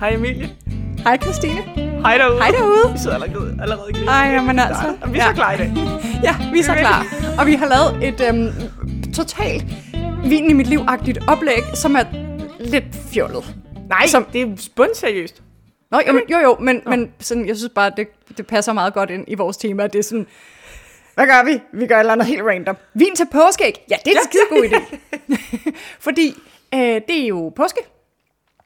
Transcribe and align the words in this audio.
Hej 0.00 0.14
Emilie. 0.14 0.48
Hej 1.04 1.18
Christine. 1.22 1.62
Hej 2.00 2.18
derude. 2.18 2.38
Hej 2.38 2.50
derude. 2.50 2.92
Vi 2.92 2.98
sidder 2.98 3.14
allerede, 3.14 3.58
allerede 3.62 3.90
i 3.90 4.06
Ej, 4.06 4.26
jamen 4.32 4.58
altså. 4.58 4.96
Vi 5.12 5.18
er 5.18 5.22
så 5.28 5.34
klar 5.34 5.52
i 5.52 5.56
dag. 5.56 5.72
Ja, 6.24 6.36
vi 6.52 6.58
er 6.58 6.62
så 6.62 6.74
klar. 6.74 7.04
Og 7.38 7.46
vi 7.46 7.54
har 7.54 7.66
lavet 7.66 8.08
et 8.08 8.28
øhm, 8.28 9.12
totalt 9.12 9.64
vin 10.24 10.50
i 10.50 10.52
mit 10.52 10.66
liv-agtigt 10.66 11.18
oplæg, 11.28 11.62
som 11.74 11.94
er 11.96 12.04
lidt 12.60 12.84
fjollet. 13.12 13.56
Nej, 13.88 14.06
Som- 14.06 14.24
det 14.32 14.42
er 14.42 14.68
bundseriøst. 14.76 15.42
Nå, 15.90 16.00
jo, 16.06 16.12
men, 16.12 16.22
jo, 16.30 16.38
jo, 16.38 16.56
men, 16.60 16.82
men 16.86 17.12
sådan, 17.18 17.46
jeg 17.48 17.56
synes 17.56 17.72
bare, 17.74 17.92
det, 17.96 18.08
det 18.36 18.46
passer 18.46 18.72
meget 18.72 18.94
godt 18.94 19.10
ind 19.10 19.24
i 19.28 19.34
vores 19.34 19.56
tema. 19.56 19.86
Det 19.86 19.98
er 19.98 20.02
sådan, 20.02 20.26
hvad 21.14 21.26
gør 21.26 21.44
vi? 21.44 21.60
Vi 21.72 21.86
gør 21.86 21.94
et 21.96 22.00
eller 22.00 22.12
andet 22.12 22.26
helt 22.26 22.42
random. 22.42 22.76
Vin 22.94 23.16
til 23.16 23.26
påskeæg. 23.32 23.84
Ja, 23.90 23.96
det 24.04 24.12
er 24.12 24.16
en 24.20 24.24
skide 24.30 24.42
god 24.50 24.64
idé. 24.64 24.96
Fordi 26.06 26.34
øh, 26.74 27.00
det 27.08 27.22
er 27.22 27.26
jo 27.26 27.52
påske. 27.56 27.80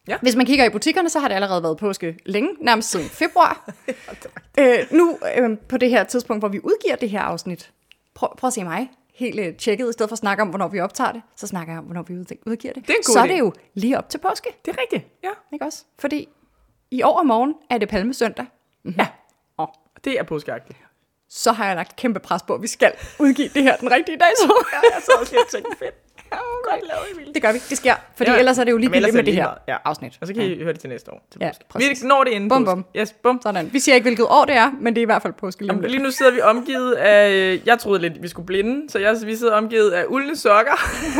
Ja. 0.08 0.16
Hvis 0.22 0.36
man 0.36 0.46
kigger 0.46 0.64
i 0.64 0.68
butikkerne, 0.70 1.08
så 1.10 1.18
har 1.20 1.28
det 1.28 1.34
allerede 1.34 1.62
været 1.62 1.76
påske 1.78 2.18
længe, 2.26 2.50
nærmest 2.60 2.90
siden 2.90 3.06
februar. 3.08 3.70
øh, 4.60 4.78
nu 4.90 5.18
øh, 5.36 5.58
på 5.68 5.76
det 5.76 5.90
her 5.90 6.04
tidspunkt, 6.04 6.40
hvor 6.40 6.48
vi 6.48 6.60
udgiver 6.64 6.96
det 6.96 7.10
her 7.10 7.20
afsnit, 7.20 7.70
prøv, 8.14 8.28
prøv 8.38 8.48
at 8.48 8.54
se 8.54 8.64
mig, 8.64 8.90
helt 9.14 9.40
øh, 9.40 9.54
tjekket, 9.56 9.88
i 9.90 9.92
stedet 9.92 10.10
for 10.10 10.14
at 10.14 10.18
snakke 10.18 10.42
om, 10.42 10.48
hvornår 10.48 10.68
vi 10.68 10.80
optager 10.80 11.12
det, 11.12 11.22
så 11.36 11.46
snakker 11.46 11.72
jeg 11.72 11.78
om, 11.78 11.84
hvornår 11.84 12.02
vi 12.02 12.14
ud- 12.14 12.36
udgiver 12.46 12.74
det. 12.74 12.86
Det 12.88 12.94
er 12.94 13.12
så 13.12 13.18
er 13.18 13.24
idé. 13.24 13.28
det 13.28 13.38
jo 13.38 13.52
lige 13.74 13.98
op 13.98 14.08
til 14.08 14.18
påske, 14.18 14.48
Det 14.64 14.76
er 14.76 14.80
rigtigt. 14.80 15.04
Ja. 15.24 15.30
ikke 15.52 15.64
også? 15.64 15.84
Fordi 15.98 16.28
i 16.90 17.02
år 17.02 17.18
og 17.18 17.26
morgen 17.26 17.54
er 17.70 17.78
det 17.78 17.88
palmesøndag. 17.88 18.46
Ja. 18.98 19.06
Og 19.56 19.74
Det 20.04 20.18
er 20.18 20.22
påskeagtigt. 20.22 20.78
så 21.28 21.52
har 21.52 21.66
jeg 21.66 21.76
lagt 21.76 21.96
kæmpe 21.96 22.20
pres 22.20 22.42
på, 22.42 22.54
at 22.54 22.62
vi 22.62 22.66
skal 22.66 22.92
udgive 23.18 23.48
det 23.48 23.62
her 23.62 23.76
den 23.76 23.90
rigtige 23.90 24.16
dag. 24.18 24.28
Så. 24.38 24.64
Ja, 24.72 24.78
jeg 24.94 25.02
så 25.02 25.12
også 25.20 25.32
lidt 25.34 25.48
tænkt 25.64 25.78
fedt. 25.78 25.94
Ja, 26.34 26.70
godt 26.70 26.80
lavet, 26.88 27.02
Emilie. 27.14 27.34
Det 27.34 27.42
gør 27.42 27.52
vi, 27.52 27.58
det 27.70 27.76
sker. 27.76 27.94
Fordi 28.16 28.30
Ja. 28.30 28.34
ja. 28.34 28.38
ellers 28.38 28.58
er 28.58 28.64
det 28.64 28.70
jo 28.70 28.76
er 28.76 28.80
med 28.80 29.02
det 29.02 29.12
det 29.14 29.24
lige 29.24 29.34
her. 29.34 29.50
Ja. 29.68 29.76
afsnit. 29.84 30.18
Og 30.20 30.26
så 30.26 30.34
kan 30.34 30.42
I 30.42 30.62
høre 30.62 30.72
det 30.72 30.80
til 30.80 30.88
næste 30.90 31.10
år. 31.12 31.26
Til 31.30 31.38
Ja, 31.40 31.50
præcis. 31.68 32.02
vi 32.02 32.08
når 32.08 32.24
det 32.24 32.30
inden 32.30 32.48
Bum, 32.48 32.64
bum. 32.64 32.84
Yes, 32.96 33.12
bum. 33.12 33.40
Sådan. 33.42 33.72
Vi 33.72 33.78
siger 33.78 33.94
ikke, 33.94 34.04
hvilket 34.04 34.26
år 34.28 34.44
det 34.44 34.54
er, 34.56 34.70
men 34.80 34.94
det 34.94 35.00
er 35.00 35.02
i 35.02 35.04
hvert 35.04 35.22
fald 35.22 35.32
påske 35.32 35.66
lige 35.66 35.88
lige 35.88 36.02
nu 36.02 36.10
sidder 36.10 36.32
vi 36.32 36.40
omgivet 36.40 36.92
af... 36.94 37.30
øh, 37.32 37.60
Jeg 37.66 37.78
troede 37.78 38.00
lidt, 38.00 38.22
vi 38.22 38.28
skulle 38.28 38.46
blinde, 38.46 38.90
så 38.90 38.98
jeg, 38.98 39.16
vi 39.24 39.36
sidder 39.36 39.52
omgivet 39.54 39.90
af 39.90 40.04
uldne 40.08 40.36
sokker, 40.36 40.72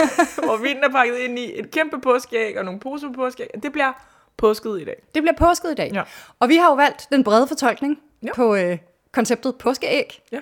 hvor 0.46 0.56
vinen 0.56 0.84
er 0.84 0.88
pakket 0.90 1.16
ind 1.16 1.38
i 1.38 1.58
et 1.58 1.70
kæmpe 1.70 2.00
påskeæg 2.00 2.58
og 2.58 2.64
nogle 2.64 2.80
poser 2.80 3.08
påskeæg. 3.14 3.48
Det 3.62 3.72
bliver 3.72 3.92
påsket 4.36 4.80
i 4.80 4.84
dag. 4.84 5.02
Det 5.14 5.22
bliver 5.22 5.36
påsket 5.48 5.70
i 5.70 5.74
dag. 5.74 5.90
Ja. 5.94 6.02
Og 6.40 6.48
vi 6.48 6.56
har 6.56 6.66
jo 6.68 6.74
valgt 6.74 7.06
den 7.12 7.24
brede 7.24 7.46
fortolkning 7.48 7.98
Ja. 8.22 8.32
på 8.34 8.54
øh, 8.56 8.78
konceptet 9.12 9.54
påskeæg. 9.58 10.22
Ja. 10.32 10.38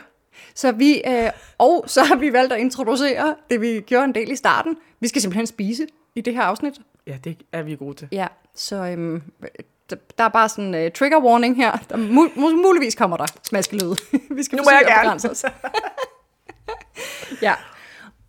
Så 0.54 0.72
vi, 0.72 1.02
øh, 1.06 1.30
og 1.58 1.84
så 1.86 2.02
har 2.02 2.16
vi 2.16 2.32
valgt 2.32 2.52
at 2.52 2.60
introducere 2.60 3.34
det, 3.50 3.60
vi 3.60 3.80
gjorde 3.86 4.04
en 4.04 4.14
del 4.14 4.30
i 4.30 4.36
starten. 4.36 4.76
Vi 5.00 5.08
skal 5.08 5.22
simpelthen 5.22 5.46
spise 5.46 5.86
i 6.14 6.20
det 6.20 6.34
her 6.34 6.42
afsnit. 6.42 6.74
Ja, 7.06 7.16
det 7.24 7.36
er 7.52 7.62
vi 7.62 7.76
gode 7.76 7.94
til. 7.94 8.08
Ja, 8.12 8.26
så 8.54 8.76
øhm, 8.76 9.22
der, 9.90 10.24
er 10.24 10.28
bare 10.28 10.48
sådan 10.48 10.74
en 10.74 10.86
uh, 10.86 10.92
trigger 10.92 11.20
warning 11.20 11.56
her. 11.56 11.72
Der 11.90 11.96
mu- 11.96 12.32
mu- 12.38 12.62
muligvis 12.62 12.94
kommer 12.94 13.16
der 13.16 13.26
smaskelyd. 13.42 13.94
vi 14.36 14.42
skal 14.42 14.56
Nu 14.56 14.62
må 14.64 14.70
jeg 14.70 14.84
gerne. 14.86 15.30
os. 15.30 15.44
ja, 17.42 17.54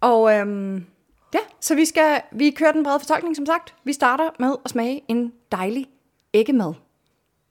og 0.02 0.34
øhm, 0.34 0.86
ja, 1.34 1.40
så 1.60 1.76
vi 1.76 1.86
skal 1.86 2.22
vi 2.32 2.52
kører 2.52 2.72
den 2.72 2.84
brede 2.84 3.00
fortolkning, 3.00 3.36
som 3.36 3.46
sagt. 3.46 3.74
Vi 3.84 3.94
starter 3.94 4.30
med 4.40 4.56
at 4.66 4.72
smage 4.72 5.02
en 5.08 5.34
dejlig 5.52 5.86
æggemad 6.34 6.74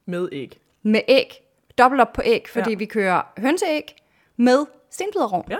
Med 0.06 0.28
æg. 0.32 0.60
med 0.82 1.00
æg. 1.08 1.38
Dobbelt 1.78 2.00
op 2.00 2.12
på 2.12 2.22
æg, 2.24 2.48
fordi 2.48 2.70
ja. 2.70 2.76
vi 2.76 2.84
kører 2.84 3.22
hønseæg 3.38 3.96
med 4.36 4.66
stenbiderrovn. 4.90 5.46
Ja. 5.50 5.58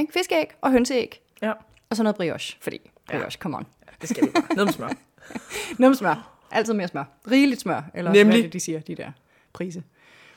Ikke? 0.00 0.12
Fiskeæg 0.12 0.46
og 0.60 0.70
hønseæg. 0.72 1.20
Ja. 1.42 1.52
Og 1.90 1.96
så 1.96 2.02
noget 2.02 2.16
brioche, 2.16 2.58
fordi 2.60 2.90
brioche, 3.06 3.38
come 3.38 3.56
on. 3.56 3.66
Det 4.00 4.08
skal 4.08 4.26
vi 4.26 4.30
bare. 4.30 4.56
Ned 4.56 4.64
med 4.64 4.72
smør. 4.72 4.88
Noget 5.78 5.90
med 5.90 5.94
smør. 5.94 6.30
Altid 6.50 6.72
mere 6.74 6.88
smør. 6.88 7.04
Rigeligt 7.30 7.60
smør. 7.60 7.82
Eller 7.94 8.12
Nemlig. 8.12 8.34
hvad 8.34 8.42
det, 8.42 8.52
de 8.52 8.60
siger, 8.60 8.80
de 8.80 8.94
der 8.94 9.12
prise. 9.52 9.82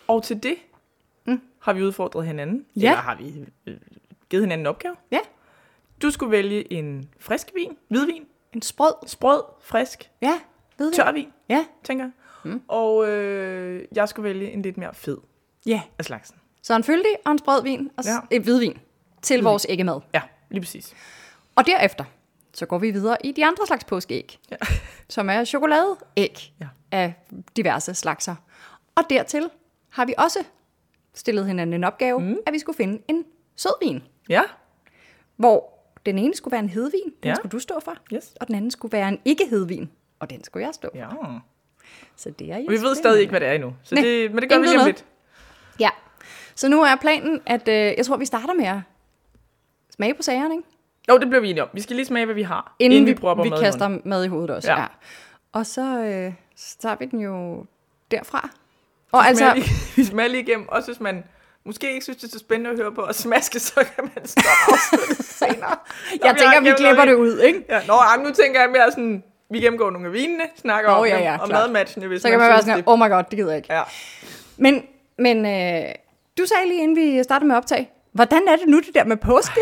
Og 0.07 0.23
til 0.23 0.43
det 0.43 0.55
mm. 1.25 1.41
har 1.59 1.73
vi 1.73 1.83
udfordret 1.83 2.25
hinanden. 2.27 2.65
Ja. 2.75 2.81
Eller 2.81 2.95
har 3.01 3.15
vi 3.15 3.45
øh, 3.65 3.77
givet 4.29 4.43
hinanden 4.43 4.63
en 4.63 4.67
opgave. 4.67 4.95
Ja, 5.11 5.19
Du 6.01 6.11
skulle 6.11 6.31
vælge 6.31 6.73
en 6.73 7.09
frisk 7.19 7.51
vin, 7.55 7.77
hvidvin, 7.87 8.25
en 8.53 8.61
sprød. 8.61 8.93
sprød, 9.07 9.41
frisk, 9.61 10.11
Ja, 10.21 10.39
ved 10.77 10.93
tør 10.93 11.11
vin, 11.11 11.33
Ja, 11.49 11.65
tænker 11.83 12.05
jeg. 12.05 12.11
Mm. 12.51 12.61
Og 12.67 13.09
øh, 13.09 13.85
jeg 13.95 14.09
skulle 14.09 14.23
vælge 14.23 14.51
en 14.51 14.61
lidt 14.61 14.77
mere 14.77 14.93
fed 14.93 15.17
ja. 15.65 15.81
af 15.99 16.05
slagsen. 16.05 16.37
Så 16.67 16.75
en 16.75 16.83
fyldig 16.83 17.11
og 17.25 17.31
en 17.31 17.37
sprød 17.37 17.63
vin, 17.63 17.89
og 17.97 18.03
Ja. 18.05 18.17
et 18.31 18.41
hvidvin 18.41 18.77
til 19.21 19.43
vores 19.43 19.65
æggemad. 19.69 19.99
Ja, 20.13 20.21
lige 20.49 20.61
præcis. 20.61 20.93
Og 21.55 21.65
derefter, 21.67 22.03
så 22.53 22.65
går 22.65 22.77
vi 22.77 22.91
videre 22.91 23.17
i 23.23 23.31
de 23.31 23.45
andre 23.45 23.67
slags 23.67 23.83
påskeæg, 23.83 24.39
Ja. 24.51 24.55
som 25.09 25.29
er 25.29 25.43
chokoladeæg 25.45 26.53
Ja. 26.61 26.67
af 26.91 27.13
diverse 27.55 27.93
slagser. 27.93 28.35
Og 28.95 29.03
dertil 29.09 29.49
har 29.89 30.05
vi 30.05 30.13
også 30.17 30.39
stillet 31.13 31.45
hinanden 31.47 31.73
en 31.73 31.83
opgave, 31.83 32.19
mm. 32.19 32.37
at 32.45 32.53
vi 32.53 32.59
skulle 32.59 32.75
finde 32.77 33.01
en 33.07 33.25
sødvin, 33.55 34.03
Ja, 34.29 34.41
hvor 35.35 35.73
den 36.05 36.17
ene 36.19 36.35
skulle 36.35 36.51
være 36.51 36.61
en 36.63 36.69
hedvin, 36.69 37.13
den 37.23 37.29
Ja. 37.29 37.35
skulle 37.35 37.51
du 37.51 37.59
stå 37.59 37.79
for, 37.83 37.93
yes. 38.13 38.33
og 38.41 38.47
den 38.47 38.55
anden 38.55 38.71
skulle 38.71 38.91
være 38.91 39.07
en 39.09 39.19
ikke-hedvin, 39.25 39.89
og 40.19 40.29
den 40.29 40.43
skulle 40.43 40.65
jeg 40.65 40.73
stå 40.73 40.89
for. 40.93 40.97
Ja. 40.97 41.39
Så 42.15 42.29
det 42.29 42.51
er 42.51 42.55
Og 42.55 42.65
vi 42.71 42.81
ved 42.81 42.95
stadig 42.95 43.19
ikke, 43.21 43.29
hvad 43.31 43.39
det 43.39 43.47
er 43.47 43.53
endnu. 43.53 43.75
Så 43.83 43.95
Nej, 43.95 44.03
det, 44.03 44.31
men 44.31 44.41
det 44.41 44.49
gør 44.49 44.59
vi 44.59 44.65
lige 44.65 44.79
om 44.79 44.85
lidt. 44.85 45.05
Ja, 45.79 45.89
så 46.57 46.67
nu 46.67 46.81
er 46.81 46.95
planen, 46.95 47.41
at 47.45 47.67
øh, 47.67 47.75
jeg 47.75 48.05
tror, 48.05 48.17
vi 48.17 48.25
starter 48.25 48.53
med 48.53 48.65
at 48.65 48.79
smage 49.95 50.13
på 50.13 50.21
sagerne, 50.21 50.55
ikke? 50.55 50.67
Jo, 51.09 51.17
det 51.17 51.27
bliver 51.29 51.41
vi 51.41 51.49
enige 51.49 51.63
om. 51.63 51.69
Vi 51.73 51.81
skal 51.81 51.95
lige 51.95 52.05
smage, 52.05 52.25
hvad 52.25 52.35
vi 52.35 52.41
har, 52.41 52.75
Inden, 52.79 53.05
vi, 53.05 53.13
propper 53.13 53.43
vi 53.43 53.49
mad 53.49 53.59
i 53.59 53.63
kaster 53.63 53.87
munden. 53.87 54.09
mad 54.09 54.23
i 54.25 54.27
hovedet 54.27 54.49
også. 54.49 54.71
Ja. 54.71 54.79
Ja. 54.79 54.85
Og 55.51 55.65
så, 55.65 55.81
øh, 55.81 56.33
så 56.55 56.77
tager 56.79 56.95
vi 56.99 57.05
den 57.05 57.19
jo 57.19 57.65
derfra. 58.11 58.49
Og 59.11 59.23
Vi 59.29 59.35
smager 59.35 59.51
altså, 59.51 59.53
lige, 59.55 59.69
vi 60.01 60.03
smager 60.03 60.29
lige 60.29 60.41
igennem. 60.41 60.69
Også 60.69 60.91
hvis 60.91 60.99
man 60.99 61.23
måske 61.65 61.93
ikke 61.93 62.03
synes, 62.03 62.17
det 62.17 62.27
er 62.27 62.31
så 62.31 62.39
spændende 62.39 62.69
at 62.69 62.77
høre 62.77 62.91
på 62.91 63.01
og 63.01 63.15
smaske, 63.15 63.59
så 63.59 63.75
kan 63.75 64.03
man 64.15 64.27
stoppe 64.27 64.49
afsnittet 64.71 65.25
senere. 65.39 65.75
Når 66.21 66.27
jeg 66.27 66.35
tænker, 66.37 66.61
vi 66.61 66.71
klipper 66.77 67.05
det 67.05 67.13
ud, 67.13 67.39
ikke? 67.39 67.65
Ja, 67.69 67.81
nå, 67.87 68.23
nu 68.23 68.33
tænker 68.33 68.61
jeg 68.61 68.69
mere 68.69 68.91
sådan, 68.91 69.23
vi 69.49 69.59
gennemgår 69.59 69.89
nogle 69.91 70.07
af 70.07 70.13
vinene, 70.13 70.43
snakker 70.55 70.89
Nå, 70.91 70.97
om 70.97 71.05
ja, 71.05 71.15
dem, 71.15 71.21
ja, 71.23 71.37
og 71.37 71.49
klart. 71.49 71.61
madmatchene, 71.69 72.07
hvis 72.07 72.21
Så 72.21 72.29
kan 72.29 72.39
man 72.39 72.49
være 72.49 72.61
sådan, 72.61 72.83
oh 72.85 72.99
my 72.99 73.09
god, 73.09 73.23
det 73.23 73.37
gider 73.37 73.49
jeg 73.49 73.57
ikke. 73.57 73.73
Ja. 73.73 73.81
Men, 74.57 74.83
men 75.17 75.45
øh, 75.45 75.91
du 76.37 76.45
sagde 76.45 76.67
lige, 76.67 76.81
inden 76.83 76.95
vi 76.95 77.23
startede 77.23 77.47
med 77.47 77.55
at 77.55 77.57
optage, 77.57 77.89
hvordan 78.11 78.41
er 78.47 78.55
det 78.55 78.67
nu 78.67 78.79
det 78.79 78.95
der 78.95 79.03
med 79.03 79.17
påske? 79.17 79.59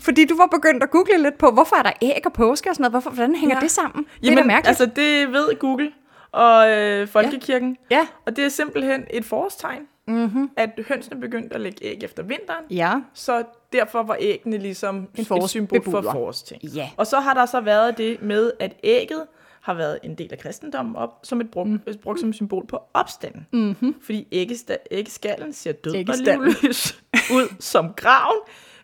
Fordi 0.00 0.24
du 0.24 0.36
var 0.36 0.46
begyndt 0.46 0.82
at 0.82 0.90
google 0.90 1.22
lidt 1.22 1.38
på, 1.38 1.50
hvorfor 1.50 1.76
er 1.76 1.82
der 1.82 1.92
æg 2.02 2.20
og 2.26 2.32
påske 2.32 2.70
og 2.70 2.74
sådan 2.74 2.82
noget? 2.82 2.92
Hvorfor, 2.92 3.10
hvordan 3.10 3.34
hænger 3.34 3.54
Ja. 3.54 3.58
ja. 3.58 3.60
det 3.64 3.70
sammen? 3.70 4.04
det 4.04 4.10
er 4.12 4.30
Jamen, 4.30 4.38
da 4.38 4.44
mærkeligt. 4.46 4.68
altså 4.68 4.86
det 4.86 5.32
ved 5.32 5.58
Google 5.58 5.92
og 6.32 6.70
øh, 6.70 7.08
Folkekirken. 7.08 7.76
ja. 7.90 8.06
Og 8.26 8.36
det 8.36 8.44
er 8.44 8.48
simpelthen 8.48 9.04
et 9.10 9.24
forårstegn, 9.24 9.82
mm-hmm. 10.08 10.50
at 10.56 10.70
hønsene 10.88 11.20
begyndte 11.20 11.54
at 11.54 11.60
lægge 11.60 11.84
æg 11.84 12.02
efter 12.04 12.22
vinteren. 12.22 12.64
Ja. 12.70 12.92
Så 13.14 13.42
derfor 13.72 14.02
var 14.02 14.16
æggene 14.20 14.58
ligesom 14.58 15.08
et 15.14 15.26
forårs- 15.32 15.48
symbol 15.48 15.82
for 15.84 15.90
bebuder. 15.90 16.12
forårsting. 16.12 16.62
Ja. 16.64 16.88
Og 16.96 17.06
så 17.06 17.20
har 17.20 17.34
der 17.34 17.46
så 17.46 17.60
været 17.60 17.98
det 17.98 18.22
med, 18.22 18.52
at 18.60 18.72
ægget 18.84 19.22
har 19.66 19.74
været 19.74 19.98
en 20.02 20.14
del 20.14 20.28
af 20.32 20.38
kristendommen 20.38 20.96
op, 20.96 21.10
som 21.22 21.40
et 21.40 21.50
brug, 21.50 21.66
mm. 21.66 21.80
brugt 22.02 22.20
som 22.20 22.32
symbol 22.32 22.66
på 22.66 22.78
opstanden. 22.94 23.46
Mm-hmm. 23.52 23.94
Fordi 24.02 24.26
æggesta- 24.34 24.84
æggeskallen 24.90 25.52
ser 25.52 25.72
død 25.72 25.92
og 25.92 25.98
Æggestallen. 25.98 26.44
livløs 26.48 26.98
ud 27.32 27.54
som 27.60 27.92
graven, 27.96 28.38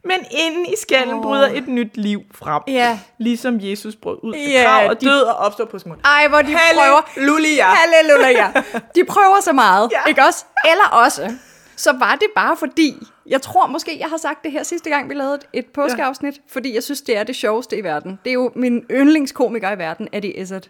men 0.05 0.17
inde 0.31 0.71
i 0.71 0.75
skallen 0.83 1.15
oh. 1.15 1.23
bryder 1.23 1.49
et 1.55 1.69
nyt 1.69 1.97
liv 1.97 2.23
frem. 2.35 2.63
Ja. 2.69 2.99
Ligesom 3.19 3.59
Jesus 3.61 3.97
brød 3.97 4.19
ud 4.23 4.35
af 4.35 4.39
Ja, 4.53 4.63
grav 4.65 4.89
og 4.91 5.01
de- 5.01 5.07
død 5.07 5.21
og 5.23 5.35
opstod 5.35 5.67
på 5.67 5.79
smunden. 5.79 6.05
Ej, 6.05 6.29
hvor 6.29 6.39
de 6.43 6.53
prøver. 6.75 7.03
Halleluja. 7.15 7.65
Halleluja. 7.67 8.53
De 8.95 9.05
prøver 9.05 9.41
så 9.41 9.53
meget, 9.53 9.91
Ja. 9.93 10.09
ikke 10.09 10.23
også? 10.29 10.45
Eller 10.71 10.89
også, 11.05 11.33
så 11.77 11.93
var 11.99 12.15
det 12.15 12.29
bare 12.37 12.57
fordi, 12.57 12.95
jeg 13.27 13.43
tror 13.43 13.67
måske, 13.67 13.99
jeg 14.01 14.09
har 14.09 14.17
sagt 14.17 14.45
det 14.45 14.53
her 14.53 14.63
sidste 14.63 14.91
gang, 14.91 15.09
vi 15.09 15.15
lavede 15.15 15.35
et- 15.35 15.47
et 15.53 15.67
påskeafsnit, 15.67 16.35
ja. 16.37 16.41
fordi 16.49 16.75
jeg 16.75 16.83
synes, 16.83 17.01
det 17.03 17.17
er 17.17 17.25
det 17.25 17.37
sjoveste 17.37 17.77
i 17.79 17.85
verden. 17.85 18.19
Det 18.25 18.31
er 18.31 18.35
jo 18.35 18.51
min 18.55 18.85
yndlingskomiker 18.91 19.73
i 19.73 19.79
verden, 19.79 20.09
Eddie 20.13 20.33
Izzard, 20.41 20.63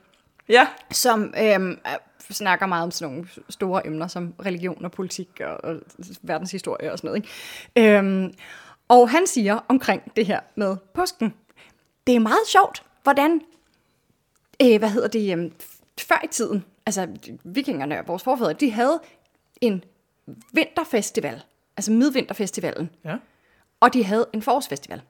Ja, 0.49 0.67
som 0.91 1.23
øhm, 1.39 1.79
er- 1.85 1.97
snakker 2.31 2.67
meget 2.67 2.83
om 2.83 2.91
sådan 2.91 3.13
nogle 3.15 3.29
store 3.49 3.87
emner 3.87 4.07
som 4.07 4.35
religion 4.45 4.85
og 4.85 4.93
politik 4.93 5.41
og, 5.41 5.65
og 5.65 5.81
verdenshistorie 6.23 6.93
og 6.93 6.99
sådan 6.99 7.09
noget. 7.09 7.25
Ikke? 7.77 7.99
Øhm, 7.99 8.35
og 8.89 9.11
han 9.11 9.27
siger 9.27 9.59
omkring 9.69 10.17
det 10.17 10.27
her 10.27 10.41
med 10.55 10.77
påsken, 10.95 11.35
det 12.07 12.15
er 12.15 12.21
meget 12.21 12.47
sjovt, 12.47 12.83
hvordan 13.03 13.41
øh, 14.63 14.79
hvad 14.79 14.91
hedder 14.91 15.09
det, 15.09 15.33
øhm, 15.33 15.53
før 16.01 16.21
i 16.25 16.27
tiden, 16.27 16.65
altså 16.87 17.09
vikingerne 17.45 17.99
og 17.99 18.09
vores 18.09 18.23
forfædre, 18.23 18.53
de 18.53 18.71
havde 18.71 19.01
en 19.61 19.85
vinterfestival, 20.53 21.43
altså 21.77 21.93
midvinterfestivalen, 21.93 22.91
ja. 23.05 23.17
og 23.81 23.95
de 23.95 24.05
havde 24.05 24.27
en 24.33 24.43
forårsfestival. 24.43 25.03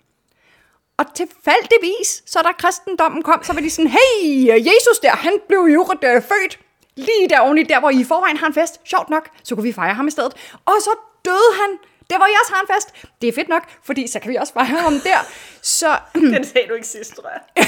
Og 0.98 1.14
tilfældigvis, 1.14 2.22
så 2.26 2.42
da 2.42 2.52
kristendommen 2.52 3.22
kom, 3.22 3.40
så 3.42 3.52
var 3.52 3.60
de 3.60 3.70
sådan, 3.70 3.90
hey, 3.90 4.48
Jesus 4.48 4.98
der, 5.02 5.10
han 5.10 5.32
blev 5.48 5.60
jo 5.60 5.88
øh, 6.04 6.22
født 6.22 6.58
lige 6.96 7.28
der 7.28 7.40
oven 7.40 7.58
i 7.58 7.62
der, 7.62 7.80
hvor 7.80 7.90
I 7.90 8.00
i 8.00 8.04
forvejen 8.04 8.36
har 8.36 8.46
en 8.46 8.54
fest. 8.54 8.80
Sjovt 8.84 9.10
nok, 9.10 9.28
så 9.42 9.54
kunne 9.54 9.64
vi 9.64 9.72
fejre 9.72 9.94
ham 9.94 10.08
i 10.08 10.10
stedet. 10.10 10.32
Og 10.66 10.74
så 10.80 10.90
døde 11.24 11.52
han 11.60 11.78
der 12.10 12.18
hvor 12.18 12.26
I 12.26 12.34
også 12.42 12.52
har 12.54 12.62
en 12.62 12.68
fest. 12.74 13.06
Det 13.22 13.28
er 13.28 13.32
fedt 13.32 13.48
nok, 13.48 13.62
fordi 13.82 14.06
så 14.06 14.20
kan 14.20 14.30
vi 14.30 14.36
også 14.36 14.52
fejre 14.52 14.86
om 14.86 14.92
der. 15.04 15.18
Så 15.62 15.98
Den 16.14 16.44
sagde 16.44 16.68
du 16.68 16.74
ikke 16.74 16.86
sidst, 16.86 17.14
tror 17.14 17.30
jeg. 17.30 17.66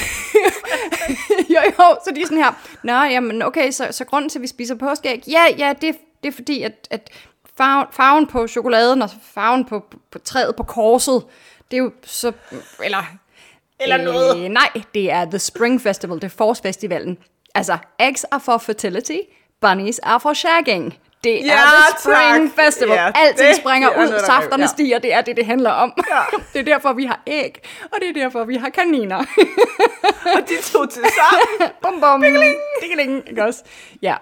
jo, 1.55 1.71
jo, 1.79 1.97
så 2.05 2.11
de 2.15 2.21
er 2.21 2.25
sådan 2.25 2.43
her, 2.43 2.51
Nå, 2.83 2.93
jamen 2.93 3.41
okay, 3.41 3.71
så, 3.71 3.87
så 3.91 4.05
grunden 4.05 4.29
til, 4.29 4.39
at 4.39 4.41
vi 4.41 4.47
spiser 4.47 4.75
påskeæg, 4.75 5.23
ja, 5.27 5.45
ja, 5.57 5.73
det, 5.81 5.95
det 6.23 6.29
er 6.29 6.31
fordi, 6.31 6.61
at, 6.61 6.87
at 6.91 7.09
farven, 7.57 7.87
farven 7.91 8.27
på 8.27 8.47
chokoladen 8.47 9.01
og 9.01 9.09
farven 9.33 9.65
på, 9.65 9.79
på, 9.79 9.97
på 10.11 10.19
træet 10.19 10.55
på 10.55 10.63
korset, 10.63 11.23
det 11.71 11.77
er 11.77 11.81
jo 11.81 11.91
så, 12.03 12.31
eller... 12.83 13.03
Eller 13.79 13.97
noget. 13.97 14.43
Øh, 14.43 14.49
nej, 14.49 14.69
det 14.93 15.11
er 15.11 15.25
The 15.25 15.39
Spring 15.39 15.81
Festival, 15.81 16.15
det 16.15 16.23
er 16.23 16.29
forårsfestivalen. 16.29 17.17
Altså, 17.55 17.77
eggs 17.99 18.23
are 18.23 18.39
for 18.39 18.57
fertility, 18.57 19.17
bunnies 19.61 19.99
are 19.99 20.19
for 20.19 20.33
shagging. 20.33 20.97
Det 21.23 21.41
er 21.41 21.45
Ja, 21.45 21.51
The 21.51 21.99
Spring 21.99 22.49
tak. 22.49 22.65
Festival. 22.65 22.95
Ja, 22.95 23.11
Alting 23.15 23.49
det 23.49 23.55
springer 23.55 23.89
er 23.89 24.01
ud, 24.01 24.07
noget, 24.07 24.25
safterne 24.25 24.63
ja. 24.63 24.67
stiger, 24.67 24.99
det 24.99 25.13
er 25.13 25.21
det, 25.21 25.37
det 25.37 25.45
handler 25.45 25.69
om. 25.69 25.93
Ja. 26.09 26.37
det 26.53 26.59
er 26.59 26.73
derfor, 26.73 26.93
vi 26.93 27.05
har 27.05 27.21
æg, 27.27 27.61
og 27.83 27.97
det 28.01 28.09
er 28.09 28.13
derfor, 28.13 28.43
vi 28.43 28.55
har 28.55 28.69
kaniner. 28.69 29.17
Og 30.35 30.41
de 30.49 30.61
to 30.71 30.85
til 30.85 31.03
sammen. 31.03 31.71
bum 31.81 32.01
bum. 32.01 32.21
Dingeling. 32.21 32.55
Dingeling. 32.81 33.29
Ikke 33.29 33.43
også? 33.43 33.63
Ja. 34.01 34.15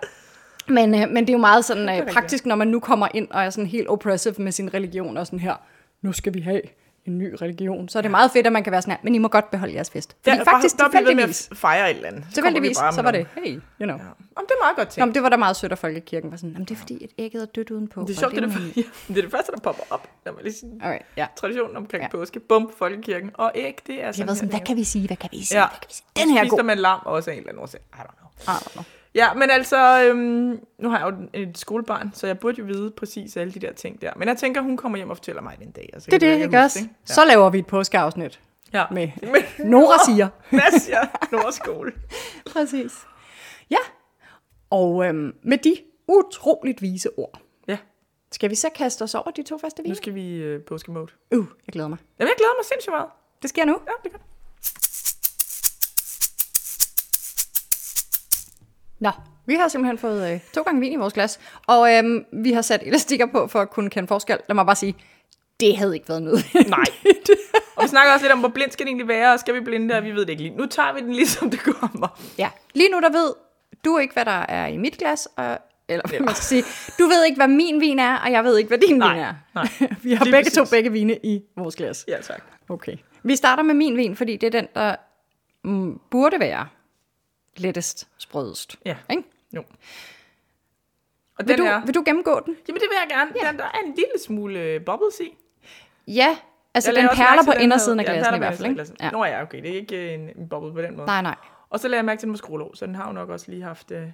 Men, 0.68 0.96
øh, 0.96 1.10
men 1.10 1.18
det 1.18 1.30
er 1.30 1.34
jo 1.34 1.40
meget 1.40 1.66
sådan 1.66 1.90
øh, 1.90 2.08
praktisk, 2.08 2.46
når 2.46 2.56
man 2.56 2.68
nu 2.68 2.80
kommer 2.80 3.08
ind 3.14 3.28
og 3.32 3.44
er 3.44 3.50
sådan 3.50 3.68
helt 3.68 3.88
oppressive 3.88 4.36
med 4.38 4.52
sin 4.52 4.74
religion 4.74 5.18
og 5.18 5.26
sådan 5.26 5.40
her, 5.40 5.56
nu 6.02 6.14
skal 6.14 6.34
vi 6.34 6.42
have 6.42 6.62
en 7.06 7.18
ny 7.18 7.36
religion. 7.42 7.90
Så 7.90 7.98
er 7.98 8.02
det 8.02 8.12
meget 8.12 8.32
fedt, 8.32 8.48
at 8.48 8.54
man 8.54 8.64
kan 8.64 8.72
være 8.72 8.82
sådan 8.82 8.92
her, 8.92 9.00
men 9.04 9.16
I 9.16 9.18
må 9.18 9.28
godt 9.28 9.52
beholde 9.52 9.74
jeres 9.74 9.90
fest. 9.90 10.16
Fordi 10.24 10.38
Ja, 10.38 10.44
faktisk, 10.44 10.78
bare, 10.78 10.90
blive 10.90 11.00
ved 11.06 11.16
med 11.16 11.24
tilfældigvis, 11.24 11.48
at 11.52 11.58
fejre 11.58 11.92
et 11.92 11.96
eller 11.96 12.08
andet. 12.10 12.26
Så 12.30 12.34
tilfældigvis, 12.34 12.78
så 12.78 13.02
var 13.04 13.12
det, 13.12 13.28
hey, 13.36 13.54
you 13.56 13.62
know. 13.78 13.88
Ja. 13.98 14.04
Jamen, 14.04 14.48
det 14.48 14.52
er 14.52 14.64
meget 14.64 14.76
godt 14.76 14.88
Nå, 14.88 14.92
tænkt. 14.92 15.08
men 15.08 15.14
det 15.16 15.24
var 15.24 15.30
da 15.30 15.38
meget 15.38 15.56
sødt, 15.56 15.72
at 15.72 15.78
folkekirken 15.78 16.32
var 16.32 16.38
sådan, 16.38 16.52
"Jamen, 16.52 16.66
det 16.66 16.72
er 16.76 16.80
fordi, 16.80 17.04
at 17.04 17.10
ægget 17.18 17.42
er 17.42 17.46
dødt 17.46 17.72
udenpå. 17.72 18.02
Det 18.02 18.10
er 18.16 18.20
sjovt, 18.20 18.36
det 18.36 18.44
det, 18.44 18.52
I-" 18.76 18.80
ja, 18.82 18.84
det, 19.14 19.18
er 19.18 19.22
det 19.22 19.32
første, 19.32 19.52
der 19.52 19.60
popper 19.60 19.84
op. 19.90 20.08
Lad 20.26 20.34
mig 20.34 20.44
lige 20.44 20.54
sige. 20.54 20.72
Okay, 20.84 21.00
ja. 21.18 21.28
Traditionen 21.36 21.78
omkring 21.78 22.02
Ja. 22.02 22.08
ja. 22.14 22.18
påske. 22.18 22.40
Bum, 22.40 22.72
folkekirken. 22.78 23.32
Og 23.34 23.52
æg, 23.56 23.78
det 23.88 24.04
er 24.04 24.12
sådan 24.12 24.28
var 24.28 24.34
sådan, 24.34 24.50
hvad 24.50 24.60
kan 24.60 24.78
vi 24.78 24.84
sige, 24.84 25.08
hvad 25.08 25.18
kan 25.18 25.30
vi 25.32 25.44
sige, 25.46 25.60
Ja. 25.60 25.66
hvad 25.68 25.80
kan 25.80 25.88
vi 25.90 25.94
sige? 25.94 26.06
Den 26.26 26.30
her 26.34 26.40
er 26.40 26.44
Spiser 26.44 26.58
god. 26.58 26.64
man 26.64 26.78
lam 26.80 27.00
også 27.06 27.30
af 27.30 27.34
en 27.34 27.40
eller 27.40 27.50
anden 27.50 27.64
årsag. 27.64 27.80
I 27.94 27.98
don't 27.98 28.18
know. 28.20 28.56
I 28.56 28.58
don't 28.58 28.74
know. 28.74 28.84
Ja, 29.16 29.34
men 29.34 29.50
altså, 29.50 30.04
øhm, 30.04 30.60
nu 30.80 30.90
har 30.90 31.00
jeg 31.00 31.14
jo 31.34 31.42
et 31.42 31.58
skolebarn, 31.58 32.12
så 32.14 32.28
jeg 32.28 32.40
burde 32.40 32.60
jo 32.60 32.66
vide 32.66 32.92
præcis 32.92 33.38
alle 33.38 33.54
de 33.54 33.60
der 33.60 33.74
ting 33.74 34.02
der. 34.02 34.12
Men 34.16 34.28
jeg 34.28 34.38
tænker, 34.38 34.62
hun 34.62 34.78
kommer 34.78 34.98
hjem 34.98 35.10
og 35.10 35.18
fortæller 35.18 35.42
mig 35.42 35.56
den 35.60 35.72
dag. 35.72 35.90
Og 35.96 36.02
så 36.02 36.06
Det 36.12 36.24
er 36.24 36.36
det, 36.38 36.44
ikke 36.44 36.58
også? 36.60 36.80
ikke? 36.80 36.94
Så 37.06 37.26
laver 37.26 37.50
vi 37.50 37.60
et 37.60 37.68
påskeafsnit 37.68 38.40
Ja. 38.74 38.86
med 38.92 39.10
Men, 39.60 39.70
Nora 39.70 40.06
siger. 40.06 40.28
hvad 40.50 40.80
siger 40.80 41.00
Nora 41.32 41.52
skole? 41.52 41.92
Præcis. 42.54 42.94
Ja, 43.70 43.78
og 44.70 45.06
øhm, 45.06 45.36
med 45.44 45.58
de 45.58 45.76
utroligt 46.08 46.82
vise 46.82 47.10
ord, 47.18 47.40
Ja, 47.68 47.78
skal 48.32 48.50
vi 48.50 48.56
så 48.56 48.68
kaste 48.76 49.04
os 49.04 49.16
over 49.16 49.32
de 49.32 49.44
to 49.44 49.58
første 49.58 49.82
nu 49.82 49.84
vine? 49.84 49.96
skal 49.96 50.16
vi 50.16 50.36
øh, 50.36 50.62
påskemode. 50.62 51.08
Uh, 51.36 51.46
jeg 51.68 51.74
glæder 51.74 51.88
mig. 51.90 51.98
Jamen, 52.20 52.28
jeg 52.30 52.36
glæder 52.38 52.54
mig 52.60 52.66
sindssygt 52.66 52.92
meget. 52.94 53.08
Det 53.42 53.50
sker 53.50 53.66
nu. 53.66 53.78
Ja, 53.88 53.92
det 54.04 54.12
kan 54.12 54.20
Nå, 59.04 59.12
vi 59.46 59.56
har 59.56 59.68
simpelthen 59.68 59.98
fået 59.98 60.34
øh, 60.34 60.40
to 60.54 60.62
gange 60.62 60.82
vin 60.82 60.94
i 60.94 60.96
vores 60.96 61.14
glas, 61.14 61.40
og 61.68 61.94
øhm, 61.94 62.26
vi 62.34 62.52
har 62.52 62.62
sat 62.62 62.82
elastikker 62.86 63.26
på 63.26 63.48
for 63.48 63.60
at 63.62 63.70
kunne 63.70 63.90
kende 63.90 64.08
forskel. 64.08 64.38
Lad 64.50 64.56
mig 64.56 64.66
bare 64.66 64.76
sige, 64.76 64.96
det 65.60 65.78
havde 65.78 65.94
ikke 65.96 66.10
været 66.10 66.22
noget. 66.22 66.46
Nej. 66.68 66.84
Og 67.76 67.84
vi 67.84 67.88
snakker 67.88 68.14
også 68.14 68.26
lidt 68.26 68.34
om, 68.34 68.40
hvor 68.40 68.50
blind 68.50 68.72
skal 68.72 68.86
det 68.86 68.90
egentlig 68.90 69.08
være, 69.08 69.34
og 69.34 69.40
skal 69.40 69.56
vi 69.56 69.60
blinde, 69.60 69.96
og 69.96 70.04
vi 70.04 70.12
ved 70.12 70.20
det 70.22 70.30
ikke 70.30 70.44
lige. 70.44 70.56
Nu 70.58 70.66
tager 70.66 70.94
vi 70.94 71.00
den 71.00 71.14
ligesom 71.14 71.50
det 71.50 71.60
kommer. 71.60 72.20
ja, 72.38 72.50
lige 72.74 72.90
nu 72.90 73.00
der 73.00 73.10
ved 73.12 73.34
du 73.86 73.98
ikke, 73.98 74.14
hvad 74.14 74.26
der 74.26 74.32
er 74.50 74.68
i 74.68 74.78
mit 74.78 74.98
glas, 74.98 75.26
og, 75.36 75.58
eller 75.90 76.08
hvad 76.10 76.20
man 76.20 76.36
skal 76.36 76.44
sige, 76.44 76.64
du 77.00 77.04
ved 77.06 77.26
ikke, 77.26 77.36
hvad 77.36 77.48
min 77.48 77.82
vin 77.82 78.00
er, 78.00 78.18
og 78.18 78.32
jeg 78.32 78.44
ved 78.44 78.58
ikke, 78.58 78.68
hvad 78.68 78.78
din 78.78 78.98
Nej, 78.98 79.14
vin 79.14 79.24
er. 79.24 79.34
nej. 79.56 79.68
vi 80.04 80.14
har 80.14 80.26
Lige 80.26 80.32
begge 80.34 80.50
to 80.50 80.62
præcis. 80.62 80.72
begge 80.72 80.92
vine 80.92 81.18
i 81.24 81.42
vores 81.58 81.76
glas. 81.76 82.06
Ja, 82.08 82.22
tak. 82.22 82.44
Okay. 82.70 82.96
Vi 83.24 83.36
starter 83.36 83.64
med 83.64 83.74
min 83.74 83.98
vin, 83.98 84.16
fordi 84.16 84.38
det 84.38 84.48
er 84.56 84.62
den, 84.62 84.68
der 84.76 84.96
mm, 85.64 86.00
burde 86.12 86.40
være 86.40 86.68
lettest, 87.58 88.08
sprødest. 88.18 88.76
Ja. 88.86 88.98
Ikke? 89.10 89.24
Jo. 89.56 89.64
Og 91.38 91.48
Vil, 91.48 91.58
du, 91.58 91.64
er... 91.64 91.86
vil 91.86 91.96
du 91.96 92.04
gennemgå 92.06 92.40
den? 92.46 92.58
Jamen, 92.68 92.82
det 92.82 92.88
vil 92.90 92.98
jeg 93.02 93.10
gerne. 93.10 93.32
Ja. 93.44 93.50
Den, 93.52 93.58
der 93.60 93.64
er 93.66 93.80
en 93.86 93.90
lille 93.96 94.20
smule 94.26 94.60
øh, 94.60 94.86
bubbles 94.86 95.20
i. 95.20 95.38
Ja, 96.08 96.38
altså 96.74 96.92
Jeg 96.92 97.02
den 97.02 97.10
perler 97.16 97.44
på 97.46 97.52
den 97.54 97.62
indersiden 97.62 98.00
af 98.00 98.06
havde- 98.06 98.26
ja, 98.30 98.36
i 98.36 98.38
hvert 98.38 98.54
fald. 98.54 98.70
Ikke? 98.70 98.96
Ja. 99.02 99.10
Nå 99.12 99.26
ja, 99.26 99.42
okay. 99.42 99.62
Det 99.62 99.70
er 99.72 99.76
ikke 99.76 100.14
en, 100.14 100.30
en 100.36 100.50
bubble 100.50 100.74
på 100.74 100.82
den 100.82 100.96
måde. 100.96 101.06
Nej, 101.06 101.22
nej. 101.22 101.36
Og 101.70 101.80
så 101.80 101.88
lagde 101.88 101.98
jeg 101.98 102.06
mærke 102.06 102.20
til 102.20 102.26
den 102.26 102.32
med 102.32 102.38
skruelåg, 102.38 102.72
så 102.78 102.86
den 102.86 102.96
har 102.96 103.08
jo 103.08 103.14
nok 103.14 103.30
også 103.30 103.52
lige 103.52 103.64
haft... 103.64 103.92
Øh... 103.92 104.08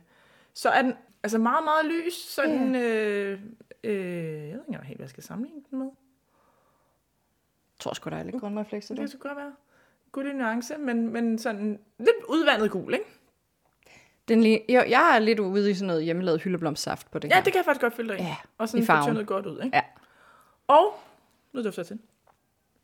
Så 0.54 0.70
er 0.70 0.82
den 0.82 0.94
altså 1.24 1.38
meget, 1.38 1.64
meget 1.64 1.86
lys. 1.86 2.14
Sådan... 2.14 2.76
Øh, 2.76 3.40
øh, 3.84 3.94
jeg 3.94 4.04
ved 4.36 4.44
ikke 4.46 4.60
engang 4.68 4.86
helt, 4.86 4.98
hvad 4.98 5.04
jeg 5.06 5.10
skal 5.10 5.24
sammenligne 5.24 5.62
den 5.72 5.80
med. 5.80 5.86
Jeg 5.88 7.80
tror 7.80 7.94
sgu, 7.94 8.10
der 8.10 8.18
er 8.18 8.24
lidt 8.24 8.40
grundrefleks 8.40 8.86
i 8.86 8.94
Det 8.94 8.98
det. 8.98 9.02
kan 9.04 9.08
så 9.10 9.18
godt 9.18 9.38
være. 9.38 9.54
Guld 10.12 10.30
i 10.30 10.34
nuance, 10.34 10.78
men, 10.78 11.10
men 11.14 11.40
sådan 11.40 11.80
lidt 11.98 12.24
udvandet 12.28 12.72
gul, 12.72 12.94
ikke? 12.94 13.06
Den 14.30 14.42
lige, 14.42 14.62
jo, 14.70 14.82
jeg 14.90 15.16
er 15.16 15.20
lidt 15.20 15.40
ude 15.40 15.72
i 15.72 15.74
sådan 15.74 15.88
noget 15.88 16.04
hjemmelavet 16.04 16.42
hyldeblomstsaft 16.42 17.12
på 17.12 17.20
det 17.20 17.30
Ja, 17.30 17.36
her. 17.36 17.44
det 17.44 17.54
kan 17.54 17.58
jeg 17.58 17.66
faktisk 17.66 17.82
godt 17.82 17.94
følge 17.94 18.10
dig 18.10 18.20
i. 18.20 18.24
Ja, 18.24 18.36
Og 18.58 18.66
i 18.66 18.68
sådan 18.68 18.86
farven. 18.86 19.04
får 19.04 19.12
tyndet 19.12 19.28
godt 19.28 19.46
ud, 19.46 19.62
ikke? 19.64 19.78
Ja. 19.78 19.82
Og, 20.68 20.94
nu 21.54 21.64
dufter 21.64 21.82
jeg 21.82 21.88
til. 21.88 22.00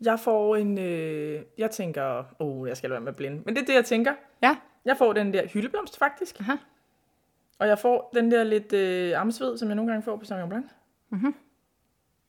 Jeg 0.01 0.19
får 0.19 0.55
en, 0.55 0.77
øh, 0.77 1.41
jeg 1.57 1.71
tænker, 1.71 2.19
åh, 2.39 2.47
oh, 2.61 2.67
jeg 2.67 2.77
skal 2.77 2.89
lade 2.89 2.93
være 2.93 3.01
med 3.03 3.09
at 3.11 3.15
blinde. 3.15 3.41
Men 3.45 3.55
det 3.55 3.61
er 3.61 3.65
det, 3.65 3.73
jeg 3.73 3.85
tænker. 3.85 4.13
Ja, 4.41 4.57
Jeg 4.85 4.97
får 4.97 5.13
den 5.13 5.33
der 5.33 5.47
hyldeblomst, 5.47 5.97
faktisk. 5.97 6.39
aha. 6.39 6.53
Og 7.59 7.67
jeg 7.67 7.79
får 7.79 8.11
den 8.13 8.31
der 8.31 8.43
lidt 8.43 8.73
øh, 8.73 9.19
armsved, 9.19 9.57
som 9.57 9.67
jeg 9.67 9.75
nogle 9.75 9.91
gange 9.91 10.03
får 10.03 10.17
på 10.17 10.25
Sauvignon 10.25 10.49
Blanc. 10.49 10.65
Mhm. 11.09 11.35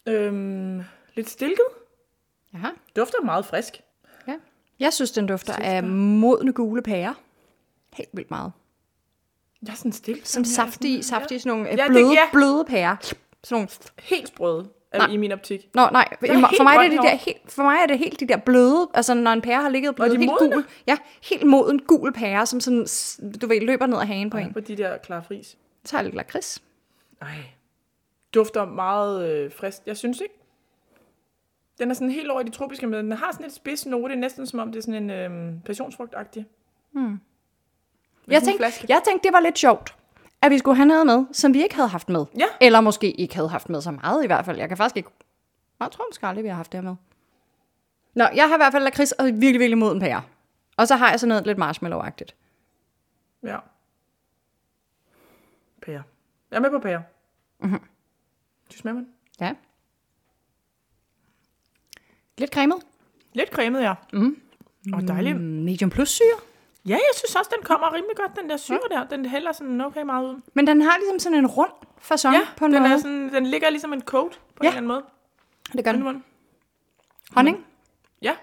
Øhm, 0.06 0.82
lidt 1.14 1.28
stilket. 1.30 1.64
Aha. 2.54 2.68
Dufter 2.96 3.22
meget 3.24 3.44
frisk. 3.46 3.80
Ja. 4.28 4.34
Jeg 4.80 4.92
synes, 4.92 5.10
den 5.12 5.26
dufter 5.26 5.52
Synes 5.52 5.66
af 5.68 5.82
modne 5.84 6.52
gule 6.52 6.82
pærer. 6.82 7.14
Helt 7.92 8.08
vildt 8.12 8.30
meget. 8.30 8.52
Jeg 9.62 9.72
er 9.72 9.76
sådan 9.76 9.92
stilket. 9.92 10.28
Sådan 10.28 10.44
saftige, 10.44 11.02
saftige, 11.02 11.40
sådan 11.40 11.50
nogle 11.58 11.64
Ja, 11.68 11.76
ja, 11.76 11.82
det- 11.82 11.90
bløde, 11.90 12.12
ja. 12.12 12.20
bløde 12.32 12.64
pærer. 12.68 12.96
Sådan 13.44 13.56
nogle 13.56 13.68
Helt 14.02 14.28
sprøde, 14.28 14.68
Nej. 14.94 15.06
i 15.06 15.16
min 15.16 15.32
optik. 15.32 15.68
Nå, 15.74 15.88
nej, 15.92 16.08
for, 16.20 16.62
mig 16.62 16.76
er 16.76 16.82
det 16.82 16.92
de 16.92 16.96
der, 16.96 17.14
helt, 17.14 17.52
for 17.52 17.62
mig 17.62 17.76
er 17.82 17.86
det 17.86 17.98
helt 17.98 18.20
de 18.20 18.28
der 18.28 18.36
bløde, 18.36 18.88
altså 18.94 19.14
når 19.14 19.30
en 19.30 19.42
pære 19.42 19.62
har 19.62 19.68
ligget 19.68 19.94
blevet 19.94 20.18
helt 20.18 20.30
modne? 20.40 20.54
gul. 20.54 20.64
Ja, 20.86 20.96
helt 21.22 21.46
moden 21.46 21.78
gul 21.82 22.12
pære, 22.12 22.46
som 22.46 22.60
sådan, 22.60 22.86
du 23.40 23.46
ved, 23.46 23.60
løber 23.60 23.86
ned 23.86 23.98
ad 23.98 24.06
hagen 24.06 24.30
på 24.30 24.36
en. 24.36 24.52
På 24.52 24.60
de 24.60 24.76
der 24.76 24.98
klare 24.98 25.22
fris. 25.22 25.46
Så 25.46 25.56
tager 25.84 26.00
jeg 26.00 26.04
lidt 26.04 26.14
lakrids. 26.16 26.62
Ej. 27.22 27.28
Dufter 28.34 28.64
meget 28.64 29.28
øh, 29.30 29.52
frisk. 29.52 29.82
Jeg 29.86 29.96
synes 29.96 30.20
ikke. 30.20 30.34
Den 31.78 31.90
er 31.90 31.94
sådan 31.94 32.10
helt 32.10 32.30
over 32.30 32.40
i 32.40 32.44
de 32.44 32.50
tropiske, 32.50 32.86
men 32.86 33.04
den 33.04 33.12
har 33.12 33.32
sådan 33.32 33.46
et 33.46 33.52
spids 33.52 33.86
note. 33.86 34.12
Det 34.12 34.18
næsten 34.18 34.46
som 34.46 34.58
om, 34.58 34.72
det 34.72 34.78
er 34.78 34.82
sådan 34.82 35.10
en 35.10 35.10
øh, 35.10 35.54
passionsfrugt-agtig. 35.64 36.44
Hmm. 36.92 37.20
Jeg 38.28 38.42
tænkte, 38.42 38.58
flaske. 38.58 38.86
jeg 38.88 39.02
tænkte, 39.04 39.26
det 39.28 39.32
var 39.32 39.40
lidt 39.40 39.58
sjovt, 39.58 39.94
at 40.42 40.50
vi 40.50 40.58
skulle 40.58 40.76
have 40.76 40.86
noget 40.86 41.06
med, 41.06 41.24
som 41.32 41.54
vi 41.54 41.62
ikke 41.62 41.74
havde 41.74 41.88
haft 41.88 42.08
med. 42.08 42.24
Ja. 42.38 42.46
Eller 42.60 42.80
måske 42.80 43.12
ikke 43.20 43.34
havde 43.34 43.48
haft 43.48 43.68
med 43.68 43.80
så 43.80 43.90
meget 43.90 44.24
i 44.24 44.26
hvert 44.26 44.44
fald. 44.44 44.58
Jeg 44.58 44.68
kan 44.68 44.76
faktisk 44.76 44.96
ikke... 44.96 45.10
Jeg 45.80 45.88
tror 45.92 46.04
måske 46.10 46.26
aldrig, 46.26 46.44
vi 46.44 46.48
har 46.48 46.56
haft 46.56 46.72
det 46.72 46.80
her 46.80 46.88
med. 46.88 46.96
Nå, 48.14 48.24
jeg 48.34 48.48
har 48.48 48.56
i 48.56 48.58
hvert 48.58 48.72
fald 48.72 48.84
lakrids 48.84 49.12
og 49.12 49.24
virkelig, 49.24 49.60
virkelig 49.60 49.78
moden 49.78 50.00
pære. 50.00 50.22
Og 50.76 50.88
så 50.88 50.96
har 50.96 51.10
jeg 51.10 51.20
sådan 51.20 51.28
noget 51.28 51.46
lidt 51.46 51.58
marshmallow-agtigt. 51.58 52.34
Ja. 53.42 53.58
Pære. 55.82 56.02
Jeg 56.50 56.56
er 56.56 56.60
med 56.60 56.70
på 56.70 56.78
pære. 56.78 57.02
Mhm. 57.58 57.80
Du 58.72 58.76
smager 58.76 58.94
man? 58.94 59.08
Ja. 59.40 59.54
Lidt 62.38 62.52
cremet. 62.54 62.78
Lidt 63.32 63.50
cremet, 63.50 63.82
ja. 63.82 63.94
Mm. 64.12 64.40
Og 64.92 65.08
dejligt. 65.08 65.36
Mm, 65.36 65.42
Medium 65.42 65.90
plus 65.90 66.08
syre. 66.08 66.40
Ja, 66.86 66.92
jeg 66.94 67.10
synes 67.14 67.36
også, 67.36 67.50
den 67.56 67.64
kommer 67.64 67.92
rimelig 67.94 68.16
godt, 68.16 68.36
den 68.36 68.50
der 68.50 68.56
syre 68.56 68.80
der. 68.90 69.04
Den 69.06 69.26
hælder 69.26 69.52
sådan 69.52 69.80
okay 69.80 70.02
meget 70.02 70.24
ud. 70.34 70.40
Men 70.54 70.66
den 70.66 70.80
har 70.82 70.96
ligesom 70.98 71.18
sådan 71.18 71.38
en 71.38 71.46
rund 71.46 71.70
fasong 71.98 72.34
Ja, 72.36 72.48
på 72.56 72.64
en 72.64 72.72
den, 72.72 72.82
måde. 72.82 72.92
er 72.94 72.98
sådan, 72.98 73.34
den 73.34 73.46
ligger 73.46 73.70
ligesom 73.70 73.92
en 73.92 74.02
coat 74.02 74.40
på 74.54 74.60
Ja. 74.62 74.68
en 74.68 74.76
eller 74.76 74.76
anden 74.76 74.88
måde. 74.88 75.04
det 75.72 75.84
gør 75.84 75.92
den. 75.92 76.24
Honning? 77.30 77.66
Ja. 78.22 78.36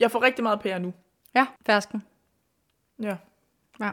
Jeg 0.00 0.10
får 0.10 0.22
rigtig 0.22 0.42
meget 0.42 0.60
pære 0.60 0.80
nu. 0.80 0.92
Ja, 1.34 1.46
fersken. 1.66 2.02
Ja. 3.02 3.16
Ja. 3.80 3.90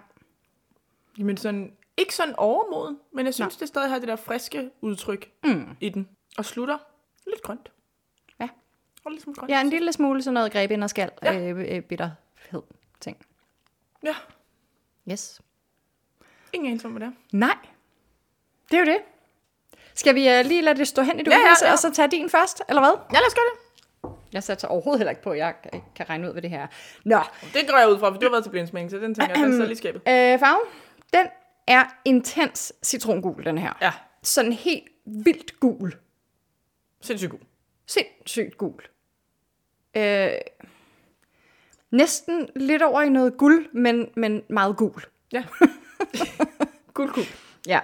Jamen 1.17 1.37
sådan, 1.37 1.73
ikke 1.97 2.15
sådan 2.15 2.35
overmoden, 2.37 2.99
men 3.13 3.25
jeg 3.25 3.33
synes, 3.33 3.57
det 3.57 3.67
stadig 3.67 3.89
har 3.89 3.99
det 3.99 4.07
der 4.07 4.15
friske 4.15 4.69
udtryk 4.81 5.31
Mm. 5.43 5.75
i 5.81 5.89
den. 5.89 6.07
Og 6.37 6.45
slutter 6.45 6.77
lidt 7.27 7.41
grønt. 7.41 7.71
Ja. 8.39 8.49
Og 9.05 9.11
lidt 9.11 9.25
grønt. 9.25 9.49
Ja, 9.51 9.61
en 9.61 9.69
lille 9.69 9.93
smule 9.93 10.21
sådan 10.21 10.33
noget 10.33 10.51
greb 10.51 10.71
ind 10.71 10.83
og 10.83 10.89
skal. 10.89 11.11
Ja. 11.23 11.33
Ja. 11.33 11.49
Øh, 11.51 11.75
øh, 11.77 11.81
bitterhed 11.81 12.61
ting. 12.99 13.17
Ja. 14.07 14.15
Yes. 15.11 15.41
Ingen 16.53 16.67
anelse 16.67 16.87
om, 16.87 16.91
hvad 16.93 17.07
det 17.07 17.07
er. 17.07 17.37
Nej. 17.37 17.57
Det 18.71 18.73
er 18.77 18.79
jo 18.79 18.85
det. 18.85 18.97
Skal 19.95 20.15
vi 20.15 20.39
uh, 20.39 20.45
lige 20.45 20.61
lade 20.61 20.77
det 20.79 20.87
stå 20.87 21.01
hen 21.01 21.19
i 21.19 21.23
du 21.23 21.31
Ja, 21.31 21.37
ja, 21.37 21.53
ja. 21.67 21.71
og 21.71 21.79
så 21.79 21.91
tage 21.93 22.07
din 22.11 22.29
først, 22.29 22.61
eller 22.69 22.81
hvad? 22.81 22.91
Ja, 23.13 23.19
lad 23.19 23.27
os 23.27 23.33
gøre 23.33 23.45
det. 23.53 23.59
Jeg 24.33 24.43
satser 24.43 24.67
overhovedet 24.67 24.99
heller 24.99 25.09
ikke 25.11 25.21
på, 25.21 25.31
at 25.31 25.37
jeg 25.37 25.55
kan- 25.95 26.09
regne 26.09 26.27
ud, 26.27 26.31
hvad 26.33 26.41
det 26.41 26.49
her 26.49 26.61
er. 26.61 26.67
Nå, 27.05 27.19
Det 27.53 27.69
går 27.69 27.77
jeg 27.77 27.89
ud 27.89 27.99
fra, 27.99 28.09
for 28.09 28.17
du 28.19 28.25
har 28.25 28.31
været 28.31 28.43
til 28.43 28.49
blindsmæng, 28.51 28.91
så 28.91 28.97
den 28.97 29.15
tænker 29.15 29.33
jeg, 29.35 29.43
den 29.43 29.51
sidder 29.53 29.65
lige 29.67 29.77
skabet. 29.77 30.01
øh, 30.07 30.39
farven, 30.39 30.67
den 31.13 31.27
er 31.67 31.85
intens 32.05 32.73
citrongul, 32.83 33.45
den 33.45 33.57
her. 33.57 33.73
Ja. 33.81 33.91
Sådan 34.23 34.53
helt 34.53 34.87
vildt 35.05 35.59
gul. 35.59 35.93
Sindssygt 37.01 37.31
god. 37.31 37.39
Sindssygt 37.85 38.57
gul. 38.57 38.81
Øh, 39.97 40.29
næsten 41.91 42.49
lidt 42.55 42.81
over 42.81 43.01
i 43.01 43.09
noget 43.09 43.37
guld, 43.37 43.67
men, 43.73 44.09
men 44.15 44.43
meget 44.49 44.77
gul. 44.77 45.01
Ja. 45.31 45.43
guld, 46.93 47.13
guld. 47.13 47.25
Ja. 47.67 47.79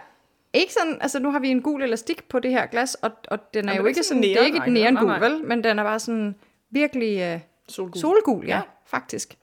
Ikke 0.54 0.74
sådan, 0.74 0.98
altså 1.02 1.20
nu 1.20 1.32
har 1.32 1.40
vi 1.40 1.48
en 1.50 1.62
gul 1.62 1.82
elastik 1.84 2.28
på 2.30 2.40
det 2.40 2.52
her 2.52 2.66
glas, 2.66 2.96
og, 2.96 3.12
og 3.28 3.54
den 3.54 3.66
er 3.70 3.72
Jamen, 3.74 3.82
jo 3.82 3.88
ikke 3.88 4.04
sådan, 4.04 4.24
sådan 4.24 4.24
det 4.24 4.42
er 4.42 4.46
ikke 4.46 4.58
et 4.68 4.74
neongul, 4.74 5.20
vel? 5.20 5.44
Men 5.46 5.64
den 5.64 5.80
er 5.80 5.84
bare 5.84 6.00
sådan 6.00 6.36
virkelig 6.70 7.20
øh, 7.22 7.40
Solgul. 7.68 8.02
solgul, 8.02 8.46
ja, 8.46 8.56
Ja. 8.56 8.62
faktisk. 8.86 9.38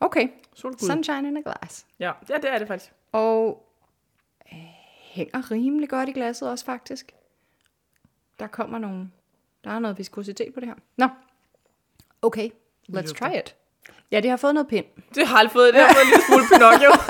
Okay, 0.00 0.28
Solgul. 0.54 0.78
sunshine 0.78 1.28
in 1.28 1.36
a 1.36 1.40
glass. 1.40 1.86
Ja, 1.98 2.12
ja, 2.28 2.34
det 2.36 2.50
er 2.50 2.58
det 2.58 2.68
faktisk. 2.68 2.92
Og 3.12 3.66
øh, 4.52 4.58
hænger 5.00 5.50
rimelig 5.50 5.88
godt 5.88 6.08
i 6.08 6.12
glasset 6.12 6.50
også, 6.50 6.64
faktisk. 6.64 7.12
Der 8.38 8.46
kommer 8.46 8.78
nogle, 8.78 9.10
der 9.64 9.70
er 9.70 9.78
noget 9.78 9.98
viskositet 9.98 10.54
på 10.54 10.60
det 10.60 10.68
her. 10.68 10.74
Nå, 10.96 11.08
okay, 12.22 12.50
let's 12.90 13.12
try 13.14 13.38
it. 13.38 13.56
Ja, 14.12 14.20
det 14.20 14.30
har 14.30 14.36
fået 14.36 14.54
noget 14.54 14.68
pind. 14.68 14.84
Det 15.14 15.26
har 15.26 15.36
aldrig 15.36 15.52
fået, 15.52 15.74
det 15.74 15.82
har 15.82 15.94
fået 15.94 16.02
en 16.04 16.08
lille 16.10 16.24
smule 16.26 16.44
Pinocchio. 16.52 16.90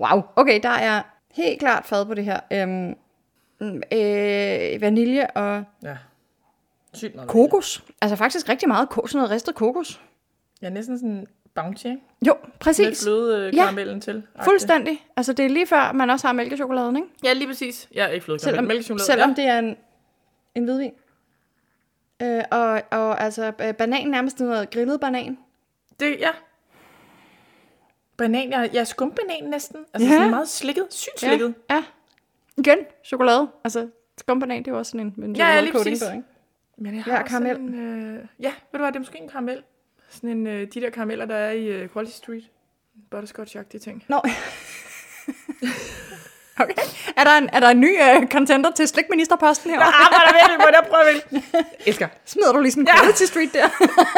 Wow, 0.00 0.22
okay, 0.36 0.60
der 0.62 0.68
er 0.68 1.02
helt 1.34 1.58
klart 1.58 1.86
fad 1.86 2.06
på 2.06 2.14
det 2.14 2.24
her. 2.24 2.40
Øhm, 2.52 2.94
mm, 3.60 3.82
øh, 3.92 4.80
vanilje 4.80 5.26
og 5.26 5.64
ja. 5.82 5.96
Sygt 6.94 7.14
meget. 7.14 7.28
kokos. 7.30 7.84
Altså 8.00 8.16
faktisk 8.16 8.48
rigtig 8.48 8.68
meget 8.68 8.88
ko- 8.88 9.06
sådan 9.06 9.18
noget 9.18 9.30
ristet 9.30 9.54
kokos. 9.54 10.00
Ja, 10.62 10.68
næsten 10.70 10.98
sådan 10.98 11.26
bounty, 11.54 11.86
ikke? 11.86 11.98
Jo, 12.26 12.36
præcis. 12.60 13.02
fløde 13.04 13.46
øh, 13.46 13.54
Ja. 13.56 13.60
karamellen 13.62 14.00
til. 14.00 14.22
Fuldstændig. 14.44 15.06
Altså 15.16 15.32
det 15.32 15.44
er 15.44 15.48
lige 15.50 15.66
før, 15.66 15.92
man 15.92 16.10
også 16.10 16.26
har 16.26 16.32
mælkechokoladen, 16.34 16.96
ikke? 16.96 17.08
Ja, 17.24 17.32
lige 17.32 17.46
præcis. 17.48 17.88
Ja, 17.94 18.06
ikke 18.06 18.24
fløde 18.24 18.38
Selvom, 18.38 18.54
karamel. 18.54 18.68
Mælkechokolade. 18.68 19.06
selvom 19.06 19.30
ja. 19.30 19.34
det 19.42 19.44
er 19.44 19.58
en, 19.58 19.76
en 20.54 20.64
hvidvin. 20.64 20.92
Øh, 22.22 22.42
og, 22.50 22.82
og 22.90 23.20
altså 23.20 23.52
øh, 23.60 23.74
banan 23.74 24.06
nærmest 24.08 24.40
noget 24.40 24.70
grillet 24.70 25.00
banan. 25.00 25.38
Det, 26.00 26.16
ja. 26.20 26.30
Banan, 28.16 28.48
ja, 28.50 28.62
ja 28.72 28.84
skumbanan 28.84 29.44
næsten. 29.44 29.84
Altså 29.94 30.08
Ja. 30.08 30.14
sådan 30.14 30.30
meget 30.30 30.48
slikket. 30.48 30.86
Sygt 30.90 31.20
slikket. 31.20 31.54
Ja, 31.70 31.74
ja. 31.74 31.84
Igen, 32.56 32.78
chokolade. 33.04 33.48
Altså 33.64 33.88
skumbanan, 34.18 34.58
det 34.58 34.68
er 34.68 34.72
jo 34.72 34.78
også 34.78 34.90
sådan 34.90 35.06
en, 35.16 35.24
en 35.24 35.36
Ja, 35.36 35.46
ja, 35.54 35.60
lige 35.60 35.72
præcis. 35.72 36.02
på, 36.04 36.10
ikke? 36.12 36.24
Men 36.78 36.94
jeg 36.96 37.04
Ja, 37.06 37.12
har 37.12 37.22
også 37.22 37.30
karamel. 37.30 37.56
en, 37.56 37.74
øh, 37.74 38.24
ja, 38.40 38.48
ved 38.48 38.54
du 38.72 38.78
hvad, 38.78 38.86
det 38.88 38.94
er 38.96 39.00
måske 39.00 39.18
en 39.18 39.28
karamel. 39.28 39.62
Sådan 40.08 40.30
en, 40.30 40.46
øh, 40.46 40.68
de 40.74 40.80
der 40.80 40.90
karameller, 40.90 41.24
der 41.26 41.34
er 41.34 41.50
i 41.52 41.66
øh, 41.66 41.88
Quality 41.92 42.16
Street. 42.16 42.44
Butterscotch-agtige 43.14 43.78
ting. 43.78 44.04
Nå. 44.08 44.20
okay. 46.60 46.74
Er 47.16 47.24
der 47.24 47.30
en, 47.38 47.48
er 47.52 47.60
der 47.60 47.68
en 47.68 47.80
ny 47.80 47.90
uh, 48.02 48.28
contender 48.28 48.70
til 48.70 48.88
slikministerposten 48.88 49.70
her? 49.70 49.78
Jeg 49.78 49.92
arbejder 50.04 50.32
virkelig 50.38 50.58
på 50.64 50.66
det, 50.66 50.76
jeg 50.82 50.86
prøver 50.90 51.12
virkelig. 51.12 51.44
Elsker. 51.86 52.08
Smider 52.24 52.52
du 52.52 52.60
lige 52.60 52.72
sådan 52.72 52.82
en 52.82 52.88
Ja. 52.88 52.96
quality 53.00 53.22
street 53.24 53.52
der? 53.54 53.68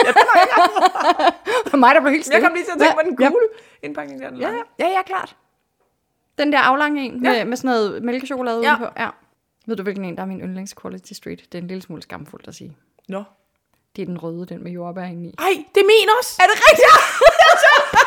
Ja, 0.07 0.11
det 0.19 0.23
var 0.33 0.39
jeg. 0.41 1.33
For 1.71 1.77
mig, 1.77 1.95
der 1.95 2.01
blev 2.01 2.13
helt 2.13 2.25
stille. 2.25 2.37
Jeg 2.37 2.45
kom 2.49 2.55
lige 2.55 2.65
til 2.65 2.73
at 2.73 2.79
tænke 2.81 2.95
på 2.95 3.01
den 3.05 3.17
Ja, 3.21 3.29
gule 3.29 3.47
indpakning 3.83 4.21
der. 4.23 4.31
Ja, 4.41 4.51
ja, 4.79 4.89
ja, 4.97 5.03
klart. 5.03 5.37
Den 6.39 6.53
der 6.53 6.59
aflange 6.59 7.03
en 7.05 7.25
Ja. 7.25 7.31
med, 7.33 7.45
med 7.45 7.57
sådan 7.57 7.69
noget 7.71 8.03
mælkechokolade 8.03 8.61
Ja. 8.63 8.71
udenpå. 8.75 8.87
Ja. 8.99 9.09
Ved 9.67 9.77
du, 9.77 9.83
hvilken 9.83 10.05
en, 10.05 10.17
der 10.17 10.23
er 10.23 10.27
min 10.27 10.41
yndlings 10.41 10.75
Quality 10.83 11.13
Street? 11.13 11.41
Det 11.53 11.59
er 11.59 11.63
en 11.63 11.69
lille 11.69 11.83
smule 11.83 12.03
skamfuldt 12.03 12.49
at 12.49 12.55
sige. 12.55 12.77
Nå. 13.09 13.23
Det 13.97 14.03
er 14.03 14.07
den 14.07 14.19
røde, 14.23 14.47
den 14.47 14.63
med 14.65 14.73
jordbær 14.73 15.03
i. 15.03 15.35
Ej, 15.39 15.55
det 15.75 15.81
er 15.85 15.89
min 15.93 16.09
også. 16.19 16.33
Er 16.43 16.47
det 16.51 16.57
rigtigt? 16.67 16.89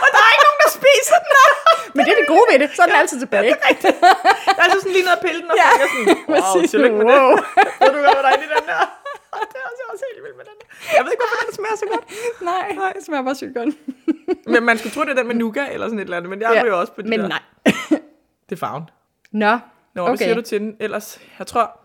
Og 0.03 0.09
der 0.15 0.21
er 0.27 0.31
ikke 0.35 0.45
nogen, 0.47 0.59
der 0.63 0.69
spiser 0.83 1.17
den. 1.25 1.33
Men 1.95 2.01
det 2.05 2.11
er 2.15 2.19
det 2.21 2.27
gode 2.35 2.45
ved 2.51 2.57
det. 2.63 2.69
Så 2.77 2.81
er 2.83 2.87
den 2.91 2.97
altid 3.01 3.17
tilbage. 3.25 3.49
Der 4.55 4.61
er 4.61 4.65
altså 4.67 4.79
sådan 4.83 4.95
lige 4.97 5.05
noget 5.07 5.17
at 5.19 5.23
pille 5.27 5.39
den, 5.43 5.49
og 5.53 5.57
Ja, 5.61 5.67
er 5.75 5.79
jeg 5.83 5.89
sådan, 5.93 6.07
wow, 6.33 6.65
tillykke 6.73 6.95
med 6.99 7.05
Wow. 7.11 7.29
det. 7.31 7.43
Ved 7.81 7.91
du 7.95 7.99
hvad, 8.05 8.13
hvad 8.17 8.23
der 8.25 8.31
er 8.33 8.37
i 8.39 8.41
den 8.45 8.49
der? 8.71 8.81
Det 9.51 9.57
er 9.61 9.65
også, 9.69 9.79
jeg 9.81 9.85
er 9.87 9.91
også 9.95 10.05
helt 10.09 10.23
med 10.39 10.45
den 10.49 10.55
der. 10.61 10.67
Jeg 10.95 11.01
ved 11.05 11.11
ikke, 11.13 11.23
hvorfor 11.23 11.37
den 11.47 11.53
smager 11.59 11.77
så 11.83 11.87
godt. 11.93 12.05
Nej, 12.51 12.65
nej, 12.81 12.91
det 12.95 13.01
smager 13.07 13.23
bare 13.29 13.37
sygt 13.41 13.53
godt. 13.59 13.69
Men 14.53 14.61
man 14.69 14.75
skulle 14.79 14.93
tro, 14.95 15.01
det 15.07 15.11
er 15.15 15.19
den 15.21 15.27
med 15.31 15.35
nougat 15.43 15.69
eller 15.73 15.87
sådan 15.87 15.99
et 15.99 16.03
eller 16.03 16.17
andet, 16.17 16.29
men 16.33 16.41
jeg 16.41 16.49
Ja, 16.53 16.61
er 16.61 16.65
jo 16.65 16.79
også 16.79 16.93
på 16.97 17.01
de 17.01 17.09
Men 17.09 17.19
der. 17.19 17.27
nej. 17.27 17.41
Det 18.49 18.55
er 18.57 18.59
farven. 18.65 18.83
Nå, 19.31 19.51
Nå, 19.95 20.01
hvad 20.03 20.13
Okay. 20.13 20.23
siger 20.23 20.35
du 20.35 20.41
til 20.41 20.59
den? 20.59 20.75
Ellers, 20.79 21.19
jeg 21.39 21.47
tror... 21.47 21.79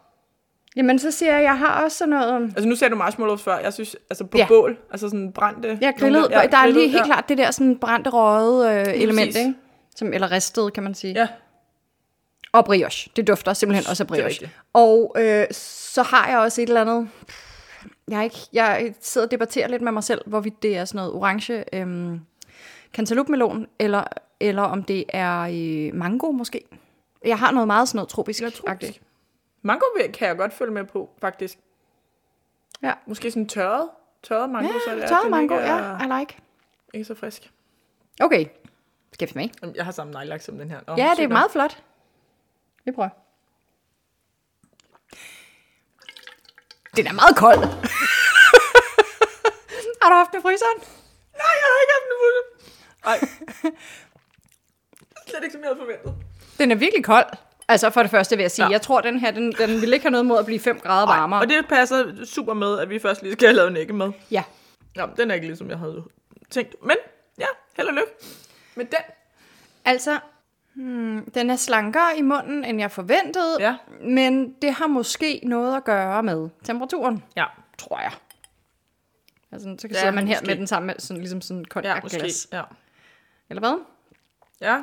jamen 0.77 0.99
så 0.99 1.11
siger 1.11 1.35
jeg, 1.35 1.43
jeg 1.43 1.59
har 1.59 1.85
også 1.85 1.99
sådan 1.99 2.11
noget... 2.11 2.43
Altså 2.43 2.69
nu 2.69 2.77
sagde 2.77 2.93
du 2.93 2.97
marshmallows 2.97 3.43
før. 3.43 3.59
Jeg 3.59 3.73
synes, 3.73 3.97
altså 4.11 4.25
på 4.25 4.39
Ja. 4.39 4.43
ja. 4.43 4.49
bål, 4.49 4.79
altså 4.91 5.09
sådan 5.09 5.33
brændte... 5.33 5.79
Ja, 5.81 5.93
grillet. 5.99 6.23
nogle 6.23 6.41
Ja, 6.41 6.47
der 6.47 6.57
er 6.57 6.63
grillet, 6.63 6.83
lige 6.83 6.89
helt 6.89 7.05
klart 7.05 7.29
det 7.29 7.39
der 7.39 7.51
sådan 7.51 7.79
brændte 7.79 8.11
røde 8.11 8.71
øh, 8.75 9.03
element, 9.03 9.29
præcis. 9.29 9.37
ikke? 9.37 9.55
Som, 9.97 10.13
eller 10.13 10.31
ristet, 10.31 10.73
kan 10.73 10.83
man 10.83 10.95
sige. 10.95 11.15
Ja, 11.15 11.29
Og 12.53 12.65
brioche. 12.65 13.11
Det 13.17 13.27
dufter 13.27 13.53
simpelthen 13.53 13.91
også 13.91 14.03
af 14.03 14.07
brioche. 14.07 14.51
Og 14.73 15.17
øh, 15.19 15.47
så 15.53 16.03
har 16.03 16.29
jeg 16.29 16.39
også 16.39 16.63
et 16.63 16.69
eller 16.69 16.81
andet... 16.81 17.09
Jeg, 18.09 18.25
ikke, 18.25 18.37
jeg 18.53 18.95
sidder 19.01 19.27
og 19.27 19.31
debatterer 19.31 19.69
lidt 19.69 19.83
med 19.83 19.93
mig 19.93 20.05
selv, 20.05 20.21
hvorvidt 20.27 20.63
det 20.63 20.77
er 20.77 20.85
sådan 20.85 20.99
noget 20.99 21.13
orange 21.13 21.65
øhm, 21.73 22.21
cantaloupe-melon, 22.97 23.67
eller, 23.79 24.05
eller 24.41 24.63
om 24.63 24.83
det 24.83 25.05
er 25.09 25.41
øh, 25.41 25.95
mango 25.99 26.31
måske. 26.31 26.65
Jeg 27.25 27.39
har 27.39 27.53
noget 27.53 27.67
meget 27.67 27.89
sådan 27.89 27.97
noget 27.97 28.09
tropisk. 28.09 28.43
jeg 28.43 28.53
tror 28.53 28.69
Mango 29.63 29.85
kan 30.15 30.29
jeg 30.29 30.37
godt 30.37 30.53
følge 30.53 30.73
med 30.73 30.85
på, 30.85 31.11
faktisk. 31.21 31.59
Ja, 32.83 32.93
Måske 33.07 33.31
sådan 33.31 33.49
tørret. 33.49 33.89
Tørret 34.23 34.51
mango, 34.51 34.73
så 34.89 34.95
det 34.95 35.05
er, 35.05 35.09
tørret 35.09 35.31
mango, 35.31 35.55
er, 35.55 35.61
ja, 36.01 36.17
I 36.17 36.21
like. 36.21 36.37
ikke 36.95 37.05
så 37.05 37.15
frisk. 37.15 37.51
Okay, 38.21 38.47
skal 39.13 39.31
vi? 39.35 39.53
Jamen, 39.63 39.77
Jeg 39.77 39.85
har 39.85 39.93
samme 39.93 40.13
nejlagt 40.13 40.45
som 40.45 40.59
den 40.59 40.71
her. 40.71 40.81
Nå, 40.87 40.95
Ja, 40.97 41.13
det 41.17 41.25
er 41.25 41.29
meget 41.29 41.51
flot. 41.51 41.83
Vi 42.85 42.93
prøver. 42.93 43.09
Den 46.97 47.07
er 47.07 47.13
meget 47.13 47.37
kold. 47.37 47.59
har 50.03 50.09
du 50.11 50.15
haft 50.17 50.31
den 50.33 50.39
i 50.39 50.43
fryseren? 50.43 50.79
Nej, 51.33 51.55
jeg 51.61 51.69
har 51.73 51.79
ikke 51.83 51.93
haft 51.97 52.05
den 52.09 52.15
i 52.17 52.19
munden. 52.25 52.45
Nej. 53.05 53.19
Slet 55.29 55.43
ikke, 55.43 55.53
som 55.53 55.61
jeg 55.61 55.69
havde 55.69 55.79
forventet. 55.79 56.15
Den 56.59 56.71
er 56.71 56.75
virkelig 56.77 57.05
kold. 57.05 57.27
Altså 57.69 57.91
for 57.91 58.03
det 58.03 58.11
første 58.11 58.37
vil 58.37 58.43
jeg 58.43 58.51
sige, 58.51 58.65
ja. 58.65 58.69
Ja. 58.69 58.73
jeg 58.73 58.83
tror, 58.83 59.01
den 59.01 59.21
her, 59.21 59.31
den, 59.31 59.53
den 59.53 59.81
vil 59.81 59.93
ikke 59.93 60.05
have 60.05 60.11
noget 60.11 60.27
mod 60.27 60.39
at 60.39 60.47
blive 60.47 60.61
5 60.61 60.81
grader 60.81 61.07
varmere. 61.07 61.41
Og 61.41 61.49
det 61.49 61.69
passer 61.69 62.25
super 62.25 62.55
med, 62.55 62.79
at 62.79 62.91
vi 62.91 62.99
først 62.99 63.23
lige 63.23 63.33
skal 63.33 63.49
have 63.49 63.57
lavet 63.57 63.91
en 63.91 63.97
med. 63.97 64.11
Ja. 64.31 64.45
Ja, 64.97 65.07
den 65.17 65.31
er 65.31 65.35
ikke 65.35 65.47
ligesom 65.47 65.71
jeg 65.71 65.79
havde 65.79 66.05
tænkt. 66.51 66.75
Men 66.83 66.97
ja, 67.39 67.47
held 67.77 67.89
og 67.89 67.95
lykke 67.95 68.11
med 68.75 68.85
den. 68.85 68.99
Altså, 69.85 70.19
hmm, 70.75 71.31
den 71.35 71.51
er 71.51 71.57
slankere 71.57 72.19
i 72.19 72.23
munden, 72.23 72.65
end 72.65 72.81
jeg 72.81 72.91
forventede. 72.91 73.57
Ja. 73.61 73.77
Men 74.03 74.55
det 74.63 74.73
har 74.73 74.87
måske 74.87 75.41
noget 75.43 75.77
at 75.77 75.85
gøre 75.85 76.23
med 76.23 76.49
temperaturen, 76.65 77.25
Ja, 77.37 77.45
tror 77.79 78.01
jeg. 78.01 78.13
Altså, 79.53 79.75
så 79.79 79.89
kan 79.89 79.95
Ja, 79.95 79.99
sidder 80.01 80.15
man 80.15 80.29
her 80.29 80.35
måske. 80.35 80.47
med 80.47 80.57
den 80.57 80.67
samme, 80.67 80.95
sådan, 80.99 81.21
ligesom 81.21 81.41
sådan 81.41 81.57
en 81.57 81.61
ja 81.61 81.65
måske. 81.65 81.73
konjakkeglas. 81.75 82.49
Ja. 82.53 82.63
Eller 83.51 83.61
hvad? 83.61 83.79
ja, 84.61 84.83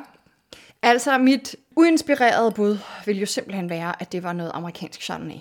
Altså, 0.82 1.18
mit 1.18 1.56
uinspirerede 1.76 2.50
bud 2.50 2.78
vil 3.06 3.20
jo 3.20 3.26
simpelthen 3.26 3.70
være, 3.70 4.02
at 4.02 4.12
det 4.12 4.22
var 4.22 4.32
noget 4.32 4.50
amerikansk 4.54 5.02
chardonnay. 5.02 5.38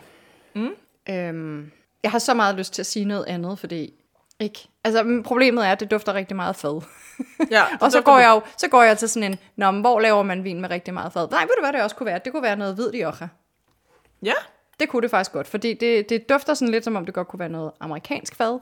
Mm. 0.55 0.69
Øhm, 1.09 1.71
jeg 2.03 2.11
har 2.11 2.19
så 2.19 2.33
meget 2.33 2.55
lyst 2.55 2.73
til 2.73 2.81
at 2.81 2.85
sige 2.85 3.05
noget 3.05 3.25
andet, 3.25 3.59
fordi 3.59 3.93
ikke. 4.39 4.67
Altså, 4.83 5.21
problemet 5.25 5.65
er, 5.67 5.71
at 5.71 5.79
det 5.79 5.91
dufter 5.91 6.13
rigtig 6.13 6.35
meget 6.35 6.55
fad. 6.55 6.81
ja. 7.51 7.63
og 7.81 7.91
så 7.91 8.01
går 8.01 8.19
jeg 8.19 8.29
jo 8.29 8.41
så 8.57 8.67
går 8.67 8.83
jeg 8.83 8.97
til 8.97 9.09
sådan 9.09 9.31
en, 9.31 9.39
Nå, 9.55 9.71
men 9.71 9.81
hvor 9.81 9.99
laver 9.99 10.23
man 10.23 10.43
vin 10.43 10.61
med 10.61 10.69
rigtig 10.69 10.93
meget 10.93 11.13
fad? 11.13 11.27
Nej, 11.31 11.41
ved 11.41 11.49
du 11.57 11.61
hvad 11.61 11.73
det 11.73 11.81
også 11.81 11.95
kunne 11.95 12.05
være? 12.05 12.19
Det 12.25 12.33
kunne 12.33 12.43
være 12.43 12.55
noget 12.55 12.75
hvid 12.75 12.93
Rioja. 12.93 13.27
Ja, 14.23 14.33
Det 14.79 14.89
kunne 14.89 15.01
det 15.01 15.11
faktisk 15.11 15.31
godt, 15.31 15.47
fordi 15.47 15.73
det, 15.73 16.09
det 16.09 16.29
dufter 16.29 16.53
sådan 16.53 16.71
lidt, 16.71 16.83
som 16.83 16.95
om 16.95 17.05
det 17.05 17.13
godt 17.13 17.27
kunne 17.27 17.39
være 17.39 17.49
noget 17.49 17.71
amerikansk 17.79 18.35
fad. 18.35 18.59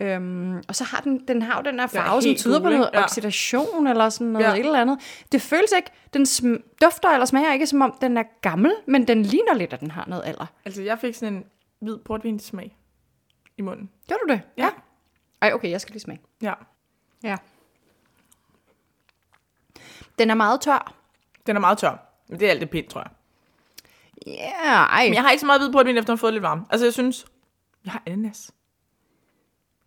Øhm, 0.00 0.56
og 0.68 0.76
så 0.76 0.84
har 0.84 1.00
den, 1.00 1.28
den 1.28 1.42
har 1.42 1.56
jo 1.56 1.62
den 1.70 1.76
Ja, 1.78 1.86
farve, 1.86 2.22
som 2.22 2.34
tyder 2.34 2.60
på 2.60 2.68
noget 2.68 2.90
Ja. 2.94 3.04
oxidation 3.04 3.86
eller 3.86 4.08
sådan 4.08 4.26
noget 4.26 4.46
Ja. 4.46 4.52
et 4.52 4.58
eller 4.66 4.80
andet. 4.80 4.98
Det 5.32 5.42
føles 5.42 5.72
ikke, 5.76 5.90
den 6.14 6.22
sm- 6.22 6.76
dufter 6.82 7.08
eller 7.08 7.26
smager 7.26 7.52
ikke, 7.52 7.66
som 7.66 7.82
om 7.82 7.98
den 8.00 8.16
er 8.16 8.22
gammel, 8.42 8.72
men 8.86 9.08
den 9.08 9.22
ligner 9.22 9.54
lidt, 9.54 9.72
at 9.72 9.80
den 9.80 9.90
har 9.90 10.04
noget 10.06 10.22
alder. 10.24 10.46
altså 10.64 10.82
jeg 10.82 10.98
fik 10.98 11.14
sådan 11.14 11.34
en 11.34 11.44
hvid 11.80 11.98
portvinsmag 11.98 12.76
i 13.58 13.62
munden. 13.62 13.90
Gør 14.08 14.16
du 14.26 14.32
det? 14.32 14.42
Ja. 14.56 14.68
Ej, 15.42 15.52
okay, 15.52 15.70
jeg 15.70 15.80
skal 15.80 15.92
lige 15.92 16.00
smage. 16.02 16.20
Ja. 16.42 16.52
Ja. 17.22 17.36
Den 20.18 20.30
er 20.30 20.34
meget 20.34 20.60
tør. 20.60 20.94
Den 21.46 21.56
er 21.56 21.60
meget 21.60 21.78
tør. 21.78 21.96
Men 22.28 22.40
det 22.40 22.46
er 22.46 22.50
alt 22.50 22.60
det 22.60 22.70
pænt, 22.70 22.88
tror 22.90 23.00
jeg. 23.00 23.10
Ja, 24.26 24.32
yeah, 24.32 24.88
ej. 24.98 25.04
Men 25.04 25.14
jeg 25.14 25.22
har 25.22 25.30
ikke 25.30 25.40
så 25.40 25.46
meget 25.46 25.60
hvid 25.60 25.72
portvin, 25.72 25.96
efter 25.96 26.12
at 26.12 26.12
have 26.12 26.18
fået 26.18 26.32
lidt 26.32 26.42
varme. 26.42 26.64
Altså, 26.70 26.86
jeg 26.86 26.92
synes, 26.92 27.26
jeg 27.84 27.92
har 27.92 28.02
ananas. 28.06 28.50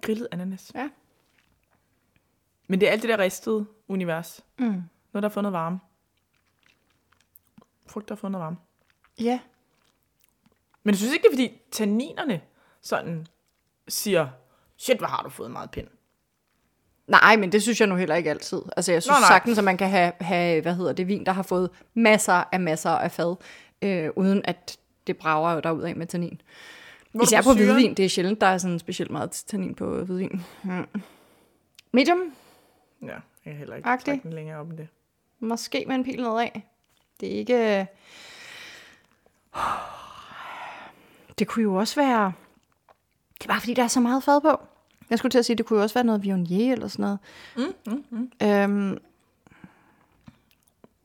Grillet 0.01 0.27
ananas. 0.31 0.71
Ja. 0.75 0.89
Men 2.67 2.79
det 2.79 2.87
er 2.87 2.91
alt 2.91 3.01
det 3.01 3.09
der 3.09 3.17
ristede 3.17 3.65
univers. 3.87 4.45
Mm. 4.59 4.65
Noget, 4.65 4.83
der 5.13 5.21
har 5.21 5.29
fået 5.29 5.43
noget 5.43 5.53
varme. 5.53 5.79
Frugt, 7.87 8.09
der 8.09 8.15
har 8.15 8.19
fået 8.19 8.31
noget 8.31 8.43
varme. 8.43 8.57
Ja. 9.19 9.39
Men 10.83 10.91
jeg 10.91 10.97
synes 10.97 11.13
ikke, 11.13 11.23
det 11.23 11.29
er 11.29 11.33
fordi 11.33 11.61
tanninerne 11.71 12.41
sådan 12.81 13.27
siger, 13.87 14.27
shit, 14.77 14.97
hvor 14.97 15.07
har 15.07 15.23
du 15.23 15.29
fået 15.29 15.51
meget 15.51 15.71
pind. 15.71 15.87
Nej, 17.07 17.35
men 17.35 17.51
det 17.51 17.61
synes 17.61 17.79
jeg 17.79 17.87
nu 17.87 17.95
heller 17.95 18.15
ikke 18.15 18.29
altid. 18.29 18.61
Altså, 18.77 18.91
jeg 18.91 19.03
synes 19.03 19.17
Nå, 19.17 19.19
nej. 19.19 19.27
sagtens, 19.27 19.57
at 19.57 19.63
man 19.63 19.77
kan 19.77 19.89
have, 19.89 20.11
have, 20.21 20.61
hvad 20.61 20.75
hedder 20.75 20.93
det, 20.93 21.07
vin, 21.07 21.25
der 21.25 21.31
har 21.31 21.43
fået 21.43 21.69
masser 21.93 22.43
af 22.51 22.59
masser 22.59 22.89
af 22.89 23.11
fad, 23.11 23.35
øh, 23.81 24.09
uden 24.15 24.41
at 24.45 24.77
det 25.07 25.17
brager 25.17 25.53
jo 25.53 25.59
derud 25.59 25.81
af 25.81 25.95
med 25.95 26.07
tannin. 26.07 26.41
Hvor 27.11 27.21
er 27.21 27.25
Især 27.25 27.37
på 27.41 27.43
syren? 27.43 27.57
hvidvin. 27.57 27.93
Det 27.93 28.05
er 28.05 28.09
sjældent, 28.09 28.41
der 28.41 28.47
er 28.47 28.57
sådan 28.57 28.79
specielt 28.79 29.11
meget 29.11 29.31
tannin 29.31 29.75
på 29.75 30.03
hvidvin. 30.03 30.41
Hmm. 30.63 30.87
Medium, 31.91 32.19
Ja, 33.01 33.07
jeg 33.07 33.21
kan 33.43 33.55
heller 33.55 33.75
ikke 33.75 33.89
Agtig. 33.89 34.05
trække 34.05 34.23
den 34.23 34.33
længere 34.33 34.59
op 34.59 34.69
end 34.69 34.77
det. 34.77 34.87
måske 35.39 35.83
med 35.87 35.95
en 35.95 36.03
pil 36.03 36.21
nedad. 36.23 36.47
Det 37.19 37.33
er 37.33 37.37
ikke... 37.39 37.87
Det 41.39 41.47
kunne 41.47 41.63
jo 41.63 41.75
også 41.75 41.95
være... 42.01 42.31
Det 43.37 43.43
er 43.43 43.47
bare 43.47 43.59
fordi, 43.59 43.73
der 43.73 43.83
er 43.83 43.87
så 43.87 43.99
meget 43.99 44.23
fad 44.23 44.41
på. 44.41 44.59
Jeg 45.09 45.17
skulle 45.17 45.29
til 45.31 45.39
at 45.39 45.45
sige, 45.45 45.55
det 45.55 45.65
kunne 45.65 45.77
jo 45.77 45.83
også 45.83 45.93
være 45.93 46.03
noget 46.03 46.23
Viognier 46.23 46.73
eller 46.73 46.87
sådan 46.87 47.03
noget. 47.03 47.19
Mm, 47.57 47.93
mm, 47.93 48.03
mm. 48.09 48.47
Øhm, 48.47 48.97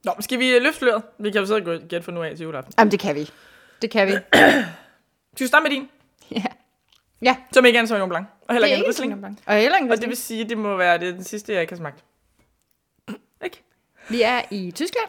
Nå, 0.04 0.12
skal 0.20 0.38
vi 0.38 0.54
øh, 0.54 0.62
løfte 0.62 0.78
sløret? 0.78 1.02
Vi 1.18 1.30
kan 1.30 1.40
jo 1.40 1.46
sidde 1.46 1.58
og 1.60 1.64
gå- 1.64 1.86
gætte 1.86 2.02
for 2.02 2.12
nu 2.12 2.22
af 2.22 2.36
til 2.36 2.44
juleaften. 2.44 2.74
jamen, 2.78 2.90
det 2.92 3.00
kan 3.00 3.14
vi. 3.14 3.30
Det 3.82 3.90
kan 3.90 4.06
vi. 4.08 4.12
Skal 5.34 5.44
vi 5.44 5.48
starte 5.48 5.62
med 5.62 5.70
din? 5.70 5.88
ja. 6.30 6.44
Ja, 7.22 7.36
Som 7.52 7.64
ikke 7.64 7.76
er 7.76 7.80
en 7.80 7.86
Sauvignon 7.86 8.08
Blanc. 8.08 8.26
Og 8.48 8.54
heller 8.54 8.68
er 8.68 8.72
ikke 8.72 8.74
en 8.76 8.80
ikke 8.80 8.88
Riesling. 8.88 9.18
Blanc. 9.20 9.38
Og 9.46 9.54
heller 9.54 9.78
ikke 9.78 9.92
Og 9.92 10.00
det 10.00 10.08
vil 10.08 10.16
sige, 10.16 10.42
at 10.42 10.48
det 10.48 10.58
må 10.58 10.76
være 10.76 10.98
det, 10.98 11.14
den 11.14 11.24
sidste, 11.24 11.52
jeg 11.52 11.60
ikke 11.60 11.72
har 11.72 11.76
smagt. 11.76 12.04
Ikke? 13.44 13.62
Vi 14.08 14.22
er 14.22 14.42
i 14.50 14.70
Tyskland. 14.70 15.08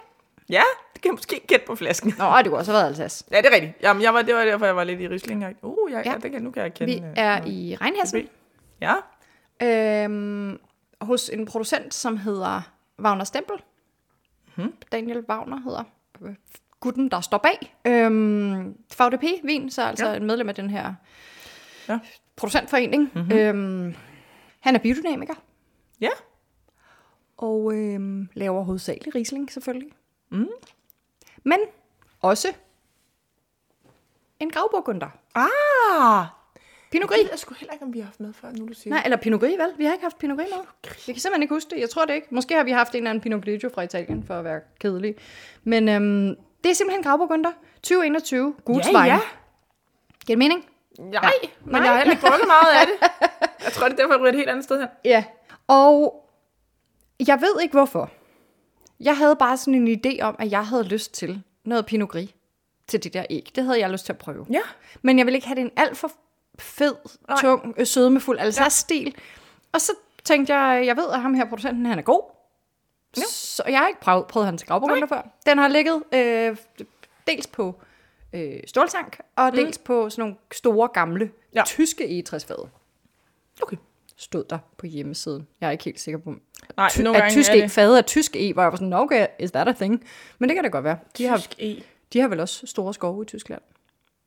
Ja, 0.50 0.64
det 0.94 1.02
kan 1.02 1.10
jeg 1.10 1.14
måske 1.14 1.42
gætte 1.48 1.66
på 1.66 1.76
flasken. 1.76 2.14
Nå, 2.18 2.38
det 2.38 2.46
kunne 2.46 2.58
også 2.58 2.72
have 2.72 2.80
været 2.80 2.88
Alsace. 2.90 3.26
Ja, 3.32 3.38
det 3.38 3.46
er 3.46 3.52
rigtigt. 3.56 3.74
Jamen, 3.82 4.04
jeg 4.04 4.14
var, 4.14 4.22
det 4.22 4.36
var 4.36 4.46
derfor, 4.46 4.66
jeg 4.66 4.76
var 4.76 4.84
lidt 4.84 5.02
i 5.02 5.08
Riesling. 5.10 5.46
Uh, 5.62 5.92
ja, 5.92 5.98
ja. 5.98 6.12
Ja 6.12 6.18
det 6.18 6.32
kan, 6.32 6.42
nu 6.42 6.52
kan 6.52 6.64
jeg 6.64 6.74
kende. 6.74 6.94
Vi 6.94 7.00
øh, 7.00 7.14
er 7.16 7.38
noget. 7.40 7.54
i 7.54 7.78
Reinhessen. 7.82 8.30
Ja, 8.82 8.96
Øhm, 9.62 10.60
hos 11.02 11.30
en 11.30 11.46
producent, 11.46 11.94
som 11.94 12.18
hedder 12.18 12.62
Wagner 13.00 13.24
Stempel. 13.24 13.56
Mhm. 14.56 14.74
Daniel 14.92 15.20
Wagner 15.30 15.60
hedder 15.60 15.84
gutten, 16.84 17.10
der 17.12 17.22
står 17.22 17.38
bag. 17.38 17.76
Øhm, 17.88 18.78
VDP-vin, 19.00 19.70
så 19.70 19.82
altså 19.84 20.08
Ja. 20.08 20.16
en 20.16 20.26
medlem 20.26 20.50
af 20.50 20.56
den 20.56 20.70
her 20.70 20.94
Ja. 21.90 22.00
producentforening. 22.36 23.12
Mhm. 23.14 23.22
Mm-hmm. 23.24 23.38
Øhm, 23.38 23.96
han 24.60 24.76
er 24.76 24.80
biodynamiker 24.80 25.34
ja. 26.02 26.10
og 27.38 27.74
øhm, 27.76 28.30
laver 28.34 28.64
hovedsageligt 28.64 29.16
Riesling 29.16 29.52
selvfølgelig. 29.52 29.90
Mhm. 30.30 30.48
Men 31.44 31.60
også 32.22 32.48
en 34.40 34.50
gravburgunder. 34.50 35.08
Ah! 35.36 36.26
Pinot 36.92 37.10
Gris. 37.10 37.18
ved 37.24 37.30
jeg 37.32 37.40
sgu 37.40 37.54
heller 37.54 37.74
ikke, 37.74 37.86
om 37.86 37.94
vi 37.94 38.00
har 38.00 38.06
haft 38.06 38.20
med 38.20 38.34
før, 38.34 38.52
nu 38.52 38.68
du 38.68 38.74
siger 38.74 38.94
Nej, 38.94 39.02
eller 39.06 39.18
Pinot 39.18 39.40
Gris, 39.40 39.58
vel? 39.58 39.74
Vi 39.78 39.86
har 39.86 39.94
ikke 39.94 40.04
haft 40.06 40.18
Pinot 40.18 40.38
Gris 40.38 40.48
med. 40.50 40.66
Vi 41.08 41.14
kan 41.14 41.22
simpelthen 41.22 41.42
ikke 41.42 41.54
huske 41.54 41.70
det. 41.70 41.80
Jeg 41.80 41.90
tror 41.90 42.06
det 42.06 42.14
ikke. 42.14 42.28
Måske 42.32 42.56
har 42.56 42.64
vi 42.64 42.72
haft 42.72 42.92
en 42.92 42.98
eller 42.98 43.10
anden 43.10 43.22
Pinot 43.22 43.44
Grigio 43.44 43.70
fra 43.74 43.82
Italien, 43.82 44.24
for 44.24 44.34
at 44.40 44.44
være 44.44 44.62
kedelig. 44.80 45.16
Men 45.64 45.90
øhm, 45.90 46.36
det 46.64 46.70
er 46.70 46.74
simpelthen 46.74 47.04
Grauburgunder. 47.04 47.52
2021. 47.76 48.56
Gutswein. 48.66 48.96
Ja, 48.96 49.04
ja. 49.06 49.20
Giver 50.26 50.36
det 50.36 50.38
mening? 50.38 50.66
Nej, 51.00 51.32
men 51.66 51.72
nej. 51.72 51.82
jeg 51.82 51.92
har 51.92 51.98
heller 51.98 52.14
ikke 52.14 52.28
drukket 52.28 52.48
meget 52.48 52.80
af 52.82 52.88
det. 52.88 53.10
Jeg 53.66 53.74
tror, 53.74 53.88
det 53.88 54.00
er 54.00 54.08
derfor, 54.08 54.24
jeg 54.24 54.30
et 54.30 54.36
helt 54.36 54.50
andet 54.50 54.64
sted 54.64 54.80
hen. 54.80 54.88
Ja. 55.06 55.24
Og 55.68 56.24
jeg 57.28 57.42
ved 57.42 57.62
ikke 57.62 57.72
hvorfor. 57.72 58.10
Jeg 59.00 59.18
havde 59.18 59.36
bare 59.36 59.58
sådan 59.58 59.88
en 59.88 60.02
idé 60.06 60.22
om, 60.22 60.36
at 60.40 60.52
jeg 60.52 60.68
havde 60.68 60.84
lyst 60.84 61.14
til 61.14 61.42
noget 61.66 61.86
Pinot 61.86 62.10
Gris 62.10 62.30
til 62.88 63.04
det 63.04 63.14
der 63.14 63.26
æg. 63.30 63.52
Det 63.56 63.64
havde 63.64 63.80
jeg 63.80 63.90
lyst 63.90 64.06
til 64.06 64.14
at 64.14 64.18
prøve. 64.18 64.46
Ja. 64.52 64.62
Men 65.02 65.18
jeg 65.18 65.26
vil 65.26 65.36
ikke 65.36 65.48
have 65.48 65.56
det 65.56 65.62
en 65.62 65.72
alt 65.76 65.98
for 65.98 66.12
fed, 66.60 66.96
Nej. 67.30 67.38
tung, 67.42 67.74
øh, 67.78 67.88
sødmefuld 67.88 68.40
Alsace-stil. 68.40 69.16
Og 69.72 69.82
så 69.82 69.92
tænkte 70.24 70.56
jeg, 70.56 70.86
jeg 70.86 70.98
ved, 70.98 71.10
at 71.14 71.22
ham 71.22 71.34
her 71.34 71.46
producenten, 71.46 71.86
han 71.86 72.00
er 72.00 72.04
god. 72.04 72.24
Ja. 73.18 73.22
Så 73.30 73.64
jeg 73.68 73.80
har 73.80 73.88
ikke 73.88 74.00
prøvet, 74.00 74.28
prøvet 74.28 74.46
hans 74.48 74.64
gravburgunder 74.64 75.08
før. 75.08 75.22
Den 75.46 75.58
har 75.58 75.68
ligget 75.68 76.04
øh, 76.14 76.58
dels 77.28 77.48
på 77.48 77.82
øh, 78.34 78.60
ståltank, 78.68 79.20
og 79.36 79.52
dels 79.52 79.78
på 79.78 80.10
sådan 80.10 80.22
nogle 80.22 80.36
store, 80.54 80.88
gamle, 80.88 81.26
Mm. 81.26 81.32
Ja. 81.56 81.64
tyske 81.66 82.06
egetræsfade. 82.12 82.70
Okay. 83.62 83.78
Stod 84.18 84.44
der 84.44 84.58
på 84.78 84.86
hjemmesiden. 84.86 85.48
Jeg 85.62 85.68
er 85.68 85.72
ikke 85.72 85.84
helt 85.84 86.00
sikker 86.00 86.18
på, 86.20 86.36
Nej, 86.78 86.90
ty- 86.90 87.02
nogle 87.02 87.24
at 87.24 87.32
tysk 87.32 87.50
e, 87.54 87.70
fade 87.70 87.98
er 87.98 88.02
tysk 88.02 88.36
e, 88.36 88.54
hvor 88.54 88.62
jeg 88.62 88.72
var 88.72 88.78
sådan, 88.78 88.94
okay, 88.94 89.28
is 89.40 89.52
that 89.52 89.68
a 89.68 89.72
thing? 89.72 90.04
Men 90.40 90.50
det 90.50 90.56
kan 90.56 90.64
det 90.64 90.72
godt 90.72 90.84
være. 90.84 90.98
De 91.18 91.26
har, 91.26 91.38
tysk 91.38 91.56
E. 91.60 91.84
de 92.14 92.20
har 92.20 92.28
vel 92.28 92.40
også 92.40 92.68
store 92.68 92.94
skove 92.94 93.24
i 93.24 93.26
Tyskland. 93.26 93.62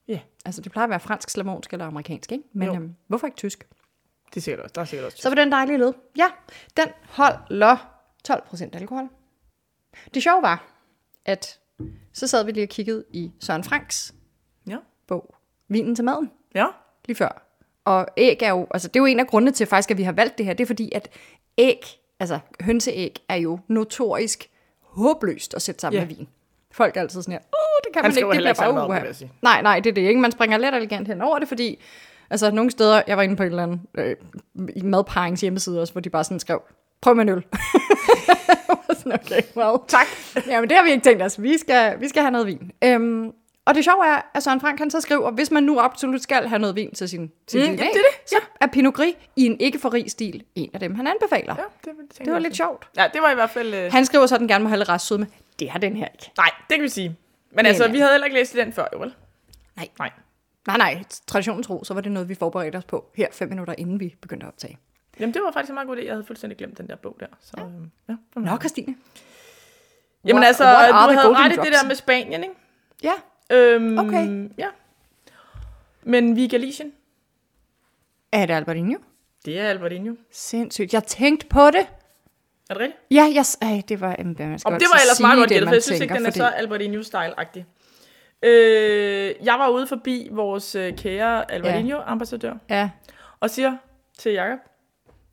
Ja, 0.08 0.20
Altså, 0.44 0.60
det 0.60 0.72
plejer 0.72 0.84
at 0.84 0.90
være 0.90 1.00
fransk, 1.00 1.30
slamonsk 1.30 1.72
eller 1.72 1.86
amerikansk, 1.86 2.32
ikke? 2.32 2.44
Men 2.52 2.68
Jo. 2.68 2.74
øhm, 2.74 2.94
hvorfor 3.06 3.26
ikke 3.26 3.36
tysk? 3.36 3.66
det 4.28 4.36
er 4.36 4.40
sikkert 4.40 4.60
også. 4.64 4.72
Der 4.74 4.80
er 4.80 4.84
sikkert 4.84 5.06
også 5.06 5.18
Så 5.18 5.28
var 5.28 5.34
den 5.34 5.52
dejlige 5.52 5.78
lyd. 5.78 5.92
Ja, 6.16 6.26
den 6.76 6.88
holder 7.08 7.76
12% 8.30 8.68
alkohol. 8.76 9.08
Det 10.14 10.22
sjove 10.22 10.42
var, 10.42 10.64
at 11.24 11.58
så 12.12 12.26
sad 12.26 12.44
vi 12.44 12.52
lige 12.52 12.64
og 12.64 12.68
kiggede 12.68 13.04
i 13.12 13.32
Søren 13.40 13.64
Franks 13.64 14.14
Ja. 14.68 14.76
bog, 15.06 15.34
Vinen 15.68 15.94
til 15.94 16.04
maden, 16.04 16.30
Ja. 16.54 16.66
lige 17.06 17.16
før. 17.16 17.42
Og 17.84 18.06
æg 18.16 18.42
er 18.42 18.50
jo, 18.50 18.66
altså 18.70 18.88
det 18.88 18.96
er 18.96 19.00
jo 19.00 19.06
en 19.06 19.20
af 19.20 19.26
grundene 19.26 19.52
til 19.52 19.66
faktisk, 19.66 19.90
at 19.90 19.98
vi 19.98 20.02
har 20.02 20.12
valgt 20.12 20.38
det 20.38 20.46
her. 20.46 20.52
Det 20.52 20.64
er 20.64 20.66
fordi, 20.66 20.92
at 20.94 21.08
æg, 21.58 21.84
altså 22.20 22.38
hønseæg, 22.60 23.24
er 23.28 23.34
jo 23.36 23.58
notorisk 23.68 24.50
håbløst 24.80 25.54
at 25.54 25.62
sætte 25.62 25.80
sammen 25.80 26.00
Ja. 26.00 26.06
med 26.06 26.16
vin. 26.16 26.28
Folk 26.70 26.96
er 26.96 27.00
altid 27.00 27.22
sådan 27.22 27.32
her, 27.32 27.38
åh, 27.40 27.84
det 27.84 27.92
kan 27.92 28.02
Han 28.02 28.10
man 28.10 28.18
ikke, 28.18 28.30
det 28.30 28.36
bliver 28.36 28.54
bare 28.54 28.88
uha." 28.88 29.28
Nej, 29.42 29.62
nej, 29.62 29.80
det 29.80 29.90
er 29.90 29.94
det 29.94 30.02
ikke. 30.02 30.20
Man 30.20 30.32
springer 30.32 30.58
let 30.58 30.74
elegant 30.74 31.08
hen 31.08 31.22
over 31.22 31.38
det, 31.38 31.48
fordi 31.48 31.82
altså 32.30 32.50
nogle 32.50 32.70
steder, 32.70 33.02
jeg 33.06 33.16
var 33.16 33.22
inde 33.22 33.36
på 33.36 33.42
et 33.42 33.46
eller 33.46 33.62
andet 33.62 33.80
øh, 33.94 34.16
i 34.76 34.82
madparings 34.82 35.40
hjemmeside 35.40 35.80
også, 35.80 35.92
hvor 35.94 36.00
de 36.00 36.10
bare 36.10 36.24
sådan 36.24 36.40
skrev, 36.40 36.62
prøv 37.00 37.16
med 37.16 37.22
en 37.22 37.28
øl. 37.28 37.42
Sådan, 38.96 39.12
okay, 39.24 39.42
well. 39.56 39.76
Tak. 39.88 40.06
Jamen 40.46 40.68
det 40.68 40.76
har 40.76 40.84
vi 40.84 40.90
ikke 40.90 41.04
tænkt 41.04 41.22
os. 41.22 41.42
Vi 41.42 41.58
skal, 41.58 42.00
vi 42.00 42.08
skal 42.08 42.22
have 42.22 42.30
noget 42.30 42.46
vin. 42.46 42.72
Øhm, 42.84 43.32
og 43.66 43.74
det 43.74 43.84
sjove 43.84 44.06
er, 44.06 44.20
at 44.34 44.42
Søren 44.42 44.60
Frank 44.60 44.78
han 44.78 44.90
så 44.90 45.00
skriver, 45.00 45.30
hvis 45.30 45.50
man 45.50 45.62
nu 45.62 45.78
absolut 45.80 46.22
skal 46.22 46.48
have 46.48 46.58
noget 46.58 46.76
vin 46.76 46.94
til 46.94 47.08
sin, 47.08 47.30
til 47.46 47.60
Mm, 47.60 47.64
sin 47.64 47.74
jamen, 47.74 47.80
æg, 47.80 47.86
det 47.94 48.00
er 48.00 48.04
det, 48.20 48.28
så 48.30 48.36
er 48.60 48.66
Pinot 48.66 48.94
Gris 48.94 49.14
i 49.36 49.46
en 49.46 49.60
ikke 49.60 49.78
for 49.78 49.94
rig 49.94 50.10
stil 50.10 50.42
en 50.54 50.70
af 50.74 50.80
dem, 50.80 50.94
han 50.94 51.06
anbefaler. 51.06 51.54
Ja, 51.58 51.62
Ja, 51.86 51.90
det, 51.90 51.98
det, 52.18 52.24
det 52.24 52.32
var 52.32 52.38
lidt 52.38 52.56
sjovt. 52.56 52.88
Ja, 52.96 53.06
det 53.12 53.22
var 53.22 53.30
i 53.30 53.34
hvert 53.34 53.50
fald... 53.50 53.74
Øh... 53.74 53.92
Han 53.92 54.04
skriver 54.04 54.26
så, 54.26 54.34
at 54.34 54.40
den 54.40 54.48
gerne 54.48 54.62
må 54.64 54.68
have 54.68 54.78
lidt 54.78 54.88
restsødme. 54.88 55.26
Det 55.58 55.70
har 55.70 55.78
den 55.78 55.96
her 55.96 56.08
ikke. 56.14 56.30
Nej, 56.36 56.50
det 56.70 56.74
kan 56.76 56.82
vi 56.82 56.88
sige. 56.88 57.08
Men 57.08 57.16
Men, 57.52 57.66
altså, 57.66 57.84
ja. 57.84 57.90
vi 57.90 57.98
havde 57.98 58.12
heller 58.12 58.24
ikke 58.24 58.38
læst 58.38 58.54
den 58.54 58.72
før, 58.72 58.84
jo 58.92 58.98
vel? 58.98 59.14
Nej. 59.76 59.88
Nej. 59.98 60.10
Nej, 60.66 60.76
nej, 60.76 61.02
traditionen 61.26 61.62
tro, 61.62 61.84
så 61.84 61.94
var 61.94 62.00
det 62.00 62.12
noget, 62.12 62.28
vi 62.28 62.34
forberedte 62.34 62.76
os 62.76 62.84
på 62.84 63.04
her 63.16 63.26
fem 63.32 63.48
minutter, 63.48 63.74
inden 63.78 64.00
vi 64.00 64.14
begyndte 64.22 64.46
at 64.46 64.48
optage. 64.48 64.78
Jamen, 65.20 65.34
det 65.34 65.42
var 65.42 65.50
faktisk 65.50 65.70
en 65.70 65.74
meget 65.74 65.88
god 65.88 65.96
idé. 65.96 66.04
Jeg 66.04 66.12
havde 66.12 66.24
fuldstændig 66.24 66.58
glemt 66.58 66.78
den 66.78 66.88
der 66.88 66.96
bog 66.96 67.16
der. 67.20 67.26
Så, 67.40 67.52
ja. 67.58 67.62
Øhm, 67.64 67.90
ja, 68.08 68.14
Nå, 68.40 68.56
Christine. 68.56 68.96
Jamen 70.24 70.42
What- 70.42 70.46
altså, 70.46 70.64
what 70.64 70.88
du 70.88 70.94
havde 71.18 71.34
ret 71.34 71.52
i 71.52 71.56
det 71.56 71.72
der 71.80 71.86
med 71.86 71.94
Spanien, 71.94 72.42
ikke? 72.44 72.54
Ja, 73.02 73.12
Øhm, 73.50 73.98
Okay. 73.98 74.48
Ja. 74.58 74.68
Men 76.02 76.36
vi 76.36 76.44
er 76.44 76.48
Galicien. 76.48 76.92
er 78.32 78.46
det 78.46 78.54
Albertinho? 78.54 78.98
Det 79.44 79.60
er 79.60 79.68
Albertinho. 79.68 80.14
Sindssygt. 80.30 80.94
Jeg 80.94 81.04
tænkte 81.04 81.46
på 81.46 81.66
det. 81.70 81.80
Er 82.70 82.74
det 82.74 82.78
rigtigt? 82.78 83.00
Ja, 83.10 83.28
yes. 83.38 83.58
Ej, 83.62 83.82
det 83.88 84.00
var, 84.00 84.14
jamen, 84.18 84.36
man 84.38 84.58
skal 84.58 84.70
godt 84.72 84.80
det 84.80 84.88
var 84.92 85.00
ellers 85.00 85.20
meget 85.20 85.38
godt 85.38 85.48
gættet, 85.48 85.68
for 85.68 85.74
jeg 85.74 85.82
synes 85.82 86.00
ikke, 86.00 86.14
den 86.14 86.26
er 86.26 86.30
fordi- 86.30 86.38
så 86.38 86.46
Albertinho-style-agtig. 86.48 87.64
Øh, 88.42 89.34
jeg 89.46 89.54
var 89.58 89.68
ude 89.68 89.86
forbi 89.86 90.28
vores 90.32 90.74
øh, 90.74 90.96
kære 90.96 91.50
Albertinho-ambassadør, 91.52 92.54
Ja, 92.70 92.90
og 93.40 93.50
siger 93.50 93.76
til 94.18 94.32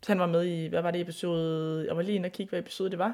Jacob, 0.03 0.07
han 0.07 0.19
var 0.19 0.27
med 0.27 0.45
i, 0.45 0.67
hvad 0.67 0.81
var 0.81 0.91
det 0.91 1.01
episode, 1.01 1.85
jeg 1.87 1.95
var 1.95 2.01
lige 2.01 2.15
inde 2.15 2.27
og 2.27 2.31
kigge, 2.31 2.49
hvad 2.49 2.59
episode 2.59 2.89
det 2.91 2.99
var. 2.99 3.13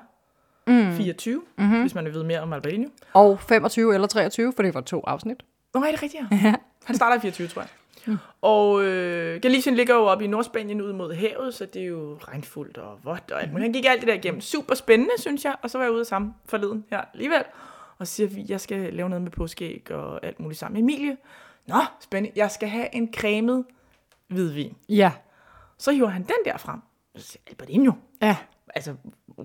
Mm. 0.68 0.96
24, 0.96 1.42
mm-hmm. 1.58 1.82
hvis 1.82 1.96
man 1.96 2.06
vil 2.06 2.14
vide 2.14 2.24
mere 2.24 2.40
om 2.40 2.54
Albertinho. 2.54 2.90
og 3.14 3.40
25 3.40 3.94
eller 3.94 4.08
23, 4.08 4.54
for 4.56 4.64
det 4.64 4.74
var 4.74 4.82
to 4.82 5.04
afsnit. 5.08 5.44
Nå, 5.74 5.80
er 5.82 5.92
det 5.92 6.04
rigtigt? 6.04 6.24
Ja. 6.44 6.56
Han 6.86 6.96
starter 6.96 7.18
i 7.18 7.20
24, 7.20 7.48
tror 7.48 7.62
jeg. 7.62 7.70
Mm. 8.06 8.18
Og 8.42 8.84
øh, 8.84 9.42
Galicien 9.42 9.76
ligger 9.76 9.96
jo 9.96 10.02
oppe 10.06 10.24
i 10.24 10.28
Nordspanien 10.28 10.82
ud 10.82 10.94
mod 10.94 11.14
havet, 11.14 11.54
så 11.54 11.66
det 11.66 11.82
er 11.82 11.86
jo 11.86 12.18
regnfuldt 12.22 12.78
og 12.78 13.00
vådt 13.04 13.32
og 13.32 13.42
alt 13.42 13.52
muligt. 13.52 13.66
Han 13.66 13.74
gik 13.74 13.86
alt 13.86 14.02
det 14.02 14.08
der 14.08 14.14
igennem. 14.14 14.42
Super 14.42 14.76
spændende, 14.76 15.12
synes 15.18 15.46
jeg. 15.46 15.56
Og 15.62 15.70
så 15.70 15.78
var 15.78 15.86
jeg 15.86 15.94
ude 15.94 16.06
sammen 16.06 16.36
forleden 16.46 16.86
her 16.90 17.02
alligevel. 17.14 17.44
Og 17.98 18.08
så 18.08 18.14
siger 18.14 18.28
vi, 18.28 18.46
jeg 18.50 18.62
skal 18.62 18.94
lave 18.94 19.10
noget 19.10 19.22
med 19.22 19.32
påskeæg 19.32 19.92
og 19.92 20.26
alt 20.26 20.40
muligt 20.40 20.60
sammen. 20.60 20.84
Emilie, 20.84 21.18
nå, 21.68 21.80
spændende. 22.00 22.40
Jeg 22.40 22.52
skal 22.52 22.70
have 22.70 22.96
en 22.96 23.14
cremet 23.14 23.66
hvidvin. 24.28 24.76
Ja. 24.90 25.12
Så 25.80 25.92
hiver 25.92 26.08
han 26.08 26.24
den 26.24 26.36
der 26.46 26.58
frem. 26.58 26.80
Så 27.16 27.28
siger. 27.28 27.94
Ja. 28.22 28.38
Altså, 28.76 28.96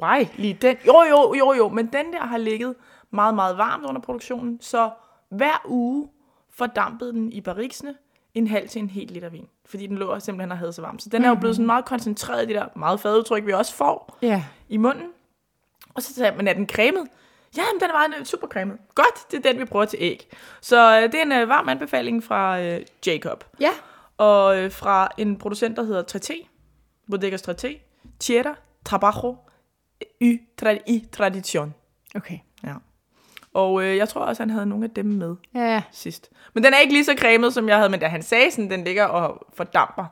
why? 0.03 0.27
Lige 0.37 0.55
den. 0.55 0.77
Jo, 0.87 1.03
jo, 1.11 1.35
jo, 1.39 1.53
jo. 1.53 1.69
Men 1.69 1.87
den 1.87 2.13
der 2.13 2.21
har 2.27 2.37
ligget 2.39 2.75
meget, 3.11 3.35
meget 3.35 3.59
varmt 3.59 3.85
under 3.85 4.01
produktionen. 4.01 4.61
Så 4.61 4.91
hver 5.29 5.63
uge 5.65 6.09
fordampede 6.51 7.13
den 7.13 7.33
i 7.33 7.41
bariksene 7.41 7.95
en 8.35 8.47
halv 8.47 8.69
til 8.69 8.83
en 8.83 8.91
hel 8.91 9.07
liter 9.11 9.29
vin. 9.29 9.49
Fordi 9.67 9.87
den 9.87 9.99
lå 9.99 10.21
simpelthen 10.21 10.53
og 10.53 10.59
havde 10.59 10.73
så 10.73 10.83
varmt. 10.83 11.03
Så 11.03 11.09
den 11.09 11.25
er 11.25 11.29
jo 11.29 11.35
blevet 11.35 11.57
sådan 11.57 11.67
meget 11.67 11.85
koncentreret 11.85 12.43
i 12.43 12.47
det 12.47 12.55
der 12.55 12.67
meget 12.77 13.01
fadudtryk, 13.01 13.47
vi 13.47 13.53
også 13.53 13.75
får 13.75 14.19
Ja. 14.23 14.45
i 14.69 14.77
munden. 14.77 15.07
Og 15.95 16.03
så 16.03 16.15
sagde 16.15 16.29
jeg, 16.31 16.37
men 16.37 16.49
er 16.49 16.53
den 16.53 16.69
cremet? 16.69 17.09
Ja, 17.57 17.63
men 17.73 17.81
den 17.81 17.91
er 17.91 17.93
meget 17.93 18.21
øh, 18.21 18.25
super 18.27 18.47
cremet. 18.49 18.79
Godt, 18.95 19.31
det 19.31 19.47
er 19.47 19.53
den, 19.53 19.61
vi 19.61 19.65
bruger 19.65 19.85
til 19.85 19.99
æg. 20.03 20.29
Så 20.61 20.97
øh, 21.01 21.03
det 21.13 21.15
er 21.15 21.23
en 21.23 21.33
øh, 21.33 21.49
varm 21.49 21.69
anbefaling 21.69 22.25
fra 22.25 22.61
øh, 22.61 22.81
Jacob. 23.07 23.45
Ja. 23.61 23.71
Og 24.17 24.59
øh, 24.59 24.71
fra 24.73 25.09
en 25.19 25.37
producent, 25.39 25.77
der 25.77 25.83
hedder 25.83 26.03
Traté, 26.03 26.47
Bodegas 27.11 27.43
Traté, 27.49 27.79
Tierra, 28.19 28.55
Trabajo 28.85 29.37
y, 30.23 30.41
tra- 30.63 30.83
y 30.91 31.03
Tradition. 31.13 31.75
Okay. 32.15 32.39
Ja. 32.65 32.75
Og 33.55 33.83
øh, 33.85 33.97
jeg 33.97 34.09
tror 34.09 34.21
også, 34.21 34.43
han 34.43 34.51
havde 34.51 34.67
nogle 34.67 34.85
af 34.85 34.91
dem 34.91 35.05
med 35.07 35.37
Ja, 35.55 35.83
sidst. 35.93 36.31
Men 36.55 36.65
den 36.65 36.75
er 36.75 36.79
ikke 36.79 36.93
lige 36.93 37.05
så 37.05 37.15
cremet, 37.19 37.55
som 37.55 37.69
jeg 37.69 37.77
havde, 37.77 37.89
men 37.89 38.01
da 38.01 38.07
han 38.07 38.23
sagde 38.23 38.51
sådan, 38.51 38.71
den 38.71 38.85
ligger 38.85 39.05
og 39.05 39.47
fordamper, 39.55 40.05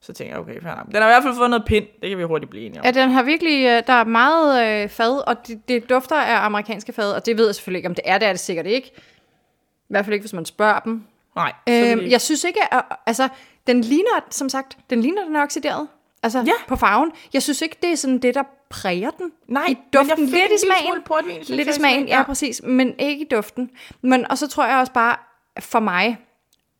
så 0.00 0.12
tænker 0.12 0.34
jeg, 0.34 0.40
okay, 0.40 0.62
fair 0.62 0.74
nok. 0.74 0.86
Den 0.86 0.94
har 0.94 1.02
i 1.02 1.12
hvert 1.12 1.22
fald 1.22 1.34
fået 1.34 1.50
noget 1.50 1.64
pind, 1.66 1.86
det 2.02 2.08
kan 2.08 2.18
vi 2.18 2.22
hurtigt 2.24 2.50
blive 2.50 2.66
enige 2.66 2.80
om. 2.80 2.84
Ja, 2.84 2.90
den 2.90 3.10
har 3.10 3.22
virkelig, 3.22 3.66
øh, 3.66 3.82
der 3.86 3.92
er 3.92 4.04
meget 4.04 4.82
øh, 4.82 4.88
fad, 4.88 5.28
og 5.28 5.46
det, 5.46 5.68
det 5.68 5.88
dufter 5.90 6.16
af 6.16 6.44
amerikanske 6.44 6.92
fad, 6.92 7.12
og 7.12 7.26
det 7.26 7.38
ved 7.38 7.46
jeg 7.46 7.54
selvfølgelig 7.54 7.78
ikke, 7.78 7.88
om 7.88 7.94
det 7.94 8.04
er, 8.06 8.18
det 8.18 8.28
er 8.28 8.32
det 8.32 8.40
sikkert 8.40 8.66
ikke. 8.66 8.92
I 8.96 9.88
hvert 9.88 10.04
fald 10.04 10.14
ikke, 10.14 10.22
hvis 10.22 10.32
man 10.32 10.44
spørger 10.44 10.80
dem. 10.80 11.04
Nej, 11.36 11.52
Øhm, 11.68 12.00
jeg 12.10 12.20
synes 12.20 12.44
ikke, 12.44 12.74
at, 12.74 12.82
altså, 13.06 13.28
den 13.66 13.80
ligner, 13.80 14.20
som 14.30 14.48
sagt, 14.48 14.78
den 14.90 15.00
ligner, 15.00 15.24
den 15.24 15.36
er 15.36 15.42
oxideret. 15.42 15.88
Altså, 16.22 16.38
Ja. 16.46 16.52
på 16.68 16.76
farven. 16.76 17.12
Jeg 17.32 17.42
synes 17.42 17.62
ikke, 17.62 17.76
det 17.82 17.92
er 17.92 17.96
sådan 17.96 18.18
det, 18.18 18.34
der 18.34 18.42
præger 18.70 19.10
den. 19.10 19.32
Nej, 19.48 19.64
I 19.68 19.74
men 19.74 19.82
duften, 19.92 20.08
jeg 20.10 20.16
fik 20.18 20.28
lidt 20.34 20.52
i 20.62 20.66
smagen. 20.66 20.86
smule 20.86 21.02
portvin, 21.06 21.38
lidt 21.48 21.66
jeg, 21.66 21.68
i 21.68 21.72
smagen, 21.78 22.08
ja, 22.08 22.16
ja. 22.16 22.22
præcis. 22.22 22.60
Men 22.64 22.94
ikke 22.98 23.24
i 23.24 23.28
duften. 23.30 23.70
Men, 24.02 24.30
og 24.30 24.38
så 24.38 24.48
tror 24.48 24.66
jeg 24.66 24.76
også 24.78 24.92
bare, 24.92 25.16
for 25.60 25.80
mig, 25.80 26.18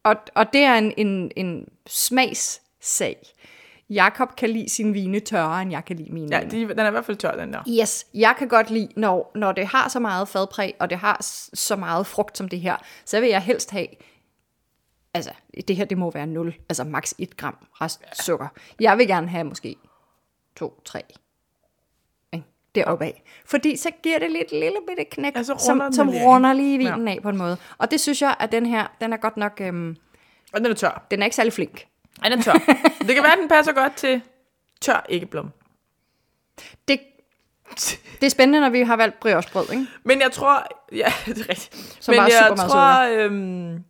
og, 0.05 0.17
og 0.35 0.53
det 0.53 0.61
er 0.61 0.75
en, 0.75 0.93
en, 0.97 1.31
en 1.37 1.65
smagssag. 1.87 3.17
Jakob 3.91 4.37
kan 4.37 4.51
lide 4.51 4.69
sin 4.71 4.95
vine 4.95 5.21
tørre, 5.21 5.63
end 5.63 5.71
jeg 5.71 5.85
kan 5.85 5.97
lide 5.97 6.13
mine 6.13 6.37
Ja, 6.37 6.41
de, 6.45 6.69
den 6.69 6.79
er 6.79 6.89
i 6.89 6.91
hvert 6.91 7.05
fald 7.05 7.17
tør, 7.17 7.33
den 7.37 7.53
der. 7.53 7.61
Yes, 7.83 8.07
jeg 8.15 8.35
kan 8.39 8.49
godt 8.49 8.71
lide, 8.71 8.89
når, 8.97 9.31
når 9.35 9.53
det 9.53 9.67
har 9.67 9.89
så 9.89 10.01
meget 10.01 10.29
fadpræg, 10.29 10.75
og 10.81 10.91
det 10.91 10.99
har 10.99 11.17
så 11.55 11.77
meget 11.77 12.07
frugt 12.07 12.39
som 12.39 12.49
det 12.49 12.61
her, 12.61 12.77
så 13.05 13.21
vil 13.21 13.29
jeg 13.29 13.41
helst 13.43 13.71
have, 13.71 13.87
altså 15.17 15.33
det 15.69 15.77
her, 15.77 15.85
det 15.85 15.99
må 15.99 16.11
være 16.11 16.27
0, 16.27 16.55
altså 16.69 16.85
maks 16.85 17.15
1 17.19 17.37
gram 17.37 17.57
rest 17.73 18.25
sukker. 18.25 18.49
Jeg 18.81 18.99
vil 18.99 19.07
gerne 19.07 19.29
have 19.29 19.45
måske 19.45 19.77
2, 20.57 20.81
3, 20.85 21.03
deroppe 22.77 23.05
af. 23.05 23.23
Fordi 23.45 23.77
så 23.77 23.91
giver 24.03 24.19
det 24.19 24.31
lidt 24.31 24.53
lille 24.53 24.79
bitte 24.89 25.05
knæk, 25.05 25.37
Ja, 25.37 25.43
så 25.43 25.53
runder 25.53 25.85
som, 25.87 25.93
som 25.93 26.09
lige 26.09 26.25
runder 26.27 26.53
lige 26.53 26.79
vinen 26.79 27.09
af 27.09 27.19
på 27.23 27.29
en 27.29 27.37
måde. 27.37 27.57
Og 27.79 27.91
det 27.91 28.01
synes 28.01 28.23
jeg, 28.23 28.37
at 28.41 28.53
den 28.53 28.67
her, 28.67 28.87
den 29.01 29.13
er 29.13 29.17
godt 29.17 29.37
nok, 29.37 29.61
øhm, 29.61 29.97
Og 30.53 30.61
den 30.61 30.71
er 30.71 30.75
tør. 30.75 31.07
den 31.11 31.21
er 31.21 31.25
ikke 31.25 31.37
særlig 31.37 31.53
flink. 31.53 31.87
Ja, 32.25 32.29
den 32.29 32.39
er 32.39 32.43
tør. 32.43 32.53
det 33.07 33.15
kan 33.15 33.23
være, 33.23 33.33
at 33.33 33.39
den 33.39 33.49
passer 33.49 33.73
godt 33.73 33.97
til 33.97 34.23
tør 34.81 35.07
æggeblom. 35.09 35.51
Det, 36.89 37.01
det 38.21 38.27
er 38.27 38.31
spændende, 38.31 38.61
når 38.61 38.71
vi 38.71 38.83
har 38.83 38.97
valgt 38.97 39.21
briochebrød, 39.21 39.73
ikke? 39.73 39.87
Men 40.05 40.21
jeg 40.21 40.33
tror... 40.33 40.67
Ja, 40.93 41.13
det 41.27 41.39
er 41.39 41.49
rigtigt. 41.49 41.97
Som 42.01 42.13
Men 42.13 42.21
jeg 42.21 42.55
tror, 42.57 43.09
øhm, 43.09 43.85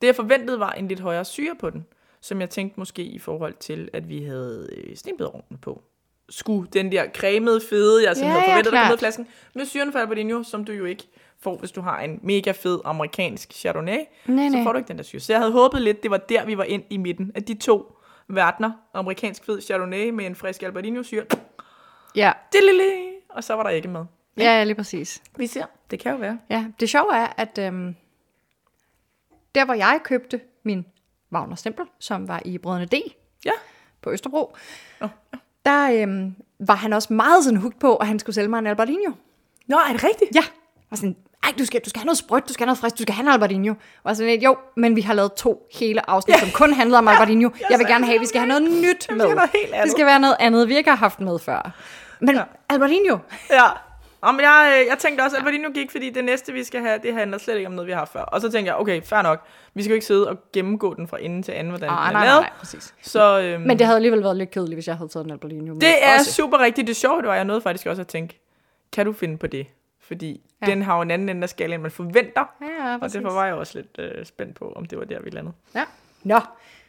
det 0.00 0.06
jeg 0.06 0.16
forventede 0.16 0.60
var 0.60 0.72
en 0.72 0.88
lidt 0.88 1.00
højere 1.00 1.24
syre 1.24 1.54
på 1.60 1.70
den. 1.70 1.86
Som 2.20 2.40
jeg 2.40 2.50
tænkte 2.50 2.80
måske 2.80 3.02
i 3.02 3.18
forhold 3.18 3.54
til, 3.54 3.88
at 3.92 4.08
vi 4.08 4.22
havde 4.24 4.68
øh, 4.76 4.96
stenbederovnen 4.96 5.58
på. 5.62 5.82
Skulle 6.28 6.68
den 6.72 6.92
der 6.92 7.04
cremede 7.14 7.60
fede, 7.70 8.04
jeg 8.08 8.16
sådan 8.16 8.32
Ja, 8.32 8.38
havde 8.40 8.56
ja, 8.56 8.62
der 8.62 8.92
af 8.92 8.98
flasken, 8.98 9.26
med 9.54 9.64
syren 9.66 9.92
fra 9.92 10.00
Albertino, 10.00 10.42
som 10.42 10.64
du 10.64 10.72
jo 10.72 10.84
ikke 10.84 11.08
får, 11.40 11.56
hvis 11.56 11.70
du 11.72 11.80
har 11.80 12.00
en 12.00 12.20
mega 12.22 12.50
fed 12.50 12.80
amerikansk 12.84 13.52
Chardonnay, 13.52 13.98
Nej, 14.26 14.48
så 14.48 14.54
nej. 14.54 14.64
får 14.64 14.72
du 14.72 14.78
ikke 14.78 14.88
den 14.88 14.96
der 14.96 15.02
syre. 15.04 15.20
Så 15.20 15.32
jeg 15.32 15.40
havde 15.40 15.52
håbet 15.52 15.82
lidt, 15.82 16.02
det 16.02 16.10
var 16.10 16.16
der, 16.16 16.44
vi 16.44 16.58
var 16.58 16.64
ind 16.64 16.82
i 16.90 16.96
midten, 16.96 17.32
at 17.34 17.48
de 17.48 17.54
to 17.54 17.98
verdener, 18.28 18.70
amerikansk 18.94 19.44
fed 19.44 19.60
Chardonnay 19.60 20.10
med 20.10 20.26
en 20.26 20.34
frisk 20.34 20.62
Albertino 20.62 21.02
syre, 21.02 21.24
Ja, 22.14 22.32
det 22.52 22.60
lille, 22.64 22.92
og 23.28 23.44
så 23.44 23.54
var 23.54 23.62
der 23.62 23.70
ikke 23.70 23.88
med. 23.88 24.04
ja, 24.36 24.42
ja 24.58 24.64
lige 24.64 24.74
præcis. 24.74 25.22
Vi 25.36 25.46
ser, 25.46 25.64
det 25.90 25.98
kan 25.98 26.12
jo 26.12 26.18
være. 26.18 26.38
Ja, 26.50 26.64
det 26.80 26.88
sjove 26.88 27.14
er, 27.14 27.26
at 27.36 27.58
øhm, 27.58 27.94
der 29.56 29.64
hvor 29.64 29.74
jeg 29.74 30.00
købte 30.04 30.40
min 30.64 30.86
Wagner 31.32 31.56
Stempel, 31.56 31.84
som 32.00 32.28
var 32.28 32.42
i 32.44 32.58
Brødrene 32.58 32.86
D 32.86 32.94
Ja. 33.44 33.50
på 34.02 34.10
Østerbro, 34.12 34.56
Nå, 35.00 35.08
der 35.64 36.02
øhm, 36.02 36.34
var 36.60 36.74
han 36.74 36.92
også 36.92 37.12
meget 37.12 37.44
sådan 37.44 37.60
hooked 37.60 37.80
på, 37.80 37.96
at 37.96 38.06
han 38.06 38.18
skulle 38.18 38.34
sælge 38.34 38.48
mig 38.48 38.58
en 38.58 38.66
Albertino. 38.66 39.12
Nå, 39.66 39.76
er 39.76 39.92
det 39.92 40.04
rigtigt? 40.04 40.30
Ja. 40.34 40.42
Og 40.90 40.96
sådan, 40.96 41.16
ej, 41.44 41.52
du 41.58 41.64
skal, 41.64 41.80
du 41.84 41.90
skal 41.90 42.00
have 42.00 42.06
noget 42.06 42.18
sprødt, 42.18 42.48
du 42.48 42.52
skal 42.52 42.64
have 42.64 42.66
noget 42.68 42.78
frisk, 42.78 42.98
du 42.98 43.02
skal 43.02 43.14
have 43.14 43.22
en 43.26 43.32
Albertino. 43.32 43.74
Og 44.02 44.16
sådan 44.16 44.32
lidt, 44.32 44.44
jo, 44.44 44.56
men 44.76 44.96
vi 44.96 45.00
har 45.00 45.14
lavet 45.14 45.32
to 45.32 45.66
hele 45.78 46.10
afsnit, 46.10 46.34
Ja. 46.36 46.40
som 46.40 46.48
kun 46.54 46.72
handlede 46.72 46.98
om 46.98 47.08
Albertino. 47.08 47.50
Jeg 47.70 47.78
vil 47.78 47.86
gerne 47.86 48.04
have, 48.04 48.14
at 48.14 48.20
vi 48.20 48.26
skal 48.26 48.40
have 48.40 48.48
noget 48.48 48.62
nyt 48.62 48.72
Jamen, 48.82 48.94
det 49.08 49.16
med. 49.16 49.20
skal 49.26 49.34
noget 49.36 49.50
helt 49.54 49.72
andet. 49.72 49.82
Det 49.84 49.90
skal 49.92 50.06
være 50.06 50.20
noget 50.20 50.36
andet, 50.40 50.68
vi 50.68 50.76
ikke 50.76 50.90
har 50.90 50.96
haft 50.96 51.20
med 51.20 51.38
før. 51.38 51.70
Men 52.20 52.34
ja. 52.34 52.42
Albertino, 52.68 53.18
Ja. 53.50 53.62
Om 54.26 54.40
jeg, 54.40 54.78
øh, 54.80 54.86
jeg 54.90 54.98
tænkte 54.98 55.22
også, 55.22 55.36
at 55.36 55.40
Albertino 55.40 55.68
gik, 55.74 55.90
fordi 55.90 56.10
det 56.10 56.24
næste, 56.24 56.52
vi 56.52 56.64
skal 56.64 56.80
have, 56.80 56.98
det 57.02 57.14
handler 57.14 57.38
slet 57.38 57.56
ikke 57.56 57.66
om 57.66 57.72
noget, 57.72 57.86
vi 57.88 57.92
har 57.92 58.04
før. 58.04 58.20
Og 58.22 58.40
så 58.40 58.50
tænkte 58.50 58.70
jeg, 58.72 58.76
okay, 58.80 59.02
fair 59.02 59.22
nok. 59.22 59.46
Vi 59.74 59.82
skal 59.82 59.90
jo 59.90 59.94
ikke 59.94 60.06
sidde 60.06 60.28
og 60.28 60.36
gennemgå 60.52 60.94
den 60.94 61.08
fra 61.08 61.18
ende 61.20 61.42
til 61.42 61.52
anden, 61.52 61.68
hvordan 61.70 61.88
Ah, 61.90 61.96
den 61.96 62.06
er 62.08 62.12
nej, 62.12 62.12
nej, 62.12 62.26
lavet. 62.26 62.40
nej, 62.42 62.50
præcis. 62.58 62.94
Så 63.02 63.40
øhm, 63.40 63.62
Men 63.62 63.78
det 63.78 63.86
havde 63.86 63.96
alligevel 63.96 64.22
været 64.22 64.36
lidt 64.36 64.50
kedeligt, 64.50 64.76
hvis 64.76 64.86
jeg 64.88 64.96
havde 64.96 65.08
taget 65.08 65.24
en 65.26 65.30
Albertino 65.32 65.74
det 65.74 65.88
er 66.04 66.18
også. 66.18 66.32
super 66.32 66.58
rigtigt. 66.58 66.86
Det 66.88 66.96
sjove 66.96 67.22
var, 67.24 67.30
at 67.32 67.36
jeg 67.36 67.44
nåede 67.44 67.60
faktisk 67.60 67.86
også 67.86 68.02
at 68.02 68.08
tænke, 68.08 68.40
kan 68.92 69.06
du 69.06 69.12
finde 69.12 69.36
på 69.38 69.46
det? 69.46 69.66
Fordi 70.00 70.40
Ja. 70.62 70.66
den 70.66 70.82
har 70.82 70.96
jo 70.96 71.02
en 71.02 71.10
anden 71.10 71.28
ende 71.28 71.42
af 71.42 71.48
skalaen, 71.48 71.72
end 71.74 71.82
man 71.82 71.90
forventer. 71.90 72.44
Ja, 72.62 72.94
Og 72.94 73.00
præcis. 73.00 73.14
derfor 73.22 73.32
var 73.34 73.46
jeg 73.46 73.54
også 73.54 73.72
lidt 73.78 73.96
øh, 74.18 74.26
spændt 74.26 74.54
på, 74.56 74.72
om 74.76 74.84
det 74.84 74.98
var 74.98 75.04
der, 75.04 75.20
vi 75.22 75.30
landede. 75.30 75.54
Ja. 75.74 75.84
Nå, 76.24 76.40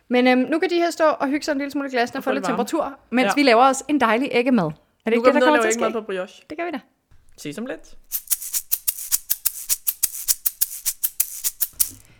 men 0.07 0.27
øhm, 0.27 0.39
nu 0.39 0.59
kan 0.59 0.69
de 0.69 0.75
her 0.75 0.89
stå 0.89 1.03
og 1.05 1.27
hygge 1.27 1.43
sig 1.45 1.51
en 1.51 1.57
lille 1.57 1.71
smule 1.71 1.87
i 1.87 1.91
glasen 1.91 2.17
og 2.17 2.23
få 2.23 2.31
lidt 2.31 2.43
det 2.45 2.51
varme. 2.51 2.57
temperatur, 2.65 2.93
mens 3.09 3.25
ja. 3.25 3.31
Vi 3.35 3.43
laver 3.43 3.63
os 3.63 3.83
en 3.87 3.99
dejlig 4.01 4.29
æggemad. 4.31 4.65
Er 4.65 4.69
det 4.69 4.73
Nu 5.05 5.11
ikke 5.11 5.25
det, 5.25 5.33
der 5.33 5.39
kommer 5.47 5.61
til 5.61 5.67
at 5.67 5.73
ske? 5.73 5.91
på 5.93 6.01
brioche. 6.01 6.43
Det 6.49 6.57
gør 6.57 6.65
vi 6.65 6.71
da. 6.71 6.79
Se 7.37 7.53
som 7.53 7.65
lidt. 7.65 7.85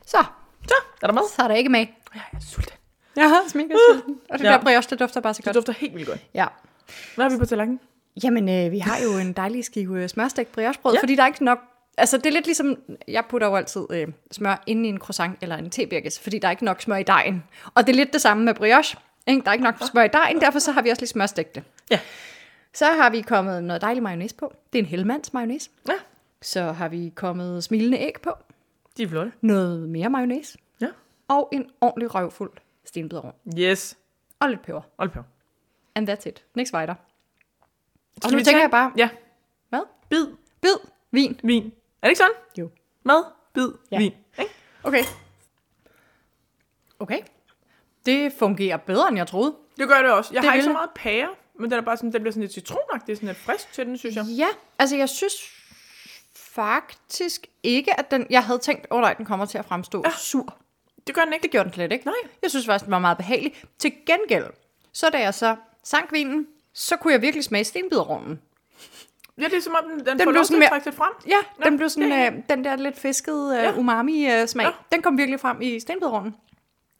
Så, 0.06 0.23
Så, 0.67 0.75
er 1.01 1.08
der 1.08 1.13
mad? 1.13 1.23
så 1.36 1.41
er 1.43 1.47
der 1.47 1.56
ikke 1.56 1.69
med. 1.69 1.80
Ja, 1.80 1.86
jeg 2.15 2.21
er 2.34 2.39
sulten. 2.51 2.73
Jeg 3.15 3.30
har 3.30 3.43
smækket 3.49 3.77
sulten. 3.91 4.15
Og 4.30 4.39
det 4.39 4.45
Ja. 4.45 4.49
der 4.51 4.62
brioche, 4.62 4.89
det 4.89 4.99
dufter 4.99 5.21
bare 5.21 5.34
så 5.34 5.38
Det 5.38 5.45
godt. 5.45 5.56
dufter 5.56 5.73
helt 5.73 5.93
vildt 5.95 6.08
godt. 6.08 6.19
Ja. 6.34 6.45
Hvad 7.15 7.25
har 7.25 7.30
vi 7.30 7.38
på 7.38 7.45
tallerkenen? 7.45 7.80
Jamen, 8.23 8.49
øh, 8.49 8.71
vi 8.71 8.80
har 8.80 8.97
jo 9.03 9.17
en 9.17 9.34
dejlig 9.34 9.65
skive 9.65 10.03
øh, 10.03 10.10
smørstegt 10.10 10.51
briochebrød, 10.51 10.93
ja. 10.93 10.97
Ja. 10.97 11.01
fordi 11.01 11.15
der 11.15 11.23
er 11.23 11.27
ikke 11.27 11.45
nok... 11.45 11.60
Altså, 11.97 12.17
det 12.17 12.25
er 12.25 12.32
lidt 12.32 12.45
ligesom, 12.45 12.75
jeg 13.08 13.23
putter 13.30 13.47
jo 13.47 13.56
altid 13.56 13.82
øh, 13.89 14.08
smør 14.32 14.63
ind 14.67 14.86
i 14.86 14.89
en 14.89 14.97
croissant 14.99 15.38
eller 15.41 15.56
en 15.58 15.69
tebirkes, 15.69 16.19
fordi 16.19 16.39
der 16.39 16.47
er 16.47 16.51
ikke 16.51 16.65
nok 16.65 16.82
smør 16.82 16.95
i 16.97 17.03
dejen. 17.03 17.43
Og 17.73 17.88
det 17.88 17.93
er 17.93 17.97
lidt 17.97 18.13
det 18.13 18.21
samme 18.21 18.43
med 18.43 18.53
brioche. 18.53 18.97
Ikke? 19.27 19.41
Der 19.41 19.47
er 19.49 19.53
ikke 19.53 19.63
nok 19.65 19.75
smør 19.91 20.03
i 20.03 20.08
dejen, 20.08 20.41
derfor 20.41 20.60
så 20.60 20.71
har 20.71 20.82
vi 20.82 20.89
også 20.89 21.01
lidt 21.01 21.10
smørstegte. 21.12 21.63
Ja. 21.91 21.99
Så 22.77 22.85
har 22.85 23.09
vi 23.09 23.21
kommet 23.21 23.63
noget 23.63 23.81
dejlig 23.81 24.03
mayonnaise 24.03 24.35
på. 24.35 24.53
Det 24.73 24.79
er 24.79 24.83
en 24.83 24.89
helmands 24.89 25.33
mayonnaise. 25.33 25.69
Ja, 25.87 25.93
Så 26.41 26.61
har 26.71 26.87
vi 26.89 27.11
kommet 27.15 27.63
smilende 27.63 27.97
æg 27.97 28.13
på. 28.23 28.31
de 28.97 29.03
er 29.03 29.07
flotte. 29.07 29.31
Noget 29.41 29.89
mere 29.89 30.09
mayonnaise. 30.09 30.57
Ja. 30.81 30.87
Og 31.27 31.49
en 31.51 31.69
ordentlig 31.81 32.15
røvfuld 32.15 32.51
stenbiderovn. 32.85 33.33
Yes. 33.59 33.97
Og 34.39 34.49
lidt 34.49 34.61
peber. 34.61 34.81
Hold 34.99 35.09
på. 35.09 35.19
And 35.95 36.09
that's 36.09 36.27
it. 36.29 36.43
Niks 36.55 36.73
weiter. 36.73 36.95
Og 38.23 38.31
nu 38.31 38.37
tænker 38.37 38.43
tage- 38.51 38.61
jeg 38.61 38.71
bare, 38.71 38.91
Ja. 38.97 39.09
hvad? 39.69 39.81
Bid. 40.09 40.25
Bid, 40.61 40.89
vin. 41.11 41.39
Vin. 41.43 41.63
Er 42.01 42.07
det 42.07 42.09
ikke 42.09 42.17
sådan? 42.17 42.33
Jo. 42.57 42.69
Mad. 43.03 43.23
Bid. 43.53 43.69
Ja. 43.91 43.97
Vin. 43.97 44.13
Ikke? 44.39 44.51
Okay. 44.83 45.03
Okay. 46.99 47.19
Det 48.05 48.33
fungerer 48.33 48.77
bedre, 48.77 49.07
end 49.07 49.17
jeg 49.17 49.27
troede. 49.27 49.55
Det 49.77 49.87
gør 49.87 50.01
det 50.01 50.11
også. 50.11 50.33
Jeg 50.33 50.41
Det 50.41 50.49
har 50.49 50.55
ikke 50.55 50.63
så 50.65 50.71
meget 50.73 50.89
pære, 50.95 51.29
men 51.60 51.72
den 51.72 51.80
er 51.80 51.82
bare 51.84 51.98
sådan, 51.98 52.13
den 52.13 52.22
bliver 52.22 52.32
sådan 52.32 52.41
lidt 52.41 52.54
citronagtig. 52.54 53.15
Sådan 53.17 53.28
lidt 53.28 53.38
frisk 53.38 53.74
til 53.74 53.86
den, 53.86 53.98
synes 53.98 54.15
jeg. 54.15 54.26
Ja, 54.26 54.48
altså 54.80 54.96
jeg 54.96 55.10
synes 55.10 55.34
faktisk 56.36 57.48
ikke, 57.63 58.00
at 58.00 58.12
den... 58.12 58.28
Jeg 58.30 58.43
havde 58.43 58.60
tænkt, 58.60 58.88
åh 58.91 58.98
oh, 58.98 59.02
nej, 59.02 59.13
den 59.13 59.26
kommer 59.26 59.46
til 59.46 59.58
at 59.58 59.65
fremstå 59.65 60.02
ja. 60.06 60.12
sur. 60.17 60.58
Det 61.08 61.15
gør 61.15 61.24
den 61.24 61.34
ikke. 61.34 61.43
Det 61.43 61.52
gjorde 61.52 61.63
den 61.65 61.74
slet 61.74 61.91
ikke. 61.91 62.06
Nej. 62.06 62.15
Jeg 62.41 62.50
synes 62.50 62.65
faktisk, 62.65 62.86
den 62.86 62.91
var 62.91 63.00
meget 63.00 63.17
behagelig. 63.17 63.56
Til 63.80 63.91
gengæld, 64.06 64.46
så 64.93 65.10
da 65.10 65.20
jeg 65.20 65.34
så 65.34 65.56
sank 65.84 66.12
vinen, 66.12 66.48
så 66.74 66.96
kunne 66.96 67.13
jeg 67.13 67.22
virkelig 67.22 67.43
smage 67.43 67.63
stenbiderovnen. 67.63 68.41
Ja, 69.38 69.43
det 69.46 69.54
er 69.54 69.62
som 69.62 69.76
om, 69.84 69.89
den, 69.89 70.06
den, 70.06 70.20
Den 70.20 70.30
blev 70.30 70.43
sådan 70.43 70.60
mere- 70.60 70.93
frem. 70.93 71.13
Ja, 71.28 71.38
Nå, 71.60 71.63
den 71.70 71.78
blev 71.78 71.89
sådan, 71.89 72.12
er 72.12 72.32
øh, 72.34 72.38
den 72.50 72.63
der 72.63 72.76
lidt 72.76 73.00
fiskede 73.00 73.58
øh, 73.58 73.63
Ja. 73.63 73.78
umami-smag, 73.78 74.65
Ja. 74.65 74.72
den 74.91 75.02
kom 75.02 75.17
virkelig 75.17 75.39
frem 75.39 75.62
i 75.62 75.80
stenbiderovnen. 75.80 76.36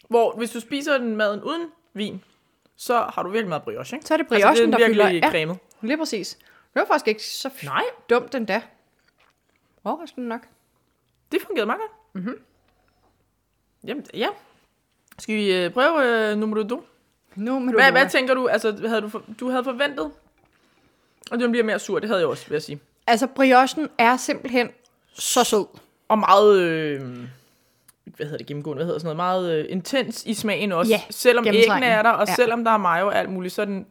Hvor 0.10 0.34
hvis 0.38 0.50
du 0.52 0.60
spiser 0.60 0.98
den 0.98 1.16
maden 1.16 1.44
uden 1.44 1.68
vin, 1.94 2.24
så 2.78 3.00
har 3.14 3.24
du 3.24 3.30
virkelig 3.30 3.50
meget 3.50 3.64
brioche, 3.64 3.96
ikke? 3.98 4.08
Så 4.08 4.14
er 4.14 4.18
det 4.18 4.28
briochen, 4.28 4.48
altså, 4.50 4.64
det 4.66 4.74
er 4.74 4.78
der 4.78 4.88
fylder. 4.88 5.10
Ja. 5.10 5.30
cremet. 5.32 5.58
Lige 5.82 5.98
præcis. 5.98 6.34
Det 6.74 6.80
var 6.82 6.86
faktisk 6.86 7.08
ikke 7.08 7.24
så 7.24 7.48
f- 7.48 7.66
Nej, 7.66 7.84
dumt 8.10 8.36
endda. 8.36 8.62
Overraskende 9.84 10.28
nok. 10.28 10.42
det 11.32 11.42
fungerede 11.42 11.66
meget 11.66 11.80
godt. 11.82 12.16
Mm-hmm. 12.16 12.42
Jamen, 13.84 14.06
ja. 14.14 14.28
Skal 15.20 15.36
vi 15.36 15.54
øh, 15.56 15.72
prøve 15.72 16.30
øh, 16.32 16.38
nummer 16.38 16.68
to? 16.68 16.84
Nu 17.36 17.60
med 17.60 17.74
Hvad, 17.74 17.92
hvad 17.92 18.10
tænker 18.10 18.34
du? 18.34 18.48
Altså, 18.48 18.88
havde 18.88 19.02
du, 19.02 19.10
for, 19.10 19.24
du 19.40 19.50
havde 19.50 19.64
forventet, 19.64 20.12
og 21.32 21.40
den 21.40 21.52
bliver 21.52 21.64
mere 21.64 21.80
sur. 21.80 22.00
Det 22.00 22.10
havde 22.10 22.20
jeg 22.22 22.28
også, 22.28 22.46
vil 22.48 22.56
jeg 22.56 22.62
sige. 22.62 22.80
Altså, 23.08 23.28
briochen 23.28 23.90
er 23.98 24.18
simpelthen 24.18 24.70
så 25.14 25.44
sød. 25.44 25.66
Og 26.08 26.20
meget, 26.20 26.60
øh, 26.60 27.02
hvad 28.18 28.26
hedder 28.26 28.38
det, 28.38 28.48
gennemgående, 28.48 28.78
hvad 28.78 28.86
hedder 28.86 29.00
sådan 29.00 29.06
noget, 29.18 29.18
meget 29.18 29.60
øh, 29.60 29.66
intens 29.70 30.24
i 30.26 30.34
smagen 30.34 30.72
også. 30.72 30.92
Ja, 30.92 31.02
selvom 31.10 31.48
æggene 31.48 31.86
er 31.86 32.02
der, 32.02 32.10
og 32.10 32.26
Ja. 32.28 32.32
ja. 32.32 32.36
selvom 32.36 32.64
der 32.64 32.72
er 32.72 32.78
mayo 32.78 33.08
og 33.08 33.16
alt 33.16 33.30
muligt, 33.30 33.54
så 33.54 33.62
er 33.62 33.66
den, 33.66 33.86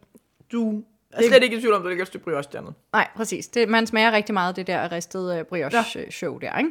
du 0.51 0.83
er 1.13 1.21
slet 1.27 1.43
ikke 1.43 1.57
i 1.57 1.59
tvivl 1.59 1.73
om, 1.73 1.81
at 1.81 1.83
der 1.83 1.89
ligger 1.89 2.01
et 2.03 2.07
stykke 2.07 2.23
brioche 2.23 2.49
dernede. 2.53 2.73
Nej, 2.93 3.07
præcis. 3.15 3.47
Det, 3.47 3.69
man 3.69 3.87
smager 3.87 4.11
rigtig 4.11 4.33
meget 4.33 4.49
af 4.49 4.55
det 4.55 4.67
der 4.67 4.91
ristede 4.91 5.43
brioche-show 5.49 6.37
der, 6.37 6.57
ikke? 6.57 6.69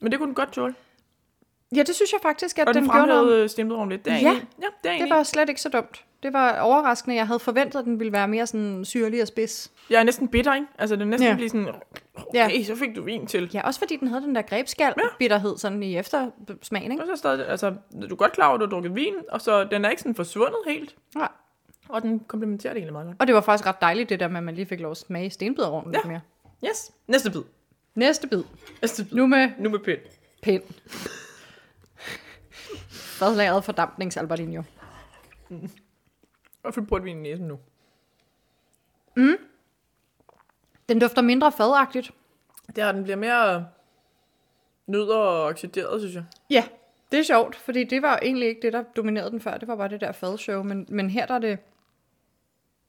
Men 0.00 0.10
det 0.12 0.18
kunne 0.18 0.26
den 0.26 0.34
godt 0.34 0.52
tåle. 0.52 0.74
Ja, 1.76 1.82
det 1.82 1.94
synes 1.94 2.12
jeg 2.12 2.20
faktisk, 2.22 2.58
at 2.58 2.68
Og 2.68 2.74
den, 2.74 2.82
den 2.82 2.90
gjorde 2.90 3.06
noget. 3.06 3.20
fremhævede 3.20 3.48
stemmerum 3.48 3.88
lidt. 3.88 4.04
Det 4.04 4.12
er 4.12 4.16
Ja. 4.16 4.22
ja, 4.62 4.66
det 4.84 4.90
er 4.92 4.98
Det 4.98 5.10
var 5.10 5.22
slet 5.22 5.48
ikke 5.48 5.60
så 5.60 5.68
dumt. 5.68 6.04
Det 6.22 6.32
var 6.32 6.60
overraskende. 6.60 7.16
Jeg 7.16 7.26
havde 7.26 7.38
forventet, 7.38 7.78
at 7.78 7.84
den 7.84 7.98
ville 7.98 8.12
være 8.12 8.28
mere 8.28 8.46
sådan 8.46 8.84
syrlig 8.84 9.22
og 9.22 9.28
spids. 9.28 9.70
Jeg 9.90 10.00
er 10.00 10.04
næsten 10.04 10.28
bitter, 10.28 10.54
ikke? 10.54 10.66
Altså, 10.78 10.96
det 10.96 11.02
er 11.02 11.06
næsten 11.06 11.24
Ja. 11.26 11.30
ja. 11.30 11.36
blive 11.36 11.48
sådan 11.48 11.68
Okay, 12.14 12.58
ja. 12.58 12.64
så 12.64 12.76
fik 12.76 12.96
du 12.96 13.02
vin 13.02 13.26
til. 13.26 13.50
Ja, 13.54 13.66
også 13.66 13.80
fordi 13.80 13.96
den 13.96 14.08
havde 14.08 14.22
den 14.22 14.34
der 14.34 14.42
grebskal 14.42 14.94
bitterhed 15.18 15.58
sådan 15.58 15.82
i 15.82 15.96
eftersmagen, 15.96 16.92
ikke? 16.92 17.02
Og 17.04 17.08
så 17.12 17.16
stadig, 17.16 17.48
altså, 17.48 17.70
du 17.70 18.14
er 18.14 18.16
godt 18.16 18.32
klar 18.32 18.46
over, 18.46 18.54
at 18.54 18.60
du 18.60 18.64
har 18.66 18.70
drukket 18.70 18.94
vin, 18.94 19.14
og 19.30 19.40
så 19.40 19.64
den 19.64 19.84
er 19.84 19.90
ikke 19.90 20.02
sådan 20.02 20.14
forsvundet 20.14 20.58
helt. 20.68 20.96
Ja. 21.18 21.26
Og 21.88 22.02
den 22.02 22.20
komplementerer 22.20 22.72
det 22.72 22.78
egentlig 22.80 22.92
meget 22.92 23.06
godt. 23.06 23.16
Og 23.20 23.26
det 23.26 23.34
var 23.34 23.40
faktisk 23.40 23.66
ret 23.66 23.80
dejligt, 23.80 24.08
det 24.08 24.20
der 24.20 24.28
med, 24.28 24.36
at 24.36 24.42
man 24.42 24.54
lige 24.54 24.66
fik 24.66 24.80
lov 24.80 24.90
at 24.90 24.96
smage 24.96 25.30
stenbiderovnen 25.30 25.94
ja. 25.94 25.98
lidt 25.98 26.08
mere. 26.08 26.20
Yes, 26.70 26.90
næste 27.06 27.30
bid. 27.30 27.42
Næste 27.94 28.28
bid. 28.28 28.42
Næste 28.82 29.04
bid. 29.04 29.12
Nu 29.16 29.26
med 29.26 29.50
Nu 29.58 29.70
med 29.70 29.78
pind. 29.78 29.98
pind. 30.42 30.62
Fadlagret 32.90 33.64
fordampningsalbardinho. 33.64 34.62
Hvorfor 36.62 36.80
burde 36.80 37.04
vi 37.04 37.10
i 37.10 37.14
næsen 37.14 37.48
nu? 37.48 37.58
Den 40.88 40.98
dufter 40.98 41.22
mindre 41.22 41.52
fadagtigt. 41.52 42.10
Det 42.66 42.84
her, 42.84 42.92
den 42.92 43.02
bliver 43.02 43.16
mere 43.16 43.68
nødder 44.86 45.16
og 45.16 45.44
oxideret, 45.44 46.00
synes 46.00 46.14
jeg. 46.14 46.24
Ja, 46.50 46.64
det 47.12 47.18
er 47.18 47.22
sjovt, 47.22 47.56
fordi 47.56 47.84
det 47.84 48.02
var 48.02 48.18
egentlig 48.22 48.48
ikke 48.48 48.62
det, 48.62 48.72
der 48.72 48.82
dominerede 48.82 49.30
den 49.30 49.40
før. 49.40 49.56
Det 49.56 49.68
var 49.68 49.76
bare 49.76 49.88
det 49.88 50.00
der 50.00 50.12
fadshow, 50.12 50.62
men, 50.62 50.86
men 50.88 51.10
her 51.10 51.26
der 51.26 51.34
er 51.34 51.38
det 51.38 51.58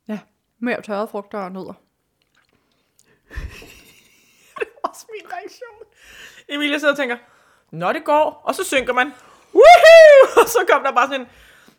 ja, 0.08 0.20
mere 0.60 0.82
tørrede 0.82 1.08
frugter 1.08 1.38
og 1.40 1.52
nødder. 1.52 1.74
Også 4.84 5.06
min 5.10 5.32
reaktion. 5.32 5.86
Emilie 6.50 6.80
sidder 6.80 6.94
og 6.94 6.98
tænker, 6.98 7.18
Nå, 7.72 7.94
det 7.94 8.04
går. 8.04 8.42
Og 8.44 8.56
så 8.56 8.64
synker 8.64 8.94
man. 8.94 9.08
Woohoo! 9.54 10.42
Og 10.42 10.48
så 10.48 10.60
kom 10.70 10.84
der 10.84 10.92
bare 10.92 11.08
sådan 11.08 11.22
en... 11.22 11.28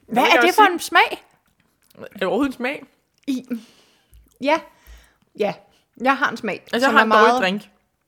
Hvad 0.06 0.22
er 0.22 0.40
det 0.40 0.54
for 0.54 0.62
en 0.62 0.78
smag? 0.78 1.24
Er 1.98 2.04
det 2.18 2.22
overhovedet 2.22 2.50
en 2.52 2.56
smag? 2.56 2.84
I... 3.26 3.44
Ja, 4.40 4.60
ja, 5.38 5.54
jeg 6.00 6.16
har 6.16 6.30
en 6.30 6.36
smag, 6.36 6.62
Altså, 6.72 6.88
jeg 6.88 6.94
har 6.96 7.02
en 7.02 7.08
meget... 7.08 7.28
meget... 7.28 7.40
drink. 7.42 7.62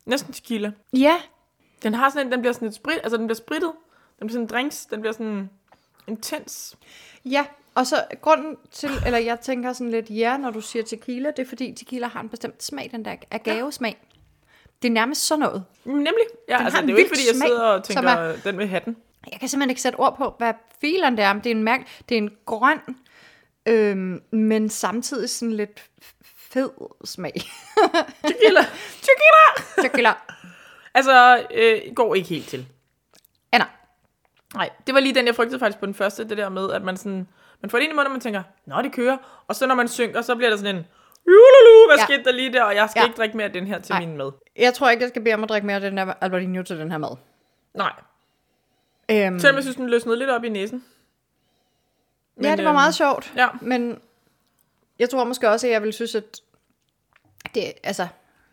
Næsten 0.07 0.33
tequila. 0.33 0.73
Ja, 0.93 1.17
Den 1.83 1.95
har 1.95 2.11
sådan 2.11 2.27
en, 2.27 2.33
den 2.33 2.41
bliver 2.41 2.53
sådan 2.53 2.69
et 2.69 2.75
sprit, 2.75 2.99
altså 3.03 3.17
den 3.17 3.27
bliver 3.27 3.37
sprittet. 3.37 3.73
Den 4.19 4.27
bliver 4.27 4.33
sådan 4.33 4.43
en 4.43 4.49
drinks, 4.49 4.87
den 4.87 5.01
bliver 5.01 5.13
sådan 5.13 5.51
intens. 6.07 6.77
ja. 7.25 7.45
Og 7.77 7.87
så 7.87 8.05
grunden 8.21 8.57
til, 8.71 8.91
eller 9.07 9.19
jeg 9.19 9.41
tænker 9.41 9.73
sådan 9.73 9.91
lidt 9.91 10.11
ja, 10.11 10.37
når 10.37 10.51
du 10.51 10.61
siger 10.61 10.83
tequila, 10.85 11.31
det 11.31 11.39
er 11.39 11.49
fordi 11.49 11.73
tequila 11.75 12.07
har 12.07 12.21
en 12.21 12.29
bestemt 12.29 12.63
smag, 12.63 12.89
den 12.93 13.05
der 13.05 13.17
agavesmag. 13.31 13.97
Det 14.83 14.89
er 14.89 14.93
nærmest 14.93 15.27
sådan 15.27 15.41
noget. 15.41 15.65
Nemlig. 15.85 16.13
Ja, 16.49 16.57
Den 16.57 16.65
altså, 16.65 16.81
det 16.81 16.89
er 16.89 16.93
jo 16.93 16.97
ikke, 16.99 17.09
fordi 17.11 17.21
jeg 17.29 17.37
smag, 17.37 17.49
sidder 17.49 17.63
og 17.63 17.85
tænker, 17.85 18.03
er- 18.11 18.37
den 18.45 18.57
med 18.57 18.67
hatten. 18.67 18.97
Jeg 19.33 19.41
kan 19.41 19.49
simpelthen 19.49 19.71
ikke 19.71 19.83
sætte 19.83 19.97
ord 19.97 20.17
på, 20.17 20.35
hvad 20.39 20.55
filen 20.81 21.17
det 21.17 21.25
er, 21.25 21.33
men 21.33 21.45
det 21.45 21.53
er 21.53 21.57
en, 21.57 21.63
mærk, 21.63 21.81
det 22.09 22.15
er 22.15 22.19
en 22.19 22.31
grøn, 22.47 22.79
øhm, 23.69 24.23
men 24.31 24.69
samtidig 24.71 25.31
sådan 25.31 25.53
lidt 25.53 25.85
fed 26.25 26.71
smag. 27.05 27.33
Tequila. 28.29 28.61
Tequila. 29.01 29.83
Tequila. 29.89 30.13
Altså, 30.95 31.47
øh, 31.55 31.81
går 31.95 32.15
ikke 32.15 32.29
helt 32.29 32.49
til. 32.49 32.67
Anna. 33.53 33.67
Nej, 34.55 34.71
det 34.87 34.95
var 34.95 35.01
lige 35.01 35.15
den, 35.15 35.27
jeg 35.27 35.35
frygtede 35.35 35.59
faktisk 35.59 35.79
på 35.81 35.87
den 35.87 35.95
første, 35.95 36.29
det 36.29 36.39
der 36.39 36.49
med, 36.49 36.71
at 36.73 36.83
man 36.83 36.97
sådan, 36.97 37.29
man 37.63 37.71
får 37.71 37.79
det 37.79 37.83
ind 37.85 37.93
i 37.93 37.95
munden, 37.95 38.07
og 38.07 38.13
man 38.13 38.21
tænker, 38.21 38.43
nå, 38.67 38.83
det 38.83 38.93
kører. 38.93 39.17
Og 39.49 39.55
så 39.57 39.67
når 39.67 39.75
man 39.75 39.89
synker, 39.89 40.23
så 40.23 40.35
bliver 40.37 40.51
der 40.51 40.57
sådan 40.57 40.77
en, 40.77 40.87
jululu, 41.27 41.87
hvad 41.89 41.97
Ja. 41.99 42.05
skete 42.05 42.25
der 42.25 42.33
lige 42.33 42.53
der, 42.53 42.63
og 42.63 42.75
jeg 42.75 42.91
skal 42.91 43.01
Ja. 43.01 43.07
ikke 43.07 43.17
drikke 43.17 43.37
mere 43.37 43.47
af 43.47 43.53
den 43.53 43.67
her 43.67 43.79
til 43.81 43.93
Nej. 43.93 44.01
min 44.07 44.17
mad. 44.17 44.33
Jeg 44.57 44.75
tror 44.75 44.91
ikke, 44.91 45.03
jeg 45.03 45.09
skal 45.09 45.23
bede 45.23 45.35
om 45.35 45.43
at 45.43 45.49
drikke 45.49 45.67
mere 45.67 45.75
af 45.77 45.81
den 45.81 45.97
der 45.97 46.15
Albertino 46.21 46.63
til 46.63 46.79
den 46.79 46.91
her 46.91 46.99
mad. 46.99 47.17
Nej, 47.75 47.93
Øhm, 49.11 49.39
selvom 49.39 49.55
jeg 49.57 49.63
synes, 49.65 49.77
den 49.77 49.91
løsnede 49.91 50.19
lidt 50.19 50.31
op 50.31 50.45
i 50.45 50.49
næsen. 50.49 50.85
Ja, 52.43 52.57
det 52.57 52.65
var 52.65 52.71
øhm, 52.71 52.75
meget 52.75 52.95
sjovt. 52.95 53.33
Ja, 53.37 53.49
Men 53.61 53.99
jeg 54.99 55.11
tror 55.11 55.25
måske 55.25 55.51
også, 55.51 55.67
at 55.67 55.73
jeg 55.73 55.83
vil 55.83 55.93
synes, 55.93 56.15
at 56.15 56.41
det, 57.55 57.73
altså, 57.83 58.07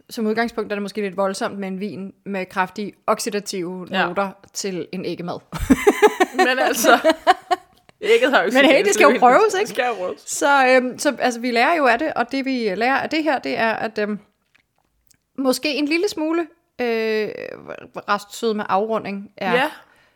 som 0.10 0.26
udgangspunkt 0.28 0.72
er 0.72 0.76
det 0.76 0.82
måske 0.82 1.02
lidt 1.02 1.18
voldsomt 1.18 1.60
med 1.60 1.68
en 1.68 1.80
vin 1.80 2.14
med 2.26 2.46
kraftige 2.46 2.94
oxidative 3.08 3.88
Ja. 3.92 4.06
noter 4.08 4.32
til 4.54 4.88
en 4.92 5.06
æggemad. 5.06 5.40
men 6.38 6.60
altså, 6.60 7.00
ægget 8.02 8.32
har 8.32 8.44
jo 8.44 8.50
Men 8.54 8.66
hey, 8.66 8.78
det, 8.78 8.86
det 8.86 8.94
skal 8.94 9.04
jo 9.04 9.20
prøves, 9.20 9.54
Det 9.54 9.60
ikke? 9.60 9.70
skal 9.70 9.86
jo 9.88 9.94
prøves. 9.94 10.22
Så, 10.26 10.68
øhm, 10.68 11.00
så 11.00 11.16
altså, 11.20 11.40
vi 11.40 11.52
lærer 11.52 11.76
jo 11.76 11.86
af 11.88 12.00
det, 12.00 12.14
og 12.14 12.32
det 12.32 12.46
vi 12.46 12.76
lærer 12.76 12.98
af 12.98 13.10
det 13.10 13.24
her, 13.24 13.40
det 13.40 13.58
er, 13.58 13.72
at 13.74 13.98
øhm, 13.98 14.20
måske 15.38 15.74
en 15.76 15.86
lille 15.86 16.10
smule 16.10 16.42
øh, 16.82 17.30
restsød 18.10 18.54
med 18.54 18.66
afrunding 18.70 19.32
er, 19.38 19.54
Ja. 19.54 19.72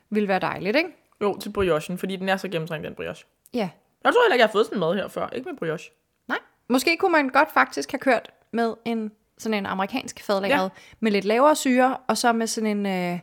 vil 0.10 0.28
være 0.28 0.40
dejligt, 0.40 0.76
ikke? 0.78 0.90
Jo, 1.22 1.38
til 1.40 1.50
briochen, 1.50 1.98
fordi 1.98 2.16
den 2.16 2.30
er 2.30 2.38
så 2.38 2.48
gennemtrængt, 2.48 2.86
den 2.88 2.96
brioche. 2.96 3.26
Ja. 3.56 3.70
Jeg 4.04 4.14
tror 4.14 4.24
heller 4.26 4.34
ikke, 4.36 4.42
jeg 4.42 4.48
har 4.48 4.52
fået 4.52 4.66
sådan 4.66 4.80
mad 4.80 4.96
her 4.96 5.08
før. 5.08 5.30
Ikke 5.30 5.50
med 5.50 5.58
brioche. 5.58 5.92
Nej. 6.28 6.38
Måske 6.70 6.98
kunne 6.98 7.12
man 7.12 7.30
godt 7.30 7.52
faktisk 7.54 7.92
have 7.92 8.00
kørt 8.00 8.32
med 8.52 8.74
en 8.86 9.12
sådan 9.38 9.58
en 9.58 9.66
amerikansk 9.66 10.24
fadlagret, 10.24 10.64
ja. 10.64 10.70
med 11.00 11.12
lidt 11.12 11.26
lavere 11.26 11.56
syre, 11.56 11.98
og 12.08 12.18
så 12.18 12.34
med 12.34 12.48
sådan 12.48 12.78
en, 12.78 12.86
øh, 12.86 13.20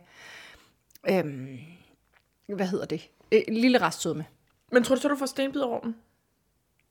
øh, 1.09 2.55
hvad 2.55 2.65
hedder 2.67 2.85
det, 2.85 3.09
øh, 3.31 3.41
lille 3.47 3.77
restsødme. 3.81 4.25
Men 4.71 4.83
tror 4.83 4.95
du 4.95 5.01
så, 5.01 5.07
du 5.07 5.15
får 5.15 5.25
stenbiderovnen? 5.25 5.95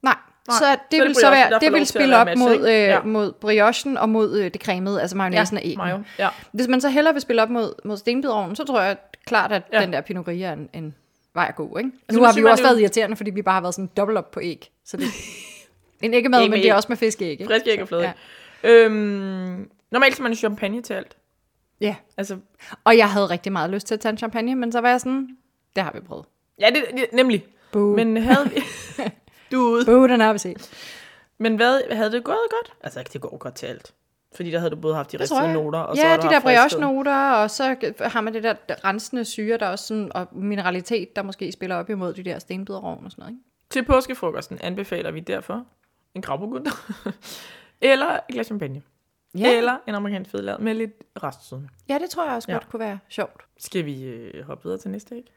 Nej, 0.02 0.14
Nej, 0.48 0.54
så 0.54 0.58
så 0.58 0.70
det 0.70 0.78
det 0.90 1.00
vil 1.02 1.14
så 1.14 1.30
være, 1.30 1.60
det 1.60 1.72
vil 1.72 1.86
spille 1.86 2.16
op 2.16 2.28
mod, 2.38 2.68
øh, 2.68 2.74
Ja. 2.74 3.02
mod 3.02 3.32
briochen 3.32 3.96
og 3.98 4.08
mod 4.08 4.38
øh, 4.38 4.52
det 4.52 4.62
cremede, 4.62 5.00
altså 5.00 5.16
mayonnaisen 5.16 5.56
og 5.56 5.62
æggene. 5.64 5.84
mayo. 5.84 6.02
Ja. 6.18 6.28
Hvis 6.52 6.68
man 6.68 6.80
så 6.80 6.88
hellere 6.88 7.14
vil 7.14 7.22
spille 7.22 7.42
op 7.42 7.50
mod, 7.50 7.74
mod 7.84 7.96
stenbiderovnen, 7.96 8.56
så 8.56 8.64
tror 8.64 8.80
jeg 8.80 8.96
klart, 9.26 9.52
at 9.52 9.62
ja. 9.72 9.78
Ja. 9.78 9.84
den 9.84 9.92
der 9.92 10.00
Pinot 10.00 10.24
Gris 10.24 10.42
er 10.42 10.52
en, 10.52 10.68
en 10.72 10.94
vej 11.34 11.46
at 11.48 11.56
gå. 11.56 11.78
Ikke? 11.78 11.90
Altså, 12.08 12.18
nu 12.20 12.24
har 12.26 12.32
vi 12.34 12.40
jo 12.40 12.48
også 12.50 12.62
jo- 12.64 12.68
været 12.68 12.80
irriterende, 12.80 13.16
fordi 13.16 13.30
vi 13.30 13.42
bare 13.42 13.54
har 13.54 13.60
været 13.60 13.74
sådan 13.74 13.90
dobbelt 13.96 14.18
op 14.18 14.30
på 14.30 14.40
æg. 14.42 14.70
Så 14.84 14.96
det 14.96 15.06
en 16.02 16.14
æggemad, 16.14 16.48
men 16.48 16.52
det 16.52 16.68
er 16.68 16.74
også 16.74 16.86
med 16.88 16.96
fiskeæg. 16.96 17.30
Ikke? 17.30 17.44
Frisk 17.46 17.66
æg 17.66 17.82
og 17.82 17.88
flade. 17.88 18.02
Ja. 18.02 18.12
Øhm, 18.70 19.70
normalt 19.90 20.14
skal 20.14 20.22
man 20.22 20.34
champagne 20.34 20.82
til 20.82 20.94
alt. 20.94 21.16
Ja. 21.80 21.96
Altså, 22.16 22.38
Og 22.84 22.96
jeg 22.96 23.10
havde 23.10 23.26
rigtig 23.26 23.52
meget 23.52 23.70
lyst 23.70 23.86
til 23.86 23.94
at 23.94 24.00
tage 24.00 24.10
en 24.10 24.18
champagne, 24.18 24.54
men 24.54 24.72
så 24.72 24.80
var 24.80 24.88
jeg 24.90 25.00
sådan, 25.00 25.28
det 25.76 25.82
har 25.84 25.92
vi 25.94 26.00
prøvet. 26.00 26.24
ja, 26.60 26.66
det, 26.70 26.84
det 26.96 27.06
nemlig. 27.12 27.46
Boo. 27.72 27.96
Men 27.96 28.16
havde 28.16 28.50
vi... 28.54 28.62
du 29.52 29.66
er 29.66 29.70
ude. 29.70 29.84
Boo, 29.84 30.06
den 30.06 30.20
har 30.20 30.32
vi 30.32 30.38
set. 30.38 30.70
Men 31.38 31.56
hvad, 31.56 31.80
havde 31.94 32.12
det 32.12 32.24
gået 32.24 32.36
godt? 32.50 32.72
Altså, 32.80 32.98
ikke 33.00 33.10
det 33.12 33.20
går 33.20 33.36
godt 33.36 33.54
til 33.54 33.66
alt. 33.66 33.92
Fordi 34.34 34.50
der 34.50 34.58
havde 34.58 34.70
du 34.70 34.76
både 34.76 34.94
haft 34.94 35.12
de 35.12 35.16
ristede 35.20 35.52
noter, 35.52 35.78
og 35.78 35.96
så 35.96 36.02
ja, 36.02 36.08
har 36.08 36.16
de 36.16 36.28
der 36.28 36.40
brioche-noter, 36.40 37.32
og 37.32 37.50
så 37.50 37.76
har 38.00 38.20
man 38.20 38.34
det 38.34 38.42
der 38.42 38.54
rensende 38.84 39.24
syre, 39.24 39.58
der 39.58 39.68
også 39.68 39.86
sådan, 39.86 40.12
og 40.14 40.28
mineralitet, 40.32 41.16
der 41.16 41.22
måske 41.22 41.52
spiller 41.52 41.76
op 41.76 41.90
imod 41.90 42.14
de 42.14 42.22
der 42.22 42.38
stenbiderovn 42.38 43.04
og 43.04 43.10
sådan 43.10 43.22
noget. 43.22 43.32
Ikke? 43.32 43.42
Til 43.70 43.84
påskefrokosten 43.84 44.58
anbefaler 44.60 45.10
vi 45.10 45.20
derfor 45.20 45.64
en 46.14 46.22
gravburgund. 46.22 46.66
eller 47.80 48.06
et 48.06 48.20
glas 48.28 48.46
champagne. 48.46 48.82
Ja. 49.38 49.56
Eller 49.56 49.76
en 49.88 49.94
amerikansk 49.94 50.30
fedlad 50.30 50.58
med 50.58 50.74
lidt 50.74 50.92
restsødme. 51.22 51.68
ja, 51.88 51.98
det 51.98 52.10
tror 52.10 52.24
jeg 52.26 52.34
også 52.34 52.50
Ja. 52.50 52.56
godt 52.56 52.68
kunne 52.70 52.80
være 52.80 52.98
sjovt. 53.08 53.42
Skal 53.58 53.84
vi 53.84 54.02
øh, 54.04 54.44
hoppe 54.46 54.64
videre 54.64 54.78
til 54.78 54.90
næste 54.90 55.14
æg? 55.14 55.32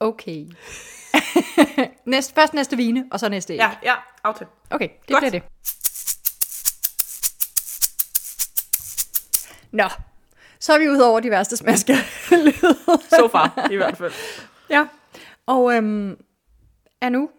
Okay. 0.00 0.46
Næst, 2.06 2.34
først 2.34 2.54
næste 2.54 2.76
vine, 2.76 3.04
og 3.10 3.20
så 3.20 3.28
næste 3.28 3.52
æg. 3.52 3.58
Ja, 3.58 3.70
ja, 3.82 3.94
aftale. 4.24 4.50
Okay, 4.70 4.88
det 5.08 5.14
Godt. 5.14 5.20
bliver 5.20 5.30
det. 5.30 5.42
Nå, 9.72 9.84
så 10.58 10.72
er 10.74 10.78
vi 10.78 10.88
ude 10.88 11.06
over 11.10 11.20
de 11.20 11.30
værste 11.30 11.56
smaske. 11.56 11.94
So 13.18 13.28
far, 13.28 13.68
i 13.70 13.76
hvert 13.76 13.96
fald. 13.96 14.12
ja, 14.70 14.86
og 15.46 15.74
øhm, 15.74 16.16
er 17.00 17.08
nu 17.08 17.30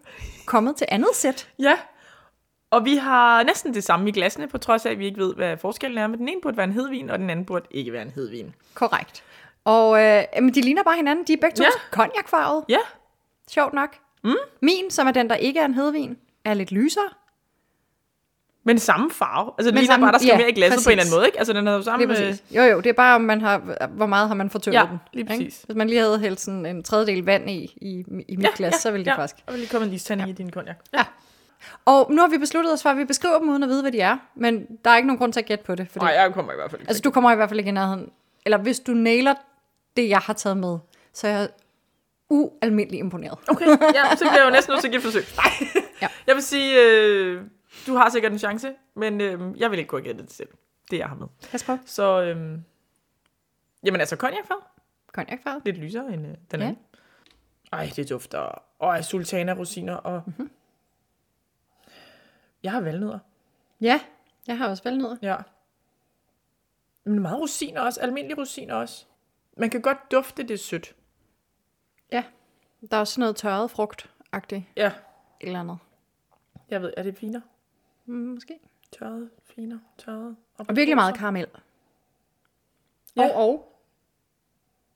kommet 0.45 0.75
til 0.75 0.87
andet 0.89 1.09
sæt. 1.13 1.49
Ja, 1.59 1.77
og 2.71 2.85
vi 2.85 2.95
har 2.95 3.43
næsten 3.43 3.73
det 3.73 3.83
samme 3.83 4.09
i 4.09 4.11
glasene, 4.11 4.47
på 4.47 4.57
trods 4.57 4.85
af, 4.85 4.91
at 4.91 4.99
vi 4.99 5.05
ikke 5.05 5.19
ved, 5.19 5.35
hvad 5.35 5.57
forskellen 5.57 5.97
er. 5.97 6.07
Men 6.07 6.19
den 6.19 6.29
ene 6.29 6.41
burde 6.41 6.57
være 6.57 6.63
en 6.63 6.71
hedvin, 6.71 7.09
og 7.09 7.19
den 7.19 7.29
anden 7.29 7.45
burde 7.45 7.65
ikke 7.71 7.93
være 7.93 8.01
en 8.01 8.11
hedvin. 8.11 8.55
Korrekt. 8.73 9.23
Og 9.65 9.99
øh, 10.03 10.23
jamen, 10.35 10.53
de 10.55 10.61
ligner 10.61 10.83
bare 10.83 10.95
hinanden. 10.95 11.25
De 11.27 11.33
er 11.33 11.37
begge 11.41 11.55
to 11.55 11.63
Ja. 11.63 11.69
Ja, 12.69 12.77
Sjovt 13.49 13.73
nok. 13.73 13.95
Mm. 14.23 14.35
Min, 14.61 14.89
som 14.91 15.07
er 15.07 15.11
den, 15.11 15.29
der 15.29 15.35
ikke 15.35 15.59
er 15.59 15.65
en 15.65 15.73
hedvin, 15.73 16.17
er 16.45 16.53
lidt 16.53 16.71
lysere. 16.71 17.09
Men 18.63 18.79
samme 18.79 19.11
farve. 19.11 19.51
Altså, 19.57 19.71
det 19.71 19.79
ligner 19.79 19.93
samme- 19.93 20.05
bare, 20.05 20.11
der 20.11 20.17
skal 20.17 20.27
ja, 20.27 20.37
mere 20.37 20.49
i 20.49 20.53
glasset 20.53 20.75
præcis. 20.75 20.85
på 20.85 20.89
en 20.89 20.91
eller 20.91 21.03
anden 21.03 21.15
måde, 21.17 21.25
ikke? 21.25 21.37
Altså, 21.37 21.53
den 21.53 21.67
har 21.67 21.73
jo 21.73 21.81
samme... 21.81 22.07
Præcis. 22.07 22.43
Jo, 22.51 22.61
jo, 22.63 22.77
det 22.79 22.89
er 22.89 22.93
bare, 22.93 23.15
om 23.15 23.21
man 23.21 23.41
har, 23.41 23.87
hvor 23.87 24.05
meget 24.05 24.27
har 24.27 24.35
man 24.35 24.49
fortyndet 24.49 24.79
Ja, 24.79 24.85
den. 24.91 24.99
lige 25.13 25.21
ikke? 25.21 25.29
præcis. 25.45 25.61
Hvis 25.65 25.75
man 25.77 25.87
lige 25.87 25.99
havde 25.99 26.19
hældt 26.19 26.39
sådan 26.39 26.65
en 26.65 26.83
tredjedel 26.83 27.23
vand 27.25 27.49
i, 27.49 27.53
i, 27.81 28.05
i 28.27 28.35
mit 28.35 28.53
glas, 28.55 28.75
så 28.75 28.91
ville 28.91 29.05
det 29.05 29.11
ja. 29.11 29.17
faktisk. 29.17 29.43
Og 29.47 29.53
vil 29.53 29.59
lige 29.59 29.69
komme 29.69 29.87
en 29.87 29.93
istanding 29.93 30.27
ja. 30.29 30.33
i 30.33 30.35
din 30.35 30.49
konjak. 30.51 30.75
Ja. 30.93 31.03
Og 31.85 32.11
nu 32.13 32.21
har 32.21 32.27
vi 32.29 32.37
besluttet 32.37 32.73
os 32.73 32.81
for, 32.81 32.89
at 32.89 32.97
vi 32.97 33.05
beskriver 33.05 33.39
dem 33.39 33.49
uden 33.49 33.63
at 33.63 33.69
vide, 33.69 33.81
hvad 33.81 33.91
de 33.91 33.99
er. 34.01 34.17
Men 34.35 34.65
der 34.85 34.91
er 34.91 34.95
ikke 34.97 35.07
nogen 35.07 35.17
grund 35.19 35.33
til 35.33 35.39
at 35.39 35.45
gætte 35.45 35.63
på 35.63 35.75
det. 35.75 35.87
Fordi, 35.91 36.05
Nej, 36.05 36.13
jeg 36.13 36.33
kommer 36.33 36.51
i 36.51 36.55
hvert 36.55 36.71
fald 36.71 36.81
ikke. 36.81 36.89
altså, 36.89 37.01
du 37.01 37.11
kommer 37.11 37.31
i 37.31 37.35
hvert 37.35 37.49
fald 37.49 37.59
ikke 37.59 37.69
i 37.69 37.71
nærheden. 37.71 38.09
Eller 38.45 38.57
hvis 38.57 38.79
du 38.79 38.91
nailer 38.91 39.33
det, 39.97 40.09
jeg 40.09 40.17
har 40.19 40.33
taget 40.33 40.57
med, 40.57 40.77
så 41.13 41.27
er 41.27 41.31
jeg 41.31 41.49
ualmindelig 42.29 42.99
imponeret. 42.99 43.37
Okay, 43.47 43.65
ja, 43.67 43.75
så 44.15 44.17
bliver 44.19 44.35
jeg 44.37 44.45
jo 44.45 44.49
næsten 44.51 44.71
nødt 44.71 44.81
til 44.81 44.87
at 44.87 44.91
give 44.91 44.97
et 44.97 45.03
forsøg. 45.03 45.23
Nej. 45.37 45.83
Ja. 46.01 46.07
Jeg 46.27 46.35
vil 46.35 46.43
sige, 46.43 46.81
øh, 46.81 47.41
du 47.87 47.93
har 47.95 48.09
sikkert 48.09 48.31
en 48.31 48.39
chance, 48.39 48.75
men 48.93 49.21
øh, 49.21 49.59
jeg 49.59 49.71
vil 49.71 49.79
ikke 49.79 49.89
gå 49.89 49.97
og 49.97 50.03
gætte 50.03 50.21
det 50.23 50.31
selv. 50.31 50.49
Det 50.91 50.97
jeg 50.97 51.07
har 51.07 51.15
med. 51.15 51.27
Pas 51.51 51.63
på. 51.63 51.77
Så, 51.85 52.21
øh, 52.21 52.59
jamen 53.83 53.99
altså, 54.01 54.15
konjakfarve. 54.15 54.61
Cognacfarvet. 55.13 55.65
Lidt 55.65 55.77
lysere 55.77 56.13
end 56.13 56.27
øh, 56.27 56.35
den 56.51 56.59
Ja. 56.59 56.65
anden. 56.67 56.83
Ej, 57.71 57.89
det 57.95 58.09
dufter. 58.09 58.39
Og 58.79 58.97
af 58.97 59.05
sultana 59.05 59.53
rosiner 59.53 59.93
og... 59.95 60.23
Mhm. 60.25 60.33
Mm-hmm. 60.37 60.51
Jeg 62.63 62.71
har 62.71 62.81
valnødder. 62.81 63.19
Ja, 63.81 64.01
jeg 64.47 64.57
har 64.57 64.69
også 64.69 64.83
valnødder. 64.83 65.17
Ja. 65.21 65.35
Men 67.03 67.19
meget 67.19 67.39
rosiner 67.39 67.81
også. 67.81 68.01
Almindelige 68.01 68.39
rosiner 68.41 68.75
også. 68.75 69.05
Man 69.57 69.69
kan 69.69 69.81
godt 69.81 69.97
dufte 70.11 70.43
det 70.43 70.51
er 70.51 70.57
sødt. 70.57 70.95
Ja. 72.11 72.23
Der 72.91 72.97
er 72.97 73.01
også 73.01 73.19
noget 73.19 73.35
tørret 73.35 73.71
frugt-agtigt. 73.71 74.63
Ja. 74.75 74.87
Et 74.87 74.93
eller 75.47 75.59
andet. 75.59 75.77
Jeg 76.69 76.81
ved, 76.81 76.93
er 76.97 77.03
det 77.03 77.17
finer? 77.17 77.41
Mm, 78.11 78.17
måske. 78.17 78.53
Tørret, 78.99 79.29
finer, 79.55 79.77
tørret. 79.97 80.35
Og 80.57 80.65
virkelig 80.75 80.95
meget 80.95 81.15
karamel. 81.17 81.47
Ja. 83.15 83.23
Og, 83.23 83.49
og. 83.49 83.67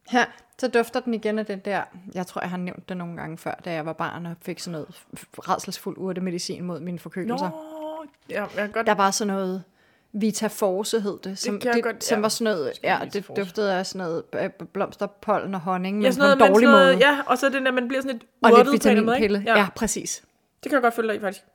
Her, 0.10 0.26
så 0.58 0.68
dufter 0.68 1.00
den 1.00 1.14
igen 1.14 1.40
af 1.40 1.46
den 1.46 1.60
der, 1.60 1.84
jeg 2.14 2.28
tror, 2.28 2.42
jeg 2.42 2.50
har 2.50 2.58
nævnt 2.58 2.90
det 2.90 2.98
nogle 2.98 3.16
gange 3.18 3.38
før, 3.38 3.54
da 3.66 3.72
jeg 3.74 3.86
var 3.86 3.94
barn 3.94 4.26
og 4.26 4.36
fik 4.42 4.60
sådan 4.60 4.72
noget 4.72 5.06
redselsfuld 5.50 5.98
urtemedicin 5.98 6.64
mod 6.64 6.80
mine 6.80 7.00
forkølelser. 7.00 7.50
Nå, 7.50 8.06
ja, 8.30 8.42
jeg 8.42 8.50
kan 8.56 8.72
godt... 8.72 8.88
Der 8.88 8.94
var 8.94 9.12
sådan 9.12 9.34
noget 9.34 9.64
Vita 10.12 10.48
Force 10.48 11.00
hed 11.00 11.20
det, 11.24 11.38
som, 11.38 11.62
jeg 11.64 11.74
det, 11.74 11.84
godt- 11.84 12.04
som 12.04 12.18
ja. 12.18 12.22
var 12.22 12.30
sådan 12.30 12.54
noget, 12.54 12.72
ja, 12.84 13.00
det 13.14 13.28
duftede 13.38 13.74
af 13.74 13.86
sådan 13.86 14.08
noget 14.08 14.24
øh, 14.34 14.50
blomster, 14.74 15.08
pollen 15.08 15.56
og 15.56 15.62
honning, 15.62 16.02
ja, 16.02 16.08
men 16.08 16.14
sådan 16.14 16.22
på 16.22 16.24
noget, 16.24 16.34
en 16.36 16.40
men 16.40 16.54
dårlig 16.54 16.70
måde. 16.70 16.84
noget, 16.84 17.00
ja, 17.00 17.22
og 17.28 17.38
så 17.38 17.50
den 17.50 17.66
der, 17.66 17.72
man 17.72 17.88
bliver 17.88 18.02
sådan 18.02 18.16
lidt 18.18 18.26
og 18.42 18.50
lidt 18.50 18.68
urtet 18.68 18.82
på 18.82 18.90
en 18.90 19.06
måde, 19.06 19.16
ikke? 19.18 19.28
vitaminpille. 19.28 19.54
Ja. 19.54 19.60
ja, 19.60 19.68
præcis. 19.76 20.24
Det 20.64 20.70
kan 20.70 20.74
jeg 20.74 20.82
godt 20.82 20.94
følge 20.94 21.10
dig 21.10 21.18
i, 21.18 21.20
faktisk. 21.20 21.46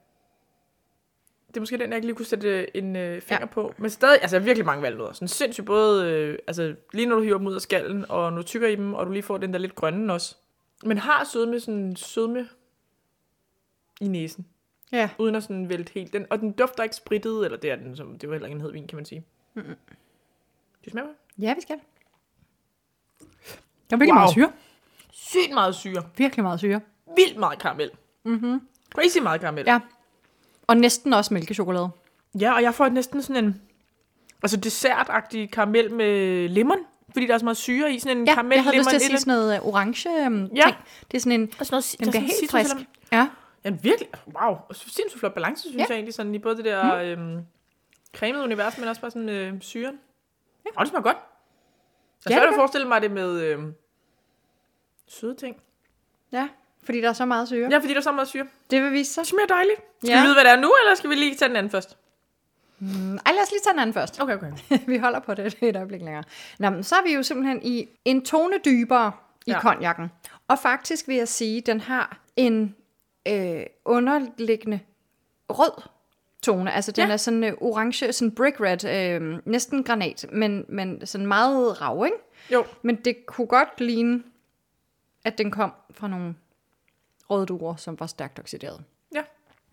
Det 1.51 1.57
er 1.57 1.61
måske 1.61 1.79
den, 1.79 1.89
jeg 1.91 1.97
ikke 1.97 2.07
lige 2.07 2.17
kunne 2.17 2.27
sætte 2.27 2.49
øh, 2.49 2.69
en 2.75 2.97
øh, 2.97 3.23
finger 3.23 3.41
ja. 3.41 3.47
på. 3.47 3.75
Men 3.79 3.91
stadig, 3.91 4.19
altså 4.23 4.39
virkelig 4.39 4.67
mange 4.67 4.83
valnødder. 4.83 5.13
Sådan 5.13 5.29
sindssygt 5.29 5.67
både, 5.67 6.11
øh, 6.13 6.39
altså 6.47 6.75
lige 6.93 7.07
når 7.07 7.17
du 7.17 7.23
hiver 7.23 7.39
dem 7.39 7.47
ud 7.47 7.55
af 7.55 7.61
skallen, 7.61 8.05
og 8.09 8.31
når 8.33 8.37
du 8.37 8.43
tykker 8.47 8.69
i 8.69 8.77
dem, 8.77 8.95
og 8.95 9.07
du 9.07 9.13
lige 9.13 9.23
får 9.23 9.39
den 9.39 9.53
der 9.53 9.59
lidt 9.59 9.75
grønne 9.75 10.13
også. 10.13 10.37
Men 10.85 10.99
har 10.99 11.25
sødme, 11.25 11.61
sådan 11.61 11.97
sødme 11.97 12.49
i 14.01 14.09
næsen, 14.09 14.47
Ja. 14.93 15.11
uden 15.19 15.35
at 15.35 15.43
sådan 15.43 15.69
vælte 15.69 15.93
helt. 15.95 16.13
Den, 16.13 16.27
og 16.31 16.39
den 16.41 16.53
dufter 16.53 16.83
ikke 16.83 16.97
spritet, 16.97 17.45
eller 17.45 17.59
det 17.59 17.71
er 17.71 17.77
den, 17.77 17.97
som, 17.97 18.19
det 18.19 18.29
var 18.29 18.35
heller 18.35 18.47
ikke 18.49 18.55
en 18.57 18.61
hed 18.61 18.73
vin, 18.73 18.87
kan 18.87 18.97
man 18.97 19.05
sige. 19.05 19.25
Mm-hmm. 19.55 19.75
Du 20.85 20.91
smager 20.91 21.09
ja, 21.39 21.55
vi 21.55 21.61
skal. 21.61 21.77
Der 23.91 23.97
er 23.97 23.99
virkelig 23.99 24.09
Wow. 24.09 24.19
meget 24.19 24.31
syre. 24.31 24.53
Sygt 25.13 25.55
meget 25.55 25.75
syre. 25.75 26.03
Virkelig 26.17 26.43
meget 26.43 26.59
syre. 26.61 26.81
Vildt 27.17 27.37
meget 27.39 27.59
karamel. 27.59 27.91
Mm-hmm. 28.25 28.61
Crazy 28.95 29.19
meget 29.19 29.41
karamel. 29.41 29.65
Ja. 29.67 29.81
Og 30.71 30.77
næsten 30.77 31.13
også 31.13 31.35
mælkechokolade. 31.35 31.89
Ja, 32.41 32.55
og 32.55 32.63
jeg 32.63 32.75
får 32.75 32.89
næsten 32.89 33.23
sådan 33.23 33.45
en 33.45 33.63
altså 34.43 34.57
dessertagtig 34.57 35.51
karamel 35.51 35.93
med 35.93 36.49
lemon, 36.49 36.79
fordi 37.13 37.27
der 37.27 37.35
er 37.35 37.39
så 37.39 37.45
meget 37.45 37.57
syre 37.57 37.93
i, 37.93 37.99
sådan 37.99 38.19
en 38.19 38.27
Ja, 38.27 38.35
karamel, 38.35 38.55
jeg 38.55 38.65
havde 38.65 38.77
lyst 38.79 38.89
til 38.89 38.97
at 38.97 39.03
sige 39.03 39.19
sådan 39.19 39.35
noget 39.35 39.55
øh, 39.55 39.67
orange 39.67 40.09
um, 40.27 40.45
Ja. 40.57 40.63
ting. 40.63 40.77
Det 41.11 41.17
er 41.17 41.21
sådan 41.21 41.41
en, 41.41 41.53
og 41.61 41.67
sådan 41.67 41.75
noget, 41.75 41.97
den 42.01 42.09
bliver 42.11 42.21
helt 42.41 42.51
frisk. 42.51 42.77
Ja. 43.13 43.29
Ja, 43.65 43.71
virkelig. 43.71 44.09
Wow. 44.41 44.57
Og 44.69 44.77
så 44.77 44.91
sindssygt 44.91 45.21
flot 45.21 45.35
balance, 45.35 45.63
synes 45.63 45.77
Ja. 45.77 45.87
jeg 45.89 45.95
egentlig, 45.95 46.15
sådan 46.15 46.35
i 46.35 46.39
både 46.39 46.57
det 46.57 46.65
der 46.65 46.95
øhm, 46.95 47.41
cremede 48.17 48.45
univers, 48.45 48.79
men 48.79 48.89
også 48.89 49.01
bare 49.01 49.11
sådan 49.11 49.29
øh, 49.29 49.61
syren. 49.61 49.99
Ja. 50.67 50.71
Og 50.77 50.81
det 50.81 50.89
smager 50.91 51.03
godt. 51.03 51.17
Jeg 52.25 52.31
Ja, 52.31 52.37
svært 52.37 52.49
at 52.49 52.55
forestille 52.55 52.89
mig 52.89 53.03
det 53.03 53.11
med 53.11 53.41
øhm, 53.41 53.75
søde 55.09 55.35
ting. 55.35 55.57
ja, 56.33 56.49
fordi 56.83 57.01
der 57.01 57.09
er 57.09 57.13
så 57.13 57.25
meget 57.25 57.49
syre. 57.49 57.69
Ja, 57.71 57.79
fordi 57.79 57.89
der 57.89 57.97
er 57.99 58.03
så 58.03 58.13
meget 58.13 58.29
syre. 58.29 58.47
Det 58.71 58.83
vil 58.83 58.93
vise 58.93 59.13
sig. 59.15 59.21
Det 59.21 59.29
smager 59.29 59.47
dejligt. 59.47 59.81
Skal 59.99 60.09
Ja. 60.11 60.21
vi 60.21 60.25
vide, 60.25 60.35
hvad 60.35 60.45
det 60.45 60.51
er 60.53 60.57
nu, 60.61 60.75
eller 60.85 60.95
skal 60.95 61.11
vi 61.11 61.15
lige 61.15 61.35
tage 61.35 61.49
den 61.49 61.57
anden 61.57 61.71
først? 61.71 61.97
Ej, 63.27 63.33
lad 63.33 63.43
os 63.43 63.51
lige 63.51 63.61
tage 63.65 63.73
den 63.73 63.79
anden 63.81 63.95
først. 63.95 64.21
Okay, 64.21 64.35
okay. 64.35 64.53
vi 64.93 64.97
holder 64.99 65.19
på 65.21 65.35
det 65.35 65.57
et 65.63 65.77
øjeblik 65.77 66.01
længere. 66.03 66.25
Nå, 66.59 66.71
men 66.71 66.83
så 66.85 66.95
er 66.97 67.03
vi 67.07 67.15
jo 67.15 67.23
simpelthen 67.23 67.61
i 67.63 67.89
en 68.05 68.25
tone 68.25 68.55
dybere 68.65 69.13
i 69.47 69.51
Ja. 69.51 69.55
ja. 69.57 69.61
konjakken. 69.61 70.09
Og 70.49 70.59
faktisk 70.59 71.09
vil 71.09 71.17
jeg 71.17 71.29
sige, 71.29 71.61
den 71.61 71.81
har 71.81 72.19
en 72.37 72.75
øh, 73.29 73.63
underliggende 73.85 74.81
rød 75.51 75.83
tone. 76.43 76.73
Altså 76.73 76.93
den 76.93 77.07
Ja. 77.07 77.13
er 77.13 77.17
sådan 77.17 77.45
øh, 77.45 77.53
orange, 77.61 78.13
sådan 78.13 78.35
brick 78.35 78.61
red, 78.61 78.85
øh, 78.85 79.39
næsten 79.45 79.85
granat, 79.85 80.27
men, 80.33 80.65
men 80.69 81.07
sådan 81.07 81.27
meget 81.27 81.81
rav, 81.81 82.05
ikke? 82.07 82.17
Jo, 82.53 82.65
Men 82.83 82.97
det 82.97 83.27
kunne 83.27 83.47
godt 83.47 83.81
ligne, 83.81 84.23
at 85.25 85.39
den 85.39 85.51
kom 85.51 85.73
fra 85.91 86.09
nogle 86.09 86.35
røde 87.31 87.47
druer, 87.47 87.77
som 87.77 88.01
var 88.01 88.07
stærkt 88.07 88.39
oxideret. 88.39 88.81
ja. 89.15 89.23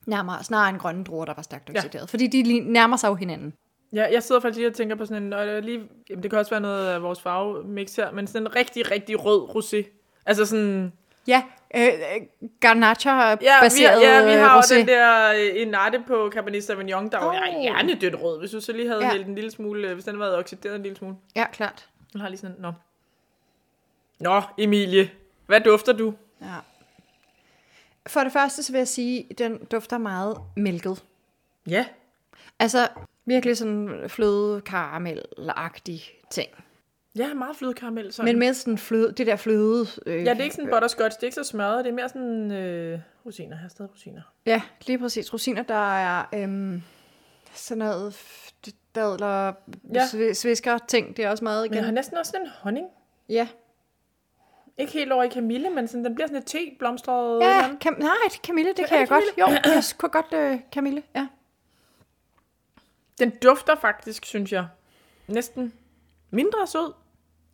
Nærmere, 0.06 0.44
snarere 0.44 0.70
en 0.70 0.78
grønne 0.78 1.04
druer, 1.04 1.26
der 1.26 1.34
var 1.34 1.42
stærkt 1.42 1.70
Ja. 1.74 1.78
oxideret. 1.80 2.10
Fordi 2.10 2.28
de 2.28 2.60
nærmer 2.60 2.98
sig 2.98 3.08
jo 3.08 3.16
hinanden. 3.16 3.54
Ja, 3.94 4.08
jeg 4.12 4.24
sidder 4.24 4.42
faktisk 4.42 4.58
lige 4.58 4.68
og 4.68 4.74
tænker 4.74 4.96
på 4.96 5.06
sådan 5.06 5.24
en, 5.24 5.34
og 5.34 5.62
lige, 5.62 5.82
jamen 6.10 6.24
det 6.24 6.32
kan 6.32 6.40
også 6.40 6.50
være 6.50 6.62
noget 6.62 6.88
af 6.88 7.02
vores 7.02 7.22
farvemix 7.22 7.96
her, 7.96 8.12
men 8.12 8.28
sådan 8.28 8.42
en 8.48 8.56
rigtig, 8.56 8.92
rigtig 8.92 9.26
rød 9.26 9.50
rosé. 9.50 9.86
Altså 10.26 10.46
sådan, 10.46 10.94
Ja, 11.28 11.44
øh, 11.76 11.82
øh, 11.82 11.88
ja, 11.88 12.18
vi, 12.42 12.48
garnacha-baseret 12.60 14.02
ja, 14.02 14.26
vi 14.26 14.32
har 14.32 14.54
jo 14.56 14.60
rosé. 14.60 14.76
den 14.78 14.88
der 14.88 15.32
øh, 15.34 15.62
Enate 15.62 16.04
på 16.08 16.30
Cabernet 16.34 16.64
Sauvignon, 16.64 17.10
der 17.12 17.18
oh. 17.20 17.26
Oh. 17.28 17.36
er 17.36 17.62
gerne 17.62 17.96
dødt 17.96 18.16
rød, 18.22 18.40
hvis 18.40 18.52
du 18.52 18.60
så 18.62 18.72
lige 18.72 18.88
havde 18.88 19.00
Ja. 19.02 19.06
ja. 19.08 19.12
hældt 19.14 19.28
en 19.28 19.36
lille 19.36 19.52
smule, 19.52 19.88
øh, 19.88 19.94
hvis 19.94 20.06
den 20.06 20.14
havde 20.16 20.20
været 20.20 20.36
oxideret 20.36 20.76
en 20.76 20.84
lille 20.84 20.98
smule. 20.98 21.16
Ja, 21.36 21.46
klart. 21.52 21.90
Den 22.14 22.22
har 22.22 22.30
lige 22.30 22.40
sådan, 22.40 22.56
nå. 22.60 22.72
Nå, 24.20 24.42
Emilie, 24.58 25.10
hvad 25.46 25.62
dufter 25.62 25.94
du? 25.94 26.14
Ja. 26.42 26.48
For 28.08 28.20
det 28.24 28.32
første 28.34 28.64
så 28.64 28.72
vil 28.72 28.78
jeg 28.80 28.88
sige, 28.88 29.28
at 29.32 29.38
den 29.38 29.58
dufter 29.72 29.98
meget 29.98 30.38
mælket. 30.56 31.04
Ja, 31.70 31.86
Altså 32.60 32.88
virkelig 33.26 33.58
sådan 33.58 34.04
fløde 34.08 34.62
karamel-agtig 34.70 36.02
ting. 36.32 36.50
ja, 37.16 37.34
meget 37.34 37.56
flødekaramel. 37.56 38.14
Sådan. 38.14 38.26
Men 38.34 38.40
med 38.40 38.54
sådan 38.54 38.78
fløde, 38.78 39.12
det 39.12 39.28
der 39.28 39.36
fløde... 39.36 39.86
Øh, 40.06 40.24
ja, 40.26 40.30
det 40.34 40.40
er 40.40 40.44
ikke 40.44 40.56
sådan 40.56 40.70
butterscotch, 40.72 41.18
det 41.18 41.24
er 41.24 41.28
ikke 41.28 41.36
så 41.36 41.44
smørret, 41.44 41.86
det 41.86 41.92
er 41.92 41.96
mere 41.96 42.10
sådan 42.10 42.52
øh, 42.52 43.00
rosiner, 43.26 43.58
her 43.58 43.66
er 43.66 43.70
stadig 43.70 43.92
rosiner. 43.92 44.22
Ja, 44.46 44.62
lige 44.88 45.00
præcis. 45.00 45.34
Rosiner, 45.34 45.64
der 45.64 45.98
er 45.98 46.26
øhm, 46.34 46.82
sådan 47.54 47.78
noget 47.78 48.16
dadler, 48.96 49.54
Ja. 49.94 50.34
svisker 50.34 50.78
ting. 50.88 51.18
Det 51.18 51.26
er 51.26 51.30
også 51.30 51.44
meget 51.44 51.62
Men 51.64 51.66
igen. 51.66 51.78
jeg 51.78 51.86
har 51.86 51.92
næsten 51.92 52.18
også 52.18 52.38
en 52.42 52.48
honning. 52.62 52.88
Ja, 53.30 53.48
Ikke 54.78 54.94
helt 54.94 55.12
over 55.12 55.24
i 55.24 55.28
kamille, 55.30 55.70
men 55.70 55.88
sådan, 55.88 56.06
den 56.06 56.16
bliver 56.16 56.28
sådan 56.28 56.42
et 56.42 56.46
te, 56.46 56.76
blomstret. 56.80 57.34
eller 57.44 57.56
ja 57.56 57.76
kam- 57.86 58.00
nej, 58.00 58.40
Camille, 58.44 58.74
det 58.74 58.80
Er 58.80 58.88
kan 58.88 59.00
jeg 59.00 59.08
godt. 59.08 59.24
Jo, 59.40 59.48
jeg 59.48 59.84
kunne 59.98 60.10
godt 60.10 60.34
øh, 60.34 60.60
Camille, 60.72 61.04
ja. 61.16 61.28
Den 63.20 63.30
dufter 63.44 63.76
faktisk, 63.76 64.26
synes 64.26 64.52
jeg, 64.52 64.68
næsten 65.28 65.74
mindre 66.30 66.68
sød 66.68 66.94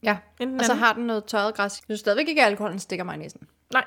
Ja, 0.03 0.17
end 0.39 0.49
den 0.51 0.59
og 0.59 0.65
så 0.65 0.71
anden. 0.71 0.83
har 0.86 0.93
den 0.93 1.07
noget 1.07 1.25
tørret 1.25 1.55
græs. 1.55 1.77
Jeg 1.79 1.83
synes 1.86 1.99
stadigvæk 1.99 2.27
ikke, 2.27 2.41
at 2.41 2.47
alkoholen 2.47 2.79
stikker 2.79 3.05
mig 3.05 3.15
i 3.15 3.17
næsen. 3.17 3.47
Nej, 3.73 3.86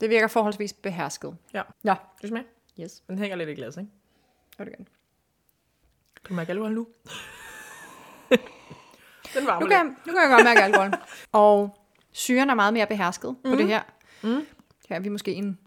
Det 0.00 0.10
virker 0.10 0.28
forholdsvis 0.28 0.72
behersket. 0.72 1.36
ja. 1.54 1.62
Ja. 1.84 1.94
Du 2.22 2.26
smage? 2.28 2.44
Yes. 2.80 3.02
Den 3.08 3.18
hænger 3.18 3.36
lidt 3.36 3.48
i 3.48 3.54
glas, 3.54 3.76
ikke? 3.76 3.90
Det 4.58 4.66
det 4.66 4.76
godt. 4.76 4.88
Kan 6.14 6.28
du 6.28 6.34
mærke 6.34 6.50
alkohol 6.50 6.72
nu? 6.72 6.86
den 9.34 9.46
varmer 9.46 9.60
Nu 9.60 9.66
lidt. 9.66 9.76
kan, 9.76 9.86
jeg, 9.86 9.94
nu 10.06 10.12
kan 10.12 10.22
jeg 10.22 10.30
godt 10.30 10.44
mærke 10.44 10.60
alkoholen. 10.62 10.94
og 11.32 11.79
syren 12.12 12.50
er 12.50 12.54
meget 12.54 12.74
mere 12.74 12.86
behersket 12.86 13.36
mm. 13.44 13.50
på 13.50 13.56
det 13.56 13.66
her. 13.66 13.82
Mm. 14.22 14.46
Her 14.88 14.96
er 14.96 15.00
vi 15.00 15.08
måske 15.08 15.32
en 15.32 15.58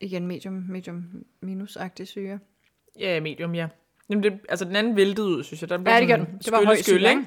igen 0.00 0.26
medium, 0.26 0.52
medium 0.68 1.24
minus-agtig 1.40 2.06
syre. 2.06 2.38
Ja, 2.98 3.20
medium, 3.20 3.54
ja. 3.54 3.68
Jamen, 4.08 4.22
det, 4.22 4.40
altså, 4.48 4.64
den 4.64 4.76
anden 4.76 4.96
væltede 4.96 5.26
ud, 5.26 5.44
synes 5.44 5.60
jeg. 5.60 5.70
Den 5.70 5.86
Ja, 5.86 6.00
det 6.00 6.08
gør 6.08 6.16
den. 6.16 6.38
Det 6.38 6.52
var 6.52 6.64
høj 6.64 6.76
syre, 6.76 6.96
ikke? 6.96 7.10
ikke? 7.10 7.26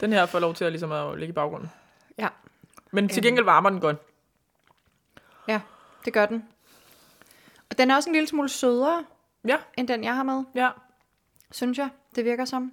Den 0.00 0.12
her 0.12 0.26
får 0.26 0.38
lov 0.38 0.54
til 0.54 0.64
at, 0.64 0.72
ligesom, 0.72 0.92
at 0.92 1.18
ligge 1.18 1.30
i 1.30 1.34
baggrunden. 1.34 1.70
Ja. 2.18 2.28
Men 2.90 3.08
til 3.08 3.22
gengæld 3.22 3.44
varmer 3.44 3.70
den 3.70 3.80
godt. 3.80 3.96
ja, 5.48 5.60
det 6.04 6.12
gør 6.12 6.26
den. 6.26 6.44
Og 7.70 7.78
den 7.78 7.90
er 7.90 7.96
også 7.96 8.10
en 8.10 8.14
lille 8.14 8.28
smule 8.28 8.48
sødere, 8.48 9.04
Ja, 9.48 9.56
end 9.78 9.88
den 9.88 10.04
jeg 10.04 10.14
har 10.14 10.22
med, 10.22 10.44
ja. 10.54 10.70
synes 11.50 11.78
jeg. 11.78 11.88
Det 12.16 12.24
virker 12.24 12.44
som. 12.44 12.72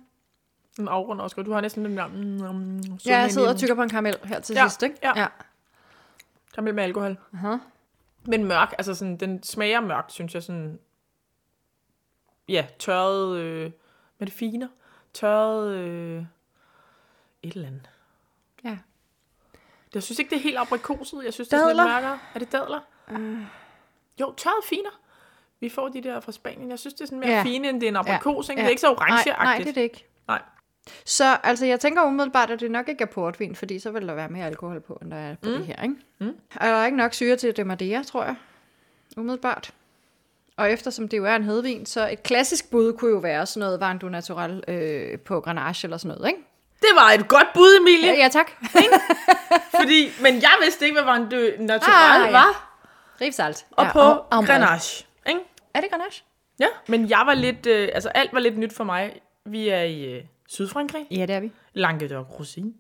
Den 0.78 0.88
afrunder 0.88 1.24
også 1.24 1.36
godt. 1.36 1.48
Du 1.48 1.52
har 1.52 1.62
næsten 1.62 1.86
den 1.86 1.98
der... 1.98 2.08
Mm, 2.08 2.56
mm, 2.56 2.82
Ja, 3.06 3.18
jeg 3.20 3.32
sidder 3.32 3.50
og 3.50 3.58
tykker 3.58 3.76
på 3.76 3.82
en 3.84 3.90
karamel 3.90 4.16
her 4.24 4.40
til 4.40 4.54
Ja, 4.56 4.68
sidst, 4.68 4.84
ikke? 4.84 4.96
ja. 5.04 5.20
ja. 5.20 5.28
Karamel 6.54 6.76
med 6.76 6.84
alkohol. 6.84 7.18
Aha. 7.34 7.56
Men 8.26 8.46
mørk, 8.46 8.74
altså 8.78 8.96
sådan, 8.96 9.18
den 9.18 9.44
smager 9.44 9.80
mørkt, 9.82 10.12
synes 10.14 10.34
jeg 10.34 10.44
sådan... 10.44 10.80
Ja, 12.50 12.68
tørret... 12.80 13.38
Øh, 13.38 13.72
med 14.20 14.28
det 14.28 14.34
finer. 14.36 14.68
Tørret... 15.14 15.70
Øh, 15.76 16.24
et 17.44 17.54
eller 17.54 17.68
andet. 17.68 17.90
Ja. 18.64 18.78
Jeg 19.94 20.04
synes 20.04 20.20
ikke, 20.20 20.30
det 20.30 20.36
er 20.36 20.42
helt 20.42 20.58
aprikoset. 20.58 21.26
Jeg 21.26 21.34
synes, 21.34 21.50
det 21.50 21.54
er 21.58 21.60
sådan 21.62 21.76
lidt 21.76 21.78
Dadler? 21.88 21.94
mørkere. 22.02 22.20
Er 22.36 22.40
det 22.40 22.52
dadler? 22.52 22.80
Uh. 23.12 23.42
Jo, 24.22 24.34
tørret 24.38 24.64
finer. 24.70 24.90
Vi 25.60 25.70
får 25.70 25.90
de 25.90 26.02
der 26.04 26.20
fra 26.20 26.32
Spanien. 26.32 26.70
Jeg 26.70 26.80
synes, 26.80 26.94
det 26.94 27.02
er 27.02 27.06
sådan 27.06 27.20
mere 27.20 27.30
Ja. 27.30 27.44
fine, 27.44 27.70
end 27.70 27.82
det 27.82 27.88
er 27.88 27.92
en 27.92 27.96
aprikos. 27.96 28.50
Ja. 28.50 28.54
Ja. 28.54 28.60
Det 28.60 28.66
er 28.66 28.70
ikke 28.70 28.82
så 28.82 28.88
Nej, 28.88 28.96
orangeagtigt. 28.96 29.38
nej, 29.38 29.58
det 29.58 29.68
er 29.68 29.74
det 29.74 29.82
ikke. 29.82 30.06
Nej. 30.28 30.42
Så 31.06 31.38
altså, 31.44 31.66
jeg 31.66 31.80
tænker 31.80 32.04
umiddelbart, 32.04 32.52
at 32.52 32.60
det 32.60 32.72
nok 32.72 32.90
ikke 32.90 33.02
er 33.02 33.08
portvin, 33.08 33.56
fordi 33.56 33.80
så 33.80 33.92
vil 33.92 34.08
der 34.08 34.14
være 34.14 34.30
mere 34.30 34.46
alkohol 34.46 34.80
på, 34.82 35.00
end 35.02 35.12
der 35.12 35.18
er 35.18 35.36
på 35.42 35.50
mm. 35.50 35.56
det 35.56 35.66
her, 35.66 35.84
ikke? 35.84 35.96
Mm. 36.20 36.36
Er 36.62 36.72
der 36.72 36.86
ikke 36.86 36.98
nok 36.98 37.14
syre 37.14 37.36
til 37.36 37.58
det 37.58 37.68
Madeira, 37.68 38.04
tror 38.04 38.24
jeg, 38.24 38.36
umiddelbart. 39.18 39.72
Og 40.58 40.72
eftersom 40.72 41.08
det 41.08 41.18
jo 41.18 41.26
er 41.26 41.36
en 41.36 41.44
hedvin, 41.44 41.86
så 41.86 42.10
et 42.10 42.24
klassisk 42.24 42.72
bud 42.72 42.94
kunne 42.94 43.12
jo 43.12 43.18
være 43.18 43.46
sådan 43.46 43.60
noget 43.60 43.82
Vin 43.82 43.98
du 43.98 44.10
Natural 44.10 44.64
øh, 44.68 45.20
på 45.20 45.42
Grenache 45.42 45.86
eller 45.86 45.98
sådan 45.98 46.18
noget, 46.18 46.30
ikke? 46.30 46.44
Det 46.82 46.90
var 46.96 47.12
et 47.12 47.28
godt 47.28 47.48
bud, 47.54 47.78
Emilie. 47.80 48.08
Ja, 48.08 48.24
ja 48.24 48.30
tak. 48.30 48.52
Fordi, 49.80 50.10
men 50.22 50.42
jeg 50.42 50.54
vidste 50.64 50.86
ikke, 50.86 51.02
hvad 51.02 51.30
dø 51.30 51.52
natural 51.60 52.22
Ah, 52.22 52.28
ja. 52.28 52.32
var. 52.32 52.80
Rivsalt. 53.22 53.66
Og 53.72 53.86
ja, 53.86 53.92
på 53.92 54.26
ambre. 54.32 54.54
Grenache. 54.54 55.06
Ikke? 55.28 55.40
Er 55.74 55.82
det 55.82 55.92
Grenache? 55.92 56.24
Ja, 56.60 56.68
men 56.88 57.10
jeg 57.10 57.24
var 57.26 57.34
lidt, 57.34 57.66
øh, 57.66 57.90
altså 57.94 58.10
alt 58.10 58.34
var 58.34 58.40
lidt 58.40 58.58
nyt 58.58 58.74
for 58.74 58.84
mig. 58.84 59.22
Vi 59.46 59.70
er 59.70 59.82
i 59.82 60.16
øh, 60.16 60.24
Sydfrankrig. 60.48 61.08
Ja, 61.12 61.26
det 61.26 61.36
er 61.36 61.40
vi. 61.40 61.52
Languedoc 61.74 62.40
Roussillon. 62.40 62.74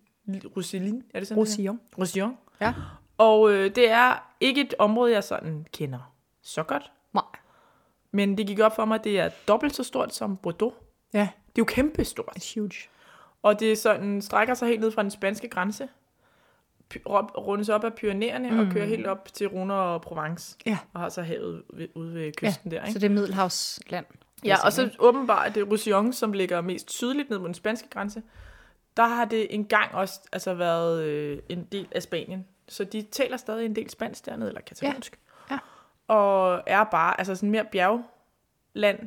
Roussillon, 0.56 1.04
er 1.14 1.20
det 1.20 1.28
sådan? 1.28 1.38
det 1.38 1.48
Roussillon. 1.48 1.76
hedder? 1.84 1.98
Roussillon. 1.98 2.38
Ja. 2.62 2.74
Og 3.18 3.52
øh, 3.52 3.76
det 3.76 3.90
er 3.90 4.34
ikke 4.40 4.62
et 4.62 4.74
område, 4.80 5.12
jeg 5.12 5.24
sådan 5.24 5.66
kender 5.74 6.14
så 6.42 6.64
godt. 6.64 6.92
Nej. 7.14 7.24
Men 8.12 8.38
det 8.38 8.48
gik 8.48 8.60
op 8.60 8.76
for 8.76 8.86
mig, 8.86 8.96
at 8.96 9.04
det 9.04 9.20
er 9.20 9.30
dobbelt 9.48 9.76
så 9.76 9.84
stort 9.84 10.16
som 10.16 10.38
Bordeaux. 10.38 10.74
Ja. 11.14 11.20
Det 11.20 11.28
er 11.28 11.54
jo 11.58 11.66
kæmpestort. 11.66 12.34
It's 12.38 12.60
huge. 12.60 12.72
Og 13.42 13.60
det 13.60 13.78
sådan, 13.78 14.22
strækker 14.22 14.54
sig 14.54 14.68
helt 14.68 14.82
ned 14.82 14.92
fra 14.92 15.04
den 15.04 15.12
spanske 15.12 15.48
grænse, 15.48 15.88
rundes 17.06 17.70
op 17.70 17.84
af 17.84 17.94
Pyreneerne 17.94 18.52
mm. 18.52 18.60
og 18.60 18.68
kører 18.72 18.86
helt 18.86 19.08
op 19.08 19.34
til 19.34 19.48
Rune 19.48 19.74
og 19.74 20.02
Provence. 20.02 20.58
Ja. 20.66 20.78
Og 20.94 21.00
har 21.00 21.10
så 21.10 21.22
havet 21.22 21.64
ude 21.96 22.14
ved 22.14 22.32
kysten 22.32 22.72
ja, 22.72 22.78
der, 22.78 22.84
Så 22.84 22.88
ikke? 22.90 23.00
det 23.00 23.06
er 23.06 23.10
Middelhavsland. 23.14 24.06
Ja, 24.46 24.56
og 24.66 24.74
så 24.74 24.90
åbenbart 25.00 25.56
det 25.56 25.68
Roussillon, 25.68 26.14
som 26.14 26.34
ligger 26.34 26.62
mest 26.62 26.92
sydligt 26.92 27.30
ned 27.30 27.40
mod 27.40 27.46
den 27.46 27.54
spanske 27.54 27.90
grænse, 27.90 28.22
der 28.98 29.08
har 29.08 29.26
det 29.26 29.48
engang 29.50 29.96
også 29.96 30.20
altså, 30.32 30.54
været 30.54 31.04
øh, 31.04 31.40
en 31.50 31.64
del 31.72 31.88
af 31.92 32.04
Spanien. 32.04 32.46
Så 32.68 32.84
de 32.84 33.02
taler 33.02 33.38
stadig 33.38 33.66
en 33.66 33.76
del 33.76 33.90
spansk 33.90 34.26
dernede, 34.26 34.50
eller 34.50 34.62
katalonsk. 34.62 35.20
Ja, 35.50 35.54
ja. 35.54 35.60
Og 36.14 36.64
er 36.68 36.84
bare 36.84 37.20
altså 37.20 37.36
sådan 37.36 37.52
mere 37.52 37.66
bjergland 37.72 39.00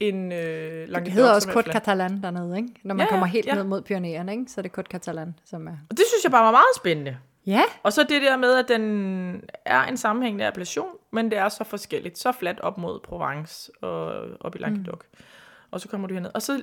end 0.00 0.34
øh, 0.34 0.88
Languedoc. 0.88 1.04
Det 1.04 1.12
hedder 1.12 1.34
også 1.34 1.48
Côte. 1.50 1.72
Catalan 1.72 2.22
dernede, 2.22 2.56
ikke? 2.56 2.68
Når 2.82 2.94
man 2.94 3.06
Ja, 3.06 3.10
kommer 3.10 3.26
helt 3.26 3.46
ja. 3.46 3.54
ned 3.54 3.64
mod 3.64 3.82
Pyreneerne, 3.82 4.32
ikke? 4.32 4.44
Så 4.48 4.60
er 4.60 4.62
det 4.62 4.78
Côte 4.78 4.90
Catalan, 4.90 5.34
som 5.44 5.66
er... 5.66 5.76
Og 5.90 5.98
det 5.98 6.04
synes 6.08 6.24
jeg 6.24 6.32
bare 6.32 6.44
var 6.44 6.50
meget 6.50 6.76
spændende. 6.76 7.18
Ja, 7.46 7.62
Og 7.82 7.92
så 7.92 8.02
det 8.02 8.22
der 8.22 8.36
med, 8.36 8.54
at 8.58 8.68
den 8.68 9.44
er 9.64 9.82
en 9.82 9.96
sammenhængende 9.96 10.46
appellation, 10.46 10.90
men 11.10 11.30
det 11.30 11.38
er 11.38 11.48
så 11.48 11.64
forskelligt. 11.64 12.18
Så 12.18 12.32
fladt 12.32 12.60
op 12.60 12.78
mod 12.78 13.00
Provence 13.00 13.72
og 13.82 14.26
op 14.40 14.54
i 14.54 14.58
Languedoc. 14.58 15.00
Mm. 15.18 15.24
Og 15.70 15.80
så 15.80 15.88
kommer 15.88 16.08
du 16.08 16.14
herned. 16.14 16.30
Og 16.34 16.42
så 16.42 16.62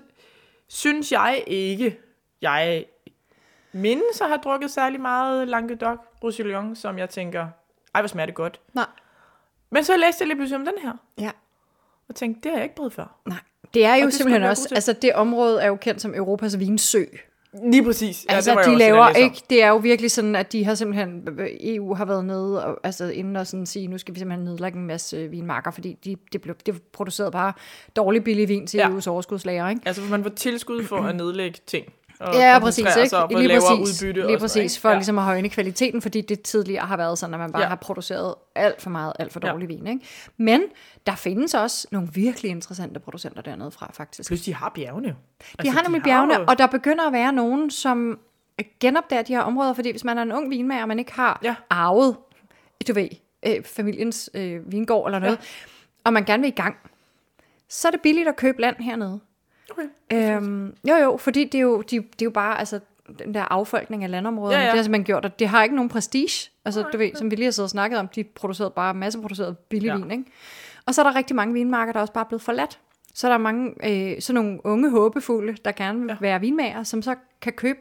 synes 0.68 1.12
jeg 1.12 1.44
ikke, 1.48 2.00
jeg 2.42 2.86
mindes 3.72 4.22
at 4.22 4.28
have 4.28 4.40
drukket 4.44 4.72
særlig 4.72 5.02
meget 5.02 5.48
Languedoc 5.48 5.98
Roussillon, 6.24 6.76
som 6.76 6.98
jeg 6.98 7.10
tænker, 7.10 7.48
ej, 7.96 8.02
hvor 8.02 8.08
smager 8.08 8.26
det 8.26 8.36
godt. 8.36 8.60
nej. 8.74 8.86
Men 9.70 9.84
så 9.84 9.98
læste 9.98 10.22
jeg 10.22 10.28
lige 10.28 10.38
pludselig 10.38 10.60
om 10.60 10.66
den 10.66 10.74
her, 10.82 10.94
Ja. 11.18 11.32
og 12.10 12.16
tænkte, 12.16 12.42
det 12.42 12.52
har 12.52 12.58
jeg 12.58 12.64
ikke 12.64 12.76
prøvet 12.76 12.94
før. 12.94 13.20
Nej. 13.26 13.38
Det 13.74 13.86
er 13.86 13.96
jo 13.96 14.06
det 14.06 14.14
simpelthen 14.14 14.44
også, 14.44 14.76
altså 14.76 14.94
det 14.94 15.14
område 15.14 15.62
er 15.62 15.68
jo 15.68 15.76
kendt 15.76 16.02
som 16.02 16.16
Europas 16.16 16.60
vinsø. 16.60 17.04
Lige 17.64 17.84
præcis. 17.84 18.26
Ja, 18.30 18.36
altså 18.36 18.56
det 18.56 18.66
de 18.66 18.78
laver 18.78 19.10
ikke, 19.10 19.42
det 19.50 19.64
er 19.64 19.70
jo 19.70 19.78
virkelig 19.78 20.12
sådan, 20.12 20.36
at 20.36 20.52
de 20.52 20.66
har 20.66 20.76
simpelthen, 20.76 21.28
EU 21.62 21.94
har 21.94 22.06
været 22.06 22.26
nede, 22.26 22.66
og, 22.66 22.80
altså 22.84 23.10
inden 23.10 23.36
og 23.36 23.48
sådan 23.48 23.66
sige, 23.66 23.88
nu 23.88 23.98
skal 23.98 24.14
vi 24.14 24.20
simpelthen 24.20 24.46
nedlægge 24.46 24.78
en 24.80 24.86
masse 24.88 25.28
vinmarker, 25.28 25.72
fordi 25.72 25.98
de, 26.06 26.16
det 26.34 26.42
blev 26.42 26.56
det 26.66 26.82
producerede 26.82 27.32
bare 27.32 27.54
dårlig 27.96 28.24
billig 28.24 28.50
vin 28.50 28.68
til 28.68 28.78
Ja. 28.78 28.88
EU's 28.90 29.10
overskudslager, 29.10 29.70
ikke? 29.70 29.82
Altså, 29.86 30.02
man 30.02 30.24
får 30.24 30.30
tilskud 30.30 30.84
for 30.84 30.98
at 30.98 31.16
nedlægge 31.16 31.60
ting. 31.68 31.86
Og 32.20 32.34
Ja, 32.34 32.60
præcis, 32.60 32.86
ikke? 32.98 33.10
sig 33.10 33.24
og 33.24 33.30
Lige 33.30 33.48
lavere 33.48 33.78
præcis, 33.78 34.04
udbytte. 34.04 34.20
og 34.20 34.28
lige 34.28 34.40
sådan 34.40 34.44
præcis 34.44 34.76
ikke? 34.76 34.82
for 34.82 34.90
Ja. 34.90 34.96
ligesom 34.96 35.18
at 35.18 35.24
højne 35.24 35.50
kvaliteten, 35.50 36.02
fordi 36.02 36.22
det 36.22 36.42
tidligere 36.42 36.86
har 36.86 36.98
været 36.98 37.18
sådan, 37.18 37.34
at 37.34 37.40
man 37.40 37.52
bare 37.52 37.62
Ja. 37.62 37.68
har 37.68 37.76
produceret 37.76 38.36
alt 38.56 38.82
for 38.82 38.90
meget, 38.90 39.14
alt 39.20 39.34
for 39.34 39.40
Ja. 39.44 39.52
dårlig 39.52 39.68
vin, 39.70 39.88
ikke? 39.88 40.06
Men 40.38 40.62
der 41.08 41.16
findes 41.16 41.54
også 41.54 41.88
nogle 41.92 42.10
virkelig 42.14 42.52
interessante 42.52 43.00
producenter 43.00 43.42
dernede 43.42 43.72
fra, 43.72 43.92
faktisk. 43.94 44.30
Plus, 44.30 44.42
de 44.42 44.54
har 44.54 44.72
bjergene. 44.76 45.16
De 45.62 45.70
har 45.70 45.82
nemlig 45.84 46.04
bjergene, 46.04 46.34
jo- 46.40 46.46
og 46.48 46.58
der 46.58 46.68
begynder 46.68 47.08
at 47.08 47.14
være 47.14 47.34
nogen, 47.34 47.72
som 47.72 48.20
genopdager 48.80 49.22
de 49.24 49.34
her 49.34 49.42
områder, 49.42 49.74
fordi 49.74 49.92
hvis 49.92 50.04
man 50.04 50.18
er 50.18 50.22
en 50.22 50.32
ung 50.32 50.50
vinmager, 50.50 50.82
og 50.82 50.88
man 50.88 51.00
ikke 51.00 51.14
har 51.14 51.40
Ja. 51.44 51.56
arvet, 51.70 52.16
du 52.88 52.94
ved, 52.94 53.08
øh, 53.46 53.64
familiens 53.64 54.30
øh, 54.34 54.72
vingård 54.72 55.08
eller 55.08 55.20
noget, 55.20 55.36
ja. 55.36 55.70
og 56.04 56.14
man 56.14 56.24
gerne 56.26 56.42
vil 56.42 56.48
i 56.48 56.56
gang, 56.56 56.76
så 57.70 57.88
er 57.88 57.92
det 57.92 58.02
billigt 58.02 58.28
at 58.28 58.36
købe 58.36 58.62
land 58.62 58.76
hernede. 58.80 59.20
Okay. 59.72 60.36
Øhm, 60.36 60.76
jo 60.90 60.96
jo, 60.96 61.18
fordi 61.18 61.44
det 61.44 61.56
er 61.58 61.62
jo, 61.62 61.82
de, 61.82 61.96
det 61.96 62.02
er 62.22 62.26
jo 62.26 62.30
bare, 62.30 62.60
altså, 62.60 62.80
den 63.20 63.34
der 63.34 63.42
affolkning 63.54 64.04
af 64.04 64.12
landområderne, 64.12 64.58
Ja, 64.58 64.64
ja. 64.66 64.70
det 64.72 64.78
har 64.78 64.84
simpelthen 64.84 65.06
gjort, 65.06 65.26
at 65.26 65.40
det 65.40 65.48
har 65.48 65.64
ikke 65.64 65.76
nogen 65.76 65.90
prestige. 65.90 66.50
Altså, 66.66 66.86
du 66.94 66.98
ved, 66.98 67.12
som 67.16 67.32
vi 67.32 67.36
lige 67.36 67.46
har 67.46 67.52
siddet 67.52 67.66
og 67.66 67.70
snakket 67.70 68.00
om, 68.00 68.08
de 68.08 68.24
producerede 68.24 68.72
bare 68.76 68.94
masseproduceret 68.94 69.58
billig 69.58 69.88
Ja. 69.88 69.96
vin, 69.98 70.12
ikke? 70.12 70.24
Og 70.86 70.96
så 70.96 71.02
er 71.02 71.06
der 71.10 71.16
rigtig 71.16 71.36
mange 71.36 71.54
vinmarker, 71.54 71.94
der 71.94 72.00
er 72.00 72.02
også 72.02 72.14
bare 72.14 72.26
blevet 72.26 72.42
forladt. 72.42 72.80
Så 73.14 73.28
er 73.28 73.32
der 73.32 73.38
mange, 73.38 73.74
øh, 73.90 74.22
sådan 74.22 74.44
nogle 74.44 74.60
unge 74.66 74.90
håbefulde, 74.90 75.58
der 75.66 75.72
gerne 75.72 76.00
vil. 76.00 76.08
Ja. 76.10 76.16
være 76.22 76.40
vinmager, 76.40 76.84
som 76.84 77.02
så 77.02 77.16
kan 77.42 77.54
købe 77.54 77.80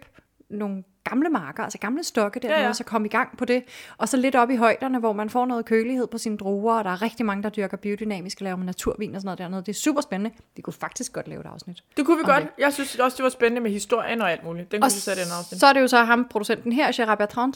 nogle 0.50 0.84
gamle 1.10 1.28
marker, 1.28 1.62
altså 1.62 1.78
gamle 1.78 2.04
stokke 2.04 2.40
dernede, 2.40 2.58
ja, 2.58 2.62
Ja, 2.64 2.68
og 2.68 2.76
så 2.76 2.84
komme 2.84 3.06
i 3.06 3.10
gang 3.10 3.36
på 3.38 3.44
det. 3.44 3.62
Og 3.98 4.08
så 4.08 4.16
lidt 4.16 4.34
op 4.34 4.50
i 4.50 4.56
højderne, 4.56 4.98
hvor 4.98 5.12
man 5.12 5.30
får 5.30 5.46
noget 5.46 5.64
kølighed 5.64 6.06
på 6.06 6.18
sine 6.18 6.36
druer, 6.36 6.74
og 6.78 6.84
der 6.84 6.90
er 6.90 7.02
rigtig 7.02 7.26
mange, 7.26 7.42
der 7.42 7.48
dyrker 7.48 7.76
biodynamisk 7.76 8.40
og 8.40 8.44
laver 8.44 8.56
naturvin 8.56 9.14
og 9.14 9.20
sådan 9.20 9.26
noget 9.26 9.38
dernede. 9.38 9.60
Det 9.60 9.68
er 9.68 9.72
super 9.74 10.00
spændende. 10.00 10.36
Vi 10.56 10.62
kunne 10.62 10.74
faktisk 10.74 11.12
godt 11.12 11.28
lave 11.28 11.40
et 11.40 11.46
afsnit. 11.46 11.84
Det 11.96 12.06
kunne 12.06 12.18
vi 12.18 12.24
godt. 12.24 12.44
Jeg 12.58 12.72
synes 12.72 12.96
også, 12.96 13.16
det 13.16 13.22
var 13.24 13.30
spændende 13.30 13.60
med 13.62 13.70
historien 13.70 14.20
og 14.22 14.32
alt 14.32 14.44
muligt. 14.44 14.72
Den 14.72 14.82
Og 14.82 14.86
kunne 14.88 14.94
vi 14.94 15.00
sætte 15.00 15.22
en 15.22 15.28
afsnit. 15.38 15.60
så 15.60 15.66
er 15.66 15.72
det 15.72 15.80
jo 15.80 15.88
så 15.88 16.04
ham, 16.04 16.26
producenten 16.30 16.72
her, 16.72 16.92
Gerard 16.96 17.18
Bertrand. 17.18 17.54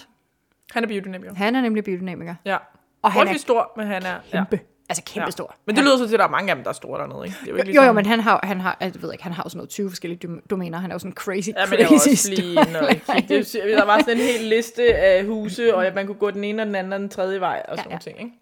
Han 0.72 0.82
er 0.84 0.88
biodynamiker. 0.88 1.34
Han 1.34 1.54
er 1.56 1.60
nemlig 1.60 1.84
biodynamiker. 1.84 2.34
Ja. 2.44 2.56
Og 3.02 3.12
han 3.12 3.28
er 3.28 3.38
stor, 3.38 3.72
men 3.76 3.86
han 3.86 4.02
er... 4.02 4.18
kæmpe. 4.32 4.56
Ja. 4.56 4.69
Altså 4.90 5.02
kæmpe 5.06 5.30
Ja. 5.38 5.44
Men 5.66 5.76
det 5.76 5.84
lyder 5.84 5.96
så 5.98 6.06
til, 6.06 6.14
at 6.14 6.18
der 6.18 6.24
er 6.26 6.30
mange 6.30 6.50
af 6.50 6.56
dem, 6.56 6.62
der 6.64 6.70
er 6.70 6.74
store 6.74 7.00
dernede, 7.00 7.24
ikke? 7.26 7.36
Det 7.40 7.46
er 7.48 7.50
jo, 7.52 7.56
ikke 7.56 7.68
Jo, 7.68 7.74
jo, 7.74 7.80
ligesom- 7.80 7.94
men 7.94 8.06
han 8.06 8.20
har, 8.20 8.40
han 8.42 8.60
har, 8.60 8.76
jeg 8.80 8.92
ved 9.02 9.12
ikke, 9.12 9.24
han 9.24 9.32
har 9.32 9.42
sådan 9.48 9.56
noget 9.58 9.68
20 9.70 9.88
forskellige 9.90 10.28
dom- 10.28 10.42
domæner. 10.50 10.78
Han 10.78 10.90
er 10.90 10.94
jo 10.94 10.98
sådan 10.98 11.10
en 11.10 11.14
crazy, 11.14 11.48
Ja, 11.48 11.66
men 11.66 11.86
crazy 11.86 12.08
også 12.08 12.30
lige. 12.30 12.54
Det, 13.28 13.52
der 13.78 13.84
var 13.84 13.98
sådan 13.98 14.16
en 14.16 14.22
hel 14.22 14.40
liste 14.44 14.94
af 14.94 15.24
huse, 15.26 15.74
og 15.76 15.84
man 15.94 16.06
kunne 16.06 16.18
gå 16.18 16.30
den 16.30 16.44
ene 16.44 16.62
og 16.62 16.66
den 16.66 16.74
anden 16.74 16.92
og 16.92 16.98
den 17.00 17.08
tredje 17.08 17.40
vej, 17.40 17.62
og 17.68 17.76
sådan 17.78 17.90
Ja, 17.90 17.94
ja, 17.96 18.00
ting, 18.00 18.18
ikke? 18.20 18.32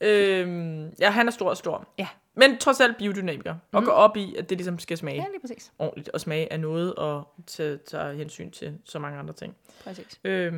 Øhm, 0.00 0.90
ja, 1.00 1.10
han 1.10 1.26
er 1.26 1.30
stor 1.32 1.50
og 1.50 1.56
stor. 1.56 1.88
Ja. 1.98 2.06
Men 2.34 2.58
trods 2.58 2.80
alt 2.80 2.96
biodynamiker, 2.96 3.54
og 3.72 3.84
går 3.84 3.92
op 3.92 4.16
i, 4.16 4.34
at 4.38 4.50
det 4.50 4.58
ligesom 4.58 4.78
skal 4.78 4.96
smage 4.98 5.16
Ja, 5.16 5.24
lige 5.32 5.40
præcis. 5.40 5.72
ordentligt, 5.78 6.08
og 6.08 6.20
smage 6.20 6.52
af 6.52 6.60
noget, 6.60 6.94
og 6.94 7.28
tage, 7.46 7.78
tage 7.90 8.14
hensyn 8.14 8.50
til 8.50 8.78
så 8.84 8.98
mange 8.98 9.18
andre 9.18 9.34
ting. 9.34 9.54
præcis. 9.84 10.20
Øhm, 10.24 10.54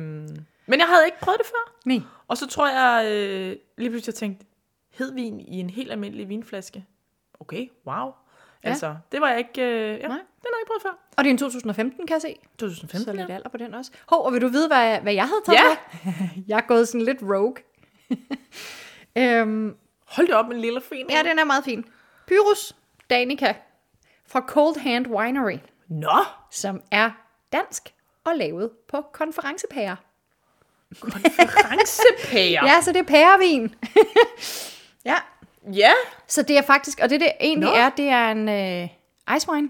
men 0.65 0.79
jeg 0.79 0.87
havde 0.87 1.01
ikke 1.05 1.19
prøvet 1.21 1.37
det 1.39 1.47
før. 1.47 1.73
Nej. 1.85 1.99
Og 2.27 2.37
så 2.37 2.47
tror 2.47 2.67
jeg 2.69 3.11
øh, 3.11 3.55
lige 3.77 3.89
pludselig, 3.89 4.07
jeg 4.07 4.15
tænkte, 4.15 4.45
hed 4.91 5.13
vin 5.13 5.39
i 5.39 5.59
en 5.59 5.69
helt 5.69 5.91
almindelig 5.91 6.29
vinflaske. 6.29 6.85
Okay, 7.39 7.67
wow. 7.87 8.11
Ja. 8.63 8.69
Altså, 8.69 8.95
det 9.11 9.21
var 9.21 9.29
jeg 9.29 9.37
ikke... 9.37 9.61
Øh, 9.61 9.99
ja, 9.99 10.07
Nej. 10.07 10.07
den 10.07 10.07
har 10.07 10.17
jeg 10.43 10.61
ikke 10.61 10.67
prøvet 10.67 10.81
før. 10.81 10.89
Og 11.17 11.23
det 11.23 11.29
er 11.29 11.31
en 11.31 11.37
2015, 11.37 12.07
kan 12.07 12.13
jeg 12.13 12.21
se. 12.21 12.35
2015, 12.57 13.05
Så 13.05 13.13
lidt 13.13 13.29
ja. 13.29 13.33
alder 13.35 13.49
på 13.49 13.57
den 13.57 13.73
også. 13.73 13.91
Hov, 14.09 14.25
og 14.25 14.33
vil 14.33 14.41
du 14.41 14.47
vide, 14.47 14.67
hvad, 14.67 14.99
hvad 14.99 15.13
jeg 15.13 15.23
havde 15.27 15.41
taget 15.45 15.59
Ja. 16.05 16.11
jeg 16.47 16.57
er 16.57 16.67
gået 16.67 16.87
sådan 16.87 17.01
lidt 17.01 17.17
rogue. 17.21 17.55
øhm, 19.17 19.75
Hold 20.05 20.27
det 20.27 20.35
op 20.35 20.45
en 20.51 20.59
lille 20.61 20.81
fin. 20.81 21.05
ja, 21.09 21.23
den 21.23 21.39
er 21.39 21.43
meget 21.43 21.63
fin. 21.63 21.85
Pyrus 22.27 22.75
Danica 23.09 23.53
fra 24.27 24.41
Cold 24.47 24.79
Hand 24.79 25.07
Winery, 25.07 25.57
Nå, 25.87 26.23
som 26.51 26.81
er 26.91 27.11
dansk 27.53 27.93
og 28.23 28.35
lavet 28.35 28.71
på 28.87 29.01
konferencepærer. 29.13 29.95
konferencepærer. 30.99 32.65
Ja, 32.75 32.81
så 32.81 32.91
det 32.91 32.99
er 32.99 33.03
pærevin. 33.03 33.75
Ja, 35.09 35.15
ja. 35.73 35.91
så 36.27 36.41
det 36.41 36.57
er 36.57 36.61
faktisk, 36.61 36.99
og 37.03 37.09
det 37.09 37.19
det 37.21 37.31
egentlig 37.41 37.69
Nå. 37.69 37.75
er, 37.75 37.89
det 37.89 38.07
er 38.09 38.31
en 38.31 38.49
øh, 38.49 39.35
ice 39.37 39.49
wine 39.51 39.69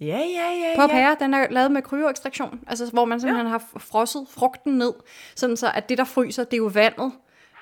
Ja, 0.00 0.06
ja, 0.06 0.50
ja, 0.52 0.72
på 0.76 0.80
ja. 0.82 0.86
pære. 0.86 1.16
Den 1.20 1.34
er 1.34 1.46
lavet 1.50 1.72
med 1.72 1.82
kryoekstraktion, 1.82 2.60
altså 2.66 2.90
hvor 2.92 3.04
man 3.04 3.20
simpelthen 3.20 3.46
ja. 3.46 3.50
har 3.50 3.62
frosset 3.78 4.26
frugten 4.30 4.78
ned, 4.78 4.92
sådan 5.36 5.56
så 5.56 5.70
at 5.74 5.88
det, 5.88 5.98
der 5.98 6.04
fryser, 6.04 6.44
det 6.44 6.52
er 6.52 6.56
jo 6.56 6.70
vandet. 6.74 7.12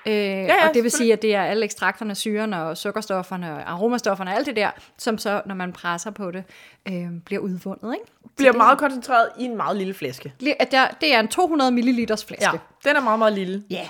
Øh, 0.07 0.13
ja, 0.13 0.43
ja, 0.43 0.67
og 0.67 0.73
det 0.73 0.83
vil 0.83 0.91
sige, 0.91 1.13
at 1.13 1.21
det 1.21 1.35
er 1.35 1.43
alle 1.43 1.65
ekstrakterne, 1.65 2.15
syrene 2.15 2.63
og 2.63 2.77
sukkerstofferne 2.77 3.53
og 3.53 3.71
aromastofferne 3.71 4.31
og 4.31 4.35
alt 4.35 4.45
det 4.47 4.55
der, 4.55 4.71
som 4.97 5.17
så, 5.17 5.41
når 5.45 5.55
man 5.55 5.73
presser 5.73 6.11
på 6.11 6.31
det, 6.31 6.43
øh, 6.87 7.07
bliver 7.25 7.41
udvundet. 7.41 7.93
Ikke? 7.93 8.05
Bliver 8.35 8.51
det- 8.51 8.57
meget 8.57 8.77
koncentreret 8.77 9.29
i 9.39 9.43
en 9.43 9.57
meget 9.57 9.77
lille 9.77 9.93
flaske. 9.93 10.33
Det 10.39 11.13
er 11.13 11.19
en 11.19 11.27
200 11.27 11.71
ml 11.71 12.07
flaske. 12.07 12.35
Ja, 12.41 12.51
den 12.89 12.95
er 12.95 13.01
meget, 13.01 13.19
meget 13.19 13.33
lille. 13.33 13.63
Ja. 13.69 13.87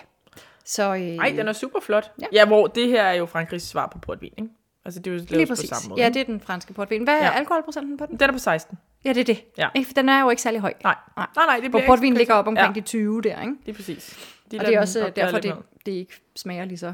Så, 0.66 0.94
øh, 0.96 1.00
Nej, 1.02 1.34
den 1.38 1.48
er 1.48 1.54
super 1.54 1.80
flot. 1.80 2.12
Ja. 2.22 2.26
Ja. 2.34 2.46
hvor 2.46 2.68
det 2.68 2.88
her 2.88 3.04
er 3.04 3.14
jo 3.14 3.26
Frankrigs 3.26 3.64
svar 3.68 3.88
på 3.88 3.98
portvin, 4.00 4.34
ikke? 4.38 4.50
Altså, 4.86 5.00
det 5.00 5.12
er 5.12 5.16
jo 5.16 5.22
lige 5.30 5.46
på 5.46 5.52
præcis. 5.52 5.70
samme 5.70 5.90
måde. 5.90 6.02
Ja, 6.02 6.10
det 6.10 6.20
er 6.22 6.24
den 6.26 6.40
franske 6.42 6.74
portvin. 6.74 7.04
Hvad 7.04 7.14
er 7.14 7.26
Ja. 7.26 7.32
alkoholprocenten 7.32 7.98
på 7.98 8.06
den? 8.06 8.20
Den 8.20 8.30
er 8.30 8.34
på 8.34 8.40
16. 8.40 8.78
Ja, 9.06 9.10
det 9.14 9.20
er 9.20 9.24
det. 9.24 9.44
Ja. 9.58 9.70
Ikke, 9.76 9.88
for 9.88 9.94
den 9.94 10.10
er 10.10 10.22
jo 10.22 10.30
ikke 10.30 10.42
særlig 10.42 10.62
høj. 10.62 10.74
Nej, 10.84 10.96
Nej. 11.18 11.28
nej, 11.36 11.46
nej 11.46 11.56
det 11.60 11.70
Hvor 11.70 11.80
bliver 11.80 11.88
portvin 11.88 12.08
ikke- 12.14 12.18
ligger 12.18 12.34
op 12.34 12.48
omkring 12.48 12.76
ja. 12.76 12.80
de 12.82 12.86
20 12.86 13.22
der, 13.22 13.42
ikke? 13.42 13.54
Det 13.66 13.72
er 13.72 13.76
præcis. 13.76 14.32
De 14.52 14.60
Og 14.60 14.66
det 14.66 14.76
er 14.76 14.80
også 14.80 15.00
opgøre 15.06 15.26
derfor, 15.26 15.40
det, 15.40 15.56
det 15.86 15.92
ikke 15.92 16.14
smager 16.36 16.66
lige 16.66 16.78
så 16.78 16.94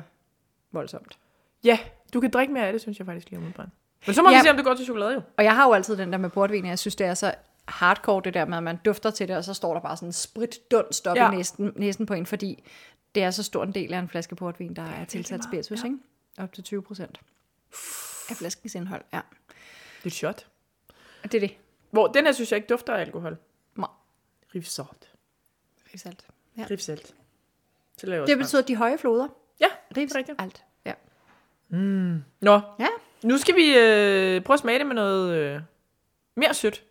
voldsomt. 0.72 1.17
Ja, 1.63 1.80
du 2.13 2.19
kan 2.19 2.30
drikke 2.32 2.53
mere 2.53 2.65
af 2.67 2.72
det, 2.74 2.82
synes 2.82 2.99
jeg 2.99 3.05
faktisk 3.05 3.30
lige 3.30 3.38
umiddelbart. 3.39 3.67
Men 4.07 4.13
så 4.13 4.22
må 4.22 4.30
Ja. 4.30 4.38
vi 4.38 4.41
se, 4.43 4.49
om 4.49 4.55
det 4.55 4.65
går 4.65 4.74
til 4.74 4.86
chokolade 4.86 5.13
jo. 5.13 5.22
Og 5.38 5.43
jeg 5.43 5.55
har 5.55 5.67
jo 5.67 5.74
altid 5.74 5.97
den 5.97 6.11
der 6.11 6.17
med 6.17 6.30
portvin, 6.30 6.65
jeg 6.65 6.80
synes, 6.80 6.95
det 6.95 7.07
er 7.07 7.13
så 7.13 7.34
hardcore, 7.67 8.22
det 8.26 8.34
der 8.34 8.45
med, 8.45 8.57
at 8.57 8.63
man 8.63 8.78
dufter 8.86 9.09
til 9.11 9.28
det, 9.28 9.38
og 9.38 9.43
så 9.43 9.53
står 9.53 9.74
der 9.74 9.82
bare 9.82 9.95
sådan 9.97 10.09
en 10.09 10.13
spritdunst 10.13 11.07
op 11.07 11.17
ja. 11.17 11.32
I 11.32 11.36
næsen, 11.36 11.74
næsen 11.76 12.05
på 12.05 12.13
en, 12.13 12.26
fordi 12.26 12.63
det 13.16 13.24
er 13.24 13.32
så 13.32 13.43
stor 13.43 13.64
en 13.64 13.74
del 13.74 13.93
af 13.93 13.99
en 13.99 14.09
flaske 14.09 14.36
portvin, 14.36 14.74
der 14.76 14.82
er 14.84 15.05
tilsat 15.05 15.43
spiritus, 15.43 15.80
ja. 15.80 15.86
ikke? 15.86 15.97
Op 16.38 16.53
til 16.53 16.64
20 16.64 16.82
procent 16.84 17.20
af 18.30 18.36
flaskens 18.36 18.76
indhold, 18.76 19.03
ja. 19.14 19.22
Det 19.47 20.03
er 20.03 20.07
et 20.07 20.14
shot. 20.14 20.47
Og 21.24 21.32
det 21.32 21.43
er 21.43 21.47
det. 21.47 21.57
Hvor 21.91 22.07
den 22.07 22.26
her 22.26 22.32
synes 22.32 22.51
jeg 22.51 22.57
ikke 22.57 22.68
dufter 22.68 22.93
af 22.93 23.01
alkohol. 23.01 23.38
Nej. 23.76 23.89
Rivsalt. 24.55 25.12
Rivsalt. 25.93 26.26
Ja. 26.57 26.66
Rivsalt. 26.72 27.16
Så 27.97 28.07
laver 28.07 28.26
Det 28.26 28.38
betyder 28.38 28.62
de 28.62 28.76
høje 28.76 28.97
floder. 28.97 29.28
Ja, 29.59 29.66
det 29.89 29.97
er 29.97 30.01
Rivs, 30.01 30.16
rigtigt. 30.16 30.41
alt. 30.41 30.64
Ja. 30.86 30.93
Nå, 32.39 32.62
ja. 32.80 32.88
nu 33.24 33.38
skal 33.38 33.55
vi 33.55 33.78
øh, 33.78 34.41
prøve 34.43 34.53
at 34.55 34.59
smage 34.59 34.80
det 34.80 34.88
med 34.88 34.95
noget 34.95 35.36
øh, 35.36 35.62
mere 36.36 36.53
sødt. 36.53 36.84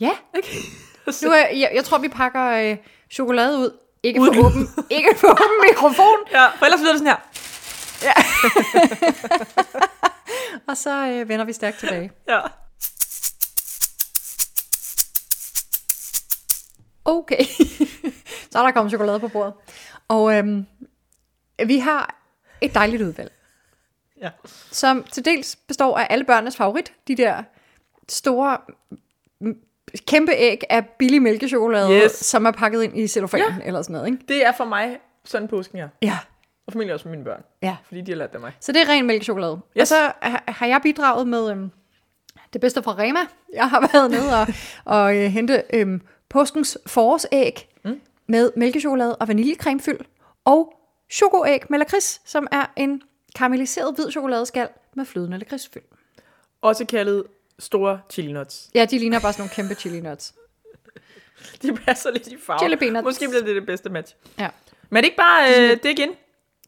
Ja, 0.00 0.10
Okay. 0.38 0.56
nu 1.26 1.30
er, 1.30 1.46
jeg, 1.46 1.70
jeg 1.74 1.84
tror, 1.84 1.98
vi 1.98 2.08
pakker 2.08 2.70
øh, 2.70 2.76
chokolade 3.10 3.58
ud. 3.58 3.78
Ikke 4.04 4.20
for 4.20 4.46
åben, 4.46 4.68
ikke 4.90 5.08
for 5.16 5.28
åben 5.28 5.66
mikrofon. 5.70 6.18
ja, 6.32 6.46
for 6.46 6.64
ellers 6.64 6.80
lyder 6.80 6.92
det 6.92 6.98
sådan 6.98 7.16
her. 7.16 7.20
Og 10.68 10.76
så 10.76 11.06
øh, 11.06 11.28
vender 11.28 11.44
vi 11.44 11.52
stærkt 11.52 11.78
tilbage. 11.78 12.12
Ja. 12.28 12.40
Okay. 17.04 17.44
så 18.50 18.58
er 18.58 18.62
der 18.62 18.70
kommet 18.70 18.90
chokolade 18.90 19.20
på 19.20 19.28
bordet. 19.28 19.54
Og 20.08 20.38
øhm, 20.38 20.66
vi 21.66 21.78
har 21.78 22.14
et 22.60 22.74
dejligt 22.74 23.02
udvalg, 23.02 23.32
Ja. 24.22 24.30
som 24.70 25.02
til 25.02 25.24
dels 25.24 25.56
består 25.56 25.98
af 25.98 26.06
alle 26.10 26.24
børnenes 26.24 26.56
favorit. 26.56 26.92
De 27.08 27.16
der 27.16 27.42
store, 28.08 28.58
kæmpe 30.06 30.32
æg 30.32 30.60
af 30.70 30.86
billig 30.98 31.22
mælkechokolade, 31.22 32.02
Yes. 32.04 32.12
som 32.12 32.46
er 32.46 32.50
pakket 32.50 32.82
ind 32.82 32.98
i 32.98 33.06
cellofan 33.06 33.40
ja. 33.40 33.56
eller 33.64 33.82
sådan 33.82 33.92
noget. 33.94 34.06
Ikke? 34.06 34.18
Det 34.28 34.46
er 34.46 34.52
for 34.52 34.64
mig 34.64 34.98
sådan 35.24 35.48
påsken 35.48 35.78
her. 35.78 35.88
Ja. 36.02 36.18
Og 36.66 36.72
formentlig 36.72 36.94
også 36.94 37.02
for 37.04 37.10
mine 37.10 37.24
børn. 37.24 37.42
ja. 37.62 37.76
Fordi 37.86 38.00
de 38.00 38.10
har 38.12 38.16
lært 38.16 38.28
det 38.30 38.34
af 38.34 38.40
mig. 38.40 38.52
Så 38.60 38.72
det 38.72 38.80
er 38.82 38.88
ren 38.88 39.06
mælkechokolade. 39.06 39.60
Yes. 39.76 39.80
Og 39.80 39.86
så 39.86 40.12
har- 40.22 40.44
har 40.46 40.66
jeg 40.66 40.80
bidraget 40.82 41.28
med 41.28 41.50
øhm, 41.50 41.70
det 42.52 42.60
bedste 42.60 42.82
fra 42.82 42.94
Rema. 42.98 43.18
Jeg 43.54 43.68
har 43.70 43.80
været 43.92 44.10
nede 44.10 44.40
og, 44.40 44.46
og 44.84 45.16
øh, 45.16 45.22
hente 45.30 45.62
øhm, 45.72 46.00
påskens 46.30 46.78
forårsæg 46.86 47.68
mm. 47.84 48.00
med 48.26 48.50
mælkechokolade 48.56 49.16
og 49.16 49.28
vaniljecremefyld. 49.28 50.00
Og 50.44 50.74
chokoæg 51.12 51.60
med 51.70 51.78
lakrids, 51.78 52.20
som 52.24 52.46
er 52.52 52.66
en 52.76 53.02
karamelliseret 53.36 53.94
hvid 53.94 54.10
chokoladeskal 54.10 54.68
med 54.96 55.04
flydende 55.04 55.38
lakridsfyld. 55.38 55.82
Også 56.62 56.84
kaldet 56.84 57.24
store 57.58 58.00
chili 58.10 58.32
nuts. 58.32 58.70
Ja, 58.74 58.84
de 58.84 58.98
ligner 58.98 59.20
bare 59.20 59.32
sådan 59.32 59.42
nogle 59.42 59.54
kæmpe 59.54 59.74
chili 59.74 60.00
nuts. 60.00 60.34
De 61.62 61.76
passer 61.76 62.10
lidt 62.10 62.26
i 62.26 62.38
farve. 62.38 62.58
Chili 62.58 62.76
peanuts. 62.76 63.04
Måske 63.04 63.28
bliver 63.28 63.42
det 63.42 63.56
det 63.56 63.66
bedste 63.66 63.90
match. 63.90 64.16
Ja. 64.38 64.48
Men 64.90 64.96
er 64.96 65.00
det 65.00 65.06
ikke 65.06 65.16
bare 65.16 65.48
øh, 65.48 65.70
det 65.70 65.84
igen? 65.84 66.10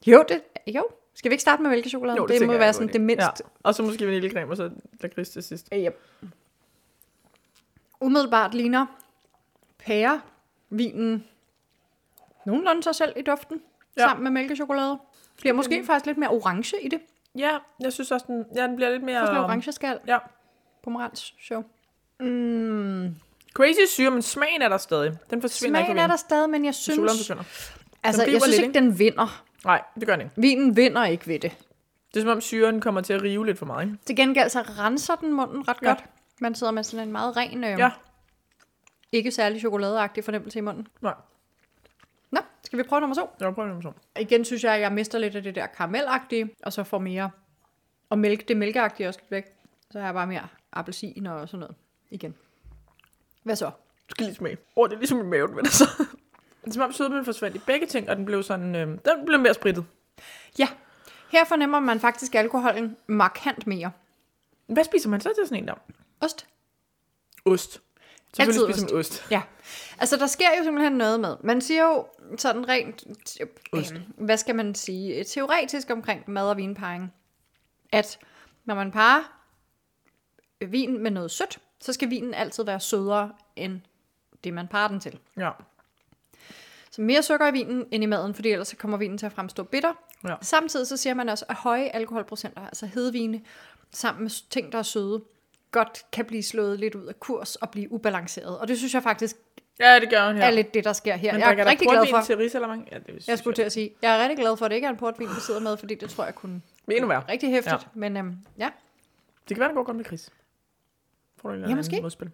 Jo, 0.07 0.25
det, 0.29 0.41
jo. 0.67 0.87
Skal 1.15 1.31
vi 1.31 1.33
ikke 1.33 1.41
starte 1.41 1.61
med 1.61 1.69
mælkechokolade? 1.71 2.17
Jo, 2.17 2.25
det, 2.25 2.39
det 2.39 2.47
må 2.47 2.57
være 2.57 2.73
sådan 2.73 2.93
det 2.93 3.01
mindst. 3.01 3.25
Ja. 3.25 3.49
Og 3.63 3.75
så 3.75 3.83
måske 3.83 4.05
vaniljecreme, 4.05 4.51
og 4.51 4.57
så 4.57 4.71
lakrids 5.01 5.29
til 5.29 5.43
sidst. 5.43 5.69
Yep. 5.73 6.01
Umiddelbart 8.01 8.53
ligner 8.53 8.85
pære 9.79 10.21
vinen 10.69 11.27
nogenlunde 12.45 12.83
sig 12.83 12.95
selv 12.95 13.13
i 13.15 13.21
duften, 13.21 13.61
ja. 13.97 14.01
Ja. 14.01 14.07
sammen 14.07 14.23
med 14.23 14.31
mælkechokolade. 14.31 14.99
Bliver 15.37 15.53
måske 15.53 15.85
faktisk 15.85 16.05
lidt 16.05 16.17
mere 16.17 16.29
orange 16.29 16.81
i 16.81 16.87
det. 16.89 16.99
Ja, 17.35 17.57
jeg 17.79 17.93
synes 17.93 18.11
også, 18.11 18.25
den, 18.27 18.45
ja, 18.55 18.63
den 18.63 18.75
bliver 18.75 18.89
lidt 18.91 19.03
mere... 19.03 19.21
Også 19.21 19.33
lidt 19.33 19.43
orange 19.43 19.71
skal. 19.71 19.99
Ja. 20.07 20.17
Pomerans 20.87 21.33
show. 21.41 21.63
Mm. 22.19 23.15
Crazy 23.53 23.79
syre, 23.93 24.11
men 24.11 24.21
smagen 24.21 24.61
er 24.61 24.69
der 24.69 24.77
stadig. 24.77 25.17
Den 25.29 25.41
forsvinder 25.41 25.79
Smagen 25.79 25.91
ikke 25.91 26.01
er 26.01 26.07
der 26.07 26.15
stadig, 26.15 26.49
men 26.49 26.65
jeg 26.65 26.75
synes, 26.75 27.11
forsvinder. 27.11 27.43
altså, 28.03 28.23
jeg 28.23 28.41
synes 28.41 28.57
lidt, 28.57 28.67
ikke, 28.67 28.73
den 28.79 28.99
vinder. 28.99 29.43
Nej, 29.65 29.83
det 29.95 30.07
gør 30.07 30.15
den 30.15 30.21
ikke. 30.25 30.33
Vinen 30.41 30.75
vinder 30.75 31.05
ikke 31.05 31.27
ved 31.27 31.39
det. 31.39 31.51
Det 32.13 32.19
er 32.19 32.21
som 32.21 32.29
om 32.29 32.41
syren 32.41 32.81
kommer 32.81 33.01
til 33.01 33.13
at 33.13 33.21
rive 33.21 33.45
lidt 33.45 33.57
for 33.57 33.65
meget, 33.65 33.85
ikke? 33.85 33.97
Til 34.05 34.15
gengæld 34.15 34.49
så 34.49 34.61
renser 34.61 35.15
den 35.15 35.33
munden 35.33 35.67
ret 35.67 35.77
Ja. 35.81 35.87
godt. 35.87 36.03
Man 36.41 36.55
sidder 36.55 36.71
med 36.73 36.83
sådan 36.83 37.07
en 37.07 37.11
meget 37.11 37.37
ren, 37.37 37.63
øh, 37.63 37.79
Ja. 37.79 37.91
ikke 39.11 39.31
særlig 39.31 39.59
chokoladeagtig 39.59 40.23
fornemmelse 40.23 40.59
i 40.59 40.61
munden. 40.61 40.87
Nej, 41.01 41.13
Nå, 42.31 42.39
skal 42.63 42.79
vi 42.79 42.83
prøve 42.83 42.99
nummer 42.99 43.15
to? 43.15 43.29
jeg 43.39 43.55
prøver 43.55 43.73
det 43.73 43.83
så. 43.83 43.91
Igen 44.19 44.45
synes 44.45 44.63
jeg, 44.63 44.73
at 44.75 44.81
jeg 44.81 44.91
mister 44.93 45.19
lidt 45.19 45.35
af 45.35 45.43
det 45.43 45.55
der 45.55 45.67
karamelagtige, 45.67 46.49
og 46.63 46.73
så 46.73 46.83
får 46.83 46.97
mere, 46.99 47.29
og 48.09 48.19
mælk, 48.19 48.47
det 48.47 48.57
mælkeagtige 48.57 49.07
også 49.07 49.19
lidt 49.21 49.31
væk. 49.31 49.45
Så 49.91 49.99
har 49.99 50.05
jeg 50.07 50.13
bare 50.13 50.27
mere 50.27 50.47
appelsin 50.73 51.27
og 51.27 51.49
sådan 51.49 51.59
noget 51.59 51.75
igen. 52.09 52.35
Hvad 53.43 53.55
så? 53.55 53.65
Du 54.09 54.11
skal 54.11 54.25
lige 54.25 54.35
smage. 54.35 54.57
Åh, 54.57 54.83
oh, 54.83 54.89
det 54.89 54.95
er 54.95 54.99
ligesom 54.99 55.19
i 55.19 55.23
maven, 55.23 55.55
men 55.55 55.65
altså. 55.65 55.85
Det 56.61 56.71
er 56.71 56.73
som 56.73 56.81
om 56.81 56.93
sødmen 56.93 57.25
forsvandt 57.25 57.55
i 57.55 57.59
begge 57.59 57.87
ting, 57.87 58.09
og 58.09 58.15
den 58.15 58.25
blev 58.25 58.43
sådan, 58.43 58.75
øh, 58.75 58.87
den 58.87 59.25
blev 59.25 59.39
mere 59.39 59.53
sprittet. 59.53 59.85
Ja, 60.59 60.67
her 61.31 61.45
fornemmer 61.45 61.79
man 61.79 61.99
faktisk 61.99 62.35
alkoholen 62.35 62.97
markant 63.07 63.67
mere. 63.67 63.91
Hvad 64.67 64.83
spiser 64.83 65.09
man 65.09 65.21
så 65.21 65.29
til 65.35 65.47
sådan 65.47 65.63
en 65.63 65.67
der? 65.67 65.73
Ost? 66.21 66.47
Ost. 67.45 67.81
Altid 68.39 68.53
Selvfølgelig 68.53 68.75
spiser 68.75 68.93
man 68.93 68.99
ost. 68.99 69.27
Ja. 69.31 69.41
Altså, 69.99 70.17
der 70.17 70.27
sker 70.27 70.47
jo 70.57 70.63
simpelthen 70.63 70.93
noget 70.93 71.19
med. 71.19 71.35
Man 71.43 71.61
siger 71.61 71.83
jo 71.83 72.05
sådan 72.37 72.69
rent, 72.69 73.03
øh, 73.73 74.01
hvad 74.17 74.37
skal 74.37 74.55
man 74.55 74.75
sige, 74.75 75.23
teoretisk 75.23 75.89
omkring 75.89 76.23
mad- 76.27 76.49
og 76.49 76.57
vinparring, 76.57 77.13
at 77.91 78.19
når 78.65 78.75
man 78.75 78.91
parer 78.91 79.36
vin 80.65 81.03
med 81.03 81.11
noget 81.11 81.31
sødt, 81.31 81.59
så 81.79 81.93
skal 81.93 82.09
vinen 82.09 82.33
altid 82.33 82.63
være 82.63 82.79
sødere 82.79 83.31
end 83.55 83.79
det, 84.43 84.53
man 84.53 84.67
parer 84.67 84.87
den 84.87 84.99
til. 84.99 85.19
Ja. 85.37 85.51
Så 86.91 87.01
mere 87.01 87.23
sukker 87.23 87.47
i 87.47 87.51
vinen 87.51 87.85
end 87.91 88.03
i 88.03 88.07
maden, 88.07 88.33
fordi 88.33 88.49
ellers 88.51 88.67
så 88.67 88.75
kommer 88.77 88.97
vinen 88.97 89.17
til 89.17 89.25
at 89.25 89.31
fremstå 89.31 89.63
bitter. 89.63 89.93
Ja. 90.27 90.35
Samtidig 90.41 90.87
så 90.87 90.97
siger 90.97 91.13
man 91.13 91.29
også, 91.29 91.45
at 91.49 91.55
høje 91.55 91.83
alkoholprocenter, 91.89 92.65
altså 92.65 92.85
hedvine, 92.85 93.41
sammen 93.91 94.23
med 94.23 94.49
ting, 94.49 94.71
der 94.71 94.77
er 94.77 94.83
søde, 94.83 95.21
godt 95.71 96.05
kan 96.11 96.25
blive 96.25 96.43
slået 96.43 96.79
lidt 96.79 96.95
ud 96.95 97.05
af 97.05 97.19
kurs 97.19 97.55
og 97.55 97.69
blive 97.69 97.91
ubalanceret. 97.91 98.57
Og 98.59 98.67
det 98.67 98.77
synes 98.77 98.93
jeg 98.93 99.03
faktisk 99.03 99.35
Ja, 99.79 99.99
det 99.99 100.09
gør 100.09 100.27
hun 100.27 100.35
her. 100.35 100.43
er 100.45 100.49
lidt 100.51 100.73
det, 100.73 100.83
der 100.83 100.93
sker 100.93 101.15
her. 101.15 101.31
Men 101.31 101.41
jeg 101.41 101.51
er 101.51 101.55
der 101.55 101.65
rigtig 101.65 101.87
glad 101.87 102.07
for, 102.09 102.21
til 102.21 102.37
risalamang? 102.37 102.87
Ja, 102.91 102.97
det 102.97 103.05
synes 103.07 103.27
jeg 103.27 103.37
skulle 103.37 103.55
til 103.55 103.61
at 103.61 103.71
sige, 103.71 103.91
jeg 104.01 104.15
er 104.17 104.21
rigtig 104.21 104.37
glad 104.37 104.57
for, 104.57 104.65
at 104.65 104.71
det 104.71 104.75
ikke 104.75 104.85
er 104.85 104.89
en 104.91 104.97
portvin, 104.97 105.27
vi 105.29 105.41
sidder 105.41 105.59
med, 105.59 105.77
fordi 105.77 105.95
det 105.95 106.09
tror 106.09 106.25
jeg 106.25 106.35
kunne 106.35 106.61
Men 106.85 106.95
endnu 106.95 107.07
værre. 107.07 107.23
rigtig 107.29 107.49
hæftigt. 107.49 107.73
Ja. 107.73 107.79
Ja. 107.95 107.99
Men 107.99 108.17
øhm, 108.17 108.37
ja, 108.57 108.69
Det 109.49 109.55
kan 109.55 109.59
være, 109.59 109.67
den 109.67 109.75
går 109.75 109.83
godt 109.83 109.97
med 109.97 110.05
Chris. 110.05 110.29
Får 111.41 111.51
du 111.51 111.55
Ja, 111.67 111.75
måske. 111.75 112.01
modspil. 112.01 112.31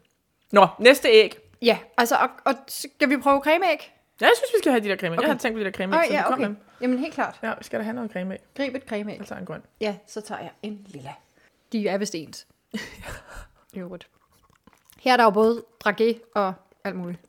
Nå, 0.51 0.67
næste 0.79 1.07
æg. 1.09 1.37
ja 1.61 1.77
altså, 1.97 2.15
og, 2.15 2.29
og 2.45 2.53
skal 2.67 3.09
vi 3.09 3.17
prøve 3.17 3.41
cremeæg? 3.43 3.93
Ja, 4.21 4.25
jeg 4.25 4.33
synes, 4.37 4.51
vi 4.53 4.57
skal 4.59 4.71
have 4.71 4.83
de 4.83 4.89
der 4.89 4.97
creme. 4.97 5.13
Okay. 5.17 5.23
Jeg 5.27 5.33
har 5.33 5.37
tænkt 5.39 5.55
på 5.55 5.59
de 5.59 5.65
der 5.65 5.71
creme, 5.71 5.95
Åh, 5.97 6.03
så 6.07 6.13
ja, 6.13 6.33
okay. 6.33 6.43
dem. 6.43 6.57
Jamen 6.81 6.99
helt 6.99 7.13
klart. 7.13 7.39
Ja, 7.43 7.53
vi 7.57 7.63
skal 7.63 7.79
da 7.79 7.83
have 7.83 7.93
noget 7.95 8.11
creme 8.11 8.33
af. 8.33 8.39
Grib 8.57 8.75
et 8.75 8.83
cremeæg. 8.87 9.17
Jeg 9.17 9.27
tager 9.27 9.39
en 9.39 9.45
grøn. 9.45 9.61
Ja, 9.81 9.95
så 10.07 10.21
tager 10.21 10.41
jeg 10.41 10.51
en 10.61 10.85
lilla. 10.87 11.13
De 11.71 11.87
er 11.87 11.97
vist 11.97 12.15
ens. 12.15 12.47
I 13.73 13.79
øvrigt. 13.79 14.07
Her 15.01 15.13
er 15.13 15.17
der 15.17 15.23
jo 15.23 15.29
både 15.29 15.63
dragé 15.87 16.31
og 16.35 16.53
alt 16.83 16.95
muligt. 16.95 17.21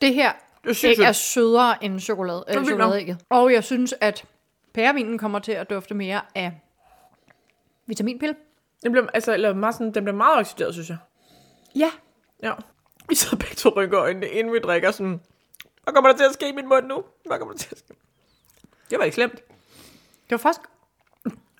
Det 0.00 0.14
her 0.14 0.32
er 0.64 0.84
æg 0.84 0.98
er 0.98 1.12
sødere 1.12 1.84
end 1.84 2.00
chokolade, 2.00 2.44
øh, 2.48 2.64
chokoladeægget. 2.64 3.18
Og 3.30 3.52
jeg 3.52 3.64
synes, 3.64 3.94
at 4.00 4.24
pærevinen 4.74 5.18
kommer 5.18 5.38
til 5.38 5.52
at 5.52 5.70
dufte 5.70 5.94
mere 5.94 6.20
af 6.34 6.52
vitaminpille. 7.86 8.34
Den 8.86 8.92
bliver, 8.92 9.06
altså, 9.14 9.32
eller 9.34 9.54
meget 9.54 9.74
sådan, 9.74 9.94
den 9.94 10.04
bliver 10.04 10.16
meget 10.16 10.38
oxideret, 10.38 10.74
synes 10.74 10.88
jeg. 10.88 10.96
Ja. 11.74 11.90
Ja. 12.42 12.52
Vi 13.08 13.14
sidder 13.14 13.36
begge 13.36 13.54
to 13.54 13.68
rynker 13.76 14.00
øjnene, 14.00 14.26
inden 14.28 14.52
vi 14.52 14.58
drikker 14.58 14.90
sådan. 14.90 15.20
Hvad 15.82 15.94
kommer 15.94 16.10
der 16.10 16.16
til 16.16 16.24
at 16.24 16.32
ske 16.34 16.48
i 16.48 16.52
min 16.52 16.68
mund 16.68 16.86
nu? 16.86 17.04
Hvad 17.24 17.38
kommer 17.38 17.54
der 17.54 17.58
til 17.58 17.68
at 17.72 17.78
ske? 17.78 17.94
Det 18.90 18.98
var 18.98 19.04
ikke 19.04 19.14
slemt. 19.14 19.34
Det 20.04 20.30
var 20.30 20.36
faktisk 20.36 20.60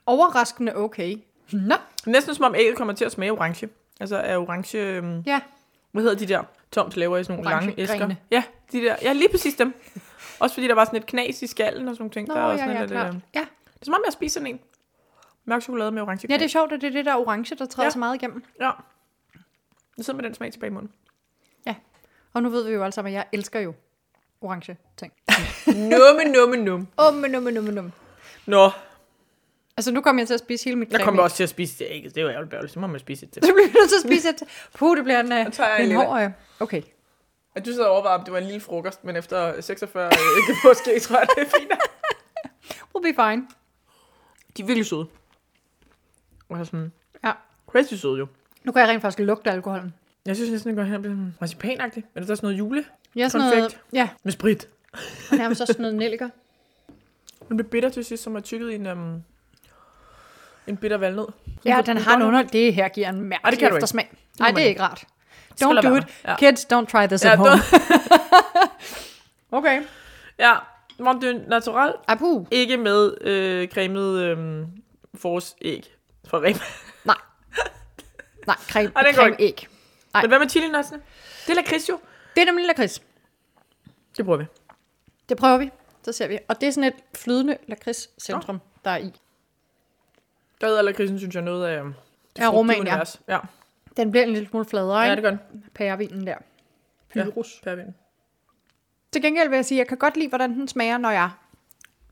overraskende 0.07 0.77
okay. 0.77 1.17
Nå. 1.53 1.75
Næsten 2.07 2.35
som 2.35 2.45
om 2.45 2.55
ægget 2.55 2.77
kommer 2.77 2.95
til 2.95 3.05
at 3.05 3.13
smage 3.13 3.33
orange. 3.33 3.69
Altså 4.01 4.17
er 4.17 4.39
orange... 4.39 4.79
Øhm, 4.79 5.21
Ja. 5.27 5.41
hvad 5.93 6.03
hedder 6.03 6.17
de 6.17 6.27
der? 6.27 6.43
Toms 6.73 6.97
laver 6.97 7.19
i 7.19 7.25
sådan 7.25 7.37
nogle 7.37 7.51
Orange 7.51 7.67
lange 7.67 7.83
æsker. 7.83 7.99
grene. 7.99 8.17
Ja, 8.31 8.43
de 8.73 8.81
der. 8.81 8.97
Ja, 9.03 9.13
lige 9.13 9.29
præcis 9.29 9.55
dem. 9.55 9.75
Også 10.41 10.55
fordi 10.55 10.69
der 10.69 10.75
var 10.75 10.85
sådan 10.85 10.99
et 10.99 11.07
knas 11.07 11.43
i 11.43 11.47
skallen 11.47 11.89
og 11.89 11.95
sådan 11.95 12.03
nogle 12.03 12.13
ting. 12.13 12.29
Nå, 12.29 12.35
der 12.35 12.41
er 12.41 12.45
også 12.45 12.65
ja, 12.65 12.71
sådan 12.71 12.89
ja, 12.91 13.05
lidt, 13.05 13.15
øh, 13.15 13.21
Ja. 13.35 13.41
Det 13.75 13.81
er 13.81 13.85
som 13.85 13.95
om, 13.95 14.01
jeg 14.07 14.13
spiser 14.13 14.41
sådan 14.41 14.47
en. 14.55 14.61
Mørk 15.47 15.63
chokolade 15.63 15.91
med 15.91 16.03
orange 16.03 16.27
ja, 16.31 16.35
det 16.35 16.45
er 16.45 16.49
sjovt, 16.49 16.73
at 16.73 16.81
det 16.81 16.87
er 16.87 16.91
det 16.93 17.05
der 17.07 17.15
orange, 17.17 17.55
der 17.57 17.67
træder 17.67 17.87
Ja. 17.87 17.91
så 17.91 17.99
meget 17.99 18.15
igennem. 18.15 18.45
Ja. 18.61 18.71
Jeg 19.97 20.05
sidder 20.05 20.17
med 20.17 20.25
den 20.25 20.35
smag 20.35 20.53
tilbage 20.53 20.71
i 20.71 20.75
munden. 20.75 20.93
Ja. 21.67 21.75
Og 22.33 22.43
nu 22.43 22.49
ved 22.49 22.65
vi 22.65 22.73
jo 22.73 22.83
alle 22.83 22.93
sammen, 22.93 23.15
at 23.15 23.17
jeg 23.17 23.27
elsker 23.33 23.61
jo 23.61 23.75
orange 24.41 24.77
ting. 24.97 25.13
Numme, 25.67 26.25
numme, 26.25 26.57
num. 26.57 26.89
Åh, 26.99 27.15
men 27.15 27.31
num, 27.31 27.43
num. 27.43 27.93
Nå, 28.47 28.71
Altså, 29.79 29.93
nu 29.93 30.01
kommer 30.01 30.23
jeg 30.23 30.27
til 30.27 30.35
at 30.35 30.41
spise 30.41 30.65
hele 30.65 30.77
mit 30.79 30.93
jeg 30.93 31.01
kommer 31.01 31.23
også 31.23 31.37
til 31.37 31.43
at 31.43 31.49
spise 31.49 31.79
det 31.79 31.87
ægget. 31.91 32.15
Det 32.15 32.21
er 32.21 32.25
jo 32.25 32.31
ærgerligt 32.31 32.51
bærligt. 32.51 32.73
Så 32.73 32.81
må 32.81 32.87
man 32.87 33.01
spise 33.01 33.27
det 33.27 33.33
til. 33.33 33.43
Så 33.47 33.53
bliver 33.53 33.81
nødt 33.81 33.89
til 33.91 33.97
at 33.97 34.03
spise 34.03 34.29
et... 34.29 34.43
Puh, 34.75 34.97
det 34.97 35.05
bliver 35.05 35.21
en, 35.21 35.53
tager 35.53 35.69
jeg 35.71 35.85
en 35.85 35.91
en 35.91 35.97
hård... 35.97 36.23
øh, 36.23 36.31
Okay. 36.61 36.83
Og 37.55 37.67
du 37.67 37.71
sidder 37.71 37.87
og 37.87 37.93
overvejer, 37.93 38.19
om 38.19 38.25
det 38.25 38.33
var 38.33 38.39
en 38.39 38.45
lille 38.45 38.61
frokost, 38.61 39.05
men 39.05 39.17
efter 39.17 39.61
46 39.61 40.05
ikke 40.07 40.55
påske, 40.65 41.01
tror 41.01 41.17
jeg, 41.19 41.27
det 41.37 41.43
er 41.43 41.59
fint. 41.59 41.73
We'll 42.97 43.03
be 43.03 43.23
fine. 43.23 43.47
De 44.57 44.63
er 44.63 44.67
virkelig 44.67 44.87
søde. 44.87 45.07
Og 46.49 46.67
sådan 46.67 46.93
Ja. 47.25 47.33
crazy 47.71 47.95
søde 47.95 48.19
jo. 48.19 48.27
Nu 48.65 48.73
kan 48.73 48.81
jeg 48.83 48.89
rent 48.89 49.03
faktisk 49.03 49.19
lugte 49.27 49.51
alkoholen. 49.51 49.95
Jeg 50.27 50.37
synes 50.37 50.51
næsten, 50.51 50.69
det 50.69 50.77
går 50.77 50.83
hen 50.85 50.95
og 50.95 51.01
bliver 51.03 51.15
sådan 51.17 51.35
marcipanagtigt. 51.41 52.07
Er 52.15 52.21
det 52.21 52.29
der 52.29 52.35
sådan 52.35 52.47
noget 52.47 52.59
jule? 52.59 52.85
Ja, 53.17 53.29
sådan 53.29 53.47
noget... 53.47 53.63
Konfekt. 53.63 53.83
Ja, 53.93 54.09
Med 54.23 54.33
sprit. 54.33 54.69
og 55.31 55.37
nærmest 55.37 55.61
også 55.61 55.73
sådan 55.73 55.83
noget 55.83 55.97
nelliker. 55.97 56.29
Den 57.49 57.57
bliver 57.57 57.69
bitter 57.71 57.89
til 57.89 58.05
sidst, 58.05 58.23
som 58.23 58.37
er 58.37 58.41
tykket 58.41 58.71
i 58.71 58.75
en, 58.75 58.87
um, 58.87 59.23
en 60.67 60.77
bitter 60.77 60.97
valnød. 60.97 61.27
Ja, 61.65 61.71
Sådan 61.77 61.97
den 61.97 62.05
på 62.05 62.11
har 62.11 62.17
en 62.17 62.23
under... 62.23 62.43
Det 62.43 62.75
her 62.75 62.89
giver 62.89 63.09
en 63.09 63.21
mærkelig 63.21 63.67
eftersmag. 63.69 64.11
Nej, 64.39 64.51
det 64.51 64.63
er 64.65 64.69
ikke. 64.69 64.83
rart. 64.83 65.05
Don't 65.63 65.89
do 65.89 65.95
it. 65.97 66.05
Ja. 66.25 66.37
Kids, 66.37 66.65
don't 66.73 66.87
try 66.87 67.07
this 67.07 67.25
Ja, 67.25 67.33
at 67.33 67.39
home. 67.39 67.51
okay. 69.59 69.83
Ja, 70.39 70.53
men 70.99 71.21
det 71.23 71.31
er 71.37 71.49
natural. 71.49 71.93
Ikke 72.51 72.77
med 72.77 73.15
øh, 73.21 73.69
cremet 73.69 74.19
øh, 74.23 74.67
forårsæg 75.15 75.96
fra 76.29 76.39
Rema. 76.39 76.59
Nej. 77.05 77.17
Nej, 78.47 78.57
creme, 78.57 78.93
Ej, 78.97 79.03
den 79.03 79.15
creme 79.15 79.37
æg. 79.39 79.69
Nej. 80.15 80.23
Men 80.23 80.31
hvad 80.31 80.39
med 80.39 80.49
chilinødsene? 80.49 81.03
Det 81.47 81.51
er 81.53 81.57
lakrids 81.57 81.89
jo. 81.89 82.01
Det 82.37 82.43
er 82.43 82.47
nemlig 82.47 82.67
lakrids. 82.67 83.03
Det 84.17 84.25
prøver 84.25 84.39
vi. 84.39 84.45
Det 85.29 85.37
prøver 85.37 85.59
vi. 85.59 85.71
Så 86.03 86.13
ser 86.13 86.29
vi. 86.29 86.39
Og 86.49 86.61
det 86.61 86.67
er 86.67 86.71
sådan 86.71 86.93
et 86.93 86.95
flydende 87.15 87.57
lakridscentrum, 87.69 88.61
der 88.85 88.91
er 88.91 88.97
i. 88.97 89.13
Der 90.61 90.67
hedder 90.67 90.83
lakridsen, 90.83 91.19
synes 91.19 91.35
jeg, 91.35 91.43
noget 91.43 91.67
af... 91.67 91.81
um, 91.81 91.95
det 92.37 92.43
Ja, 92.43 92.49
Rumænien. 92.51 92.83
frugtunivers. 92.87 93.21
Ja. 93.29 93.39
Den 93.97 94.11
bliver 94.11 94.25
en 94.25 94.33
lille 94.33 94.49
smule 94.49 94.65
fladere, 94.65 94.99
ja, 94.99 95.05
ikke? 95.05 95.15
det 95.17 95.23
gør 95.23 95.31
den. 95.31 95.65
Pærevinen 95.75 96.27
der. 96.27 96.37
Pyrus. 97.09 97.61
Ja, 97.61 97.65
pærevin. 97.65 97.95
Til 99.13 99.23
gengæld 99.23 99.49
vil 99.49 99.57
jeg 99.57 99.65
sige, 99.65 99.77
at 99.77 99.79
jeg 99.79 99.89
kan 99.89 99.99
godt 99.99 100.17
lide, 100.17 100.29
hvordan 100.29 100.51
den 100.55 100.69
smager, 100.69 100.99
når 100.99 101.11
jeg 101.11 101.31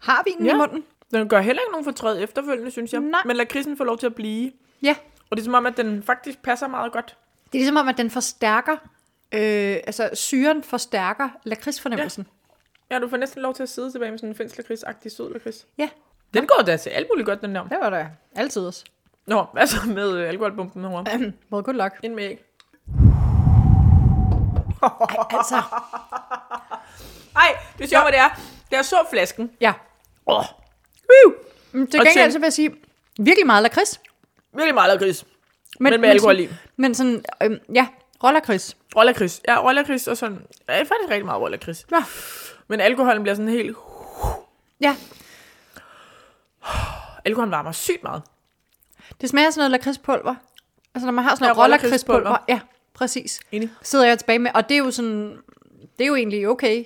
har 0.00 0.22
vinen 0.26 0.46
Ja. 0.46 0.54
i 0.54 0.56
munden. 0.56 0.84
Den 1.18 1.28
gør 1.28 1.40
heller 1.40 1.62
ikke 1.62 1.70
nogen 1.72 1.84
fortræd 1.84 2.22
efterfølgende, 2.22 2.70
synes 2.70 2.92
jeg. 2.92 3.00
Nej. 3.00 3.20
Men 3.24 3.36
lakridsen 3.36 3.76
får 3.76 3.84
lov 3.84 3.98
til 3.98 4.06
at 4.06 4.14
blive. 4.14 4.52
Ja. 4.82 4.96
Og 5.30 5.36
det 5.36 5.42
er 5.42 5.44
som 5.44 5.54
om, 5.54 5.66
at 5.66 5.76
den 5.76 6.02
faktisk 6.02 6.42
passer 6.42 6.68
meget 6.68 6.92
godt. 6.92 7.16
Det 7.44 7.58
er 7.58 7.58
ligesom 7.58 7.76
om, 7.76 7.88
at 7.88 7.98
den 7.98 8.10
forstærker, 8.10 8.72
øh, 9.32 9.76
altså 9.86 10.10
syren 10.12 10.62
forstærker 10.62 11.28
lakridsfornemmelsen. 11.44 12.26
Ja, 12.90 12.98
du 12.98 13.08
får 13.08 13.16
næsten 13.16 13.42
lov 13.42 13.54
til 13.54 13.62
at 13.62 13.68
sidde 13.68 13.92
tilbage 13.92 14.10
med 14.10 14.18
sådan 14.18 14.28
en 14.28 14.34
finsk 14.36 14.58
lakrids-agtig 14.58 15.08
sød 15.16 15.32
lakrids. 15.32 15.66
Ja. 15.78 15.88
Den 16.34 16.46
går 16.46 16.62
da 16.66 16.76
til 16.76 16.90
alt 16.90 17.06
muligt 17.12 17.26
godt, 17.26 17.42
den 17.42 17.54
der. 17.54 17.62
Det 17.62 17.78
var 17.80 17.90
da 17.90 18.06
altid 18.36 18.66
også. 18.66 18.84
Nå, 19.26 19.46
hvad 19.52 19.66
så 19.66 19.76
med 19.86 20.12
øh, 20.12 20.28
alkoholbomben 20.28 20.84
herovre? 20.84 21.32
Well, 21.52 21.64
good 21.64 21.74
luck. 21.74 21.94
Ind 22.02 22.14
med 22.14 22.24
æg. 22.24 22.44
Altså, 25.30 25.62
Ej, 27.36 27.56
det 27.78 27.84
er 27.84 27.88
sjovt, 27.88 28.04
hvad 28.04 28.12
det 28.12 28.20
er. 28.20 28.28
Da 28.70 28.76
jeg 28.76 28.84
så 28.84 28.96
flasken. 29.10 29.50
ja. 29.60 29.72
Åh, 30.26 30.44
oh, 31.26 31.32
Mm, 31.72 31.86
Til 31.86 32.00
Og 32.00 32.06
gengæld 32.06 32.24
tænk- 32.24 32.32
så 32.32 32.38
vil 32.38 32.44
jeg 32.46 32.52
sige, 32.52 32.74
virkelig 33.18 33.46
meget 33.46 33.62
lakrids. 33.62 34.00
virkelig 34.52 34.74
meget 34.74 34.92
lakrids. 34.92 35.24
Men 35.80 36.00
med 36.00 36.08
alkohol 36.08 36.40
i. 36.40 36.44
sådan, 36.44 36.58
Men 36.76 36.94
sådan, 36.94 37.24
øhm, 37.42 37.58
ja, 37.74 37.86
rålakrids. 38.24 38.76
Rollakrids. 38.96 39.40
Ja, 39.48 39.62
rollakrids 39.62 40.08
og 40.08 40.16
sådan. 40.16 40.38
Ja, 40.68 40.78
faktisk 40.78 41.10
rigtig 41.10 41.24
meget 41.24 41.40
rollakrids. 41.40 41.86
Ja. 41.92 42.04
Men 42.68 42.80
alkoholen 42.80 43.22
bliver 43.22 43.34
sådan 43.34 43.48
helt... 43.48 43.76
Ja, 44.80 44.96
Alkoholen 47.24 47.50
varmer 47.50 47.72
sygt 47.72 48.02
meget. 48.02 48.22
det 49.20 49.28
smager 49.30 49.46
af 49.46 49.52
sådan 49.52 49.60
noget 49.60 49.70
lakridspulver. 49.70 50.34
Altså 50.94 51.06
når 51.06 51.12
man 51.12 51.24
har 51.24 51.34
sådan 51.34 51.44
Ja, 51.44 51.48
noget 51.52 51.58
rålakridspulver. 51.64 52.20
rålakridspulver. 52.20 52.44
Ja, 52.48 52.60
præcis. 52.94 53.40
Enig. 53.52 53.70
Sidder 53.82 54.04
jeg 54.06 54.18
tilbage 54.18 54.38
med, 54.38 54.50
og 54.54 54.68
det 54.68 54.74
er 54.74 54.78
jo 54.78 54.90
sådan, 54.90 55.36
det 55.98 56.04
er 56.04 56.06
jo 56.06 56.14
egentlig 56.14 56.48
okay. 56.48 56.84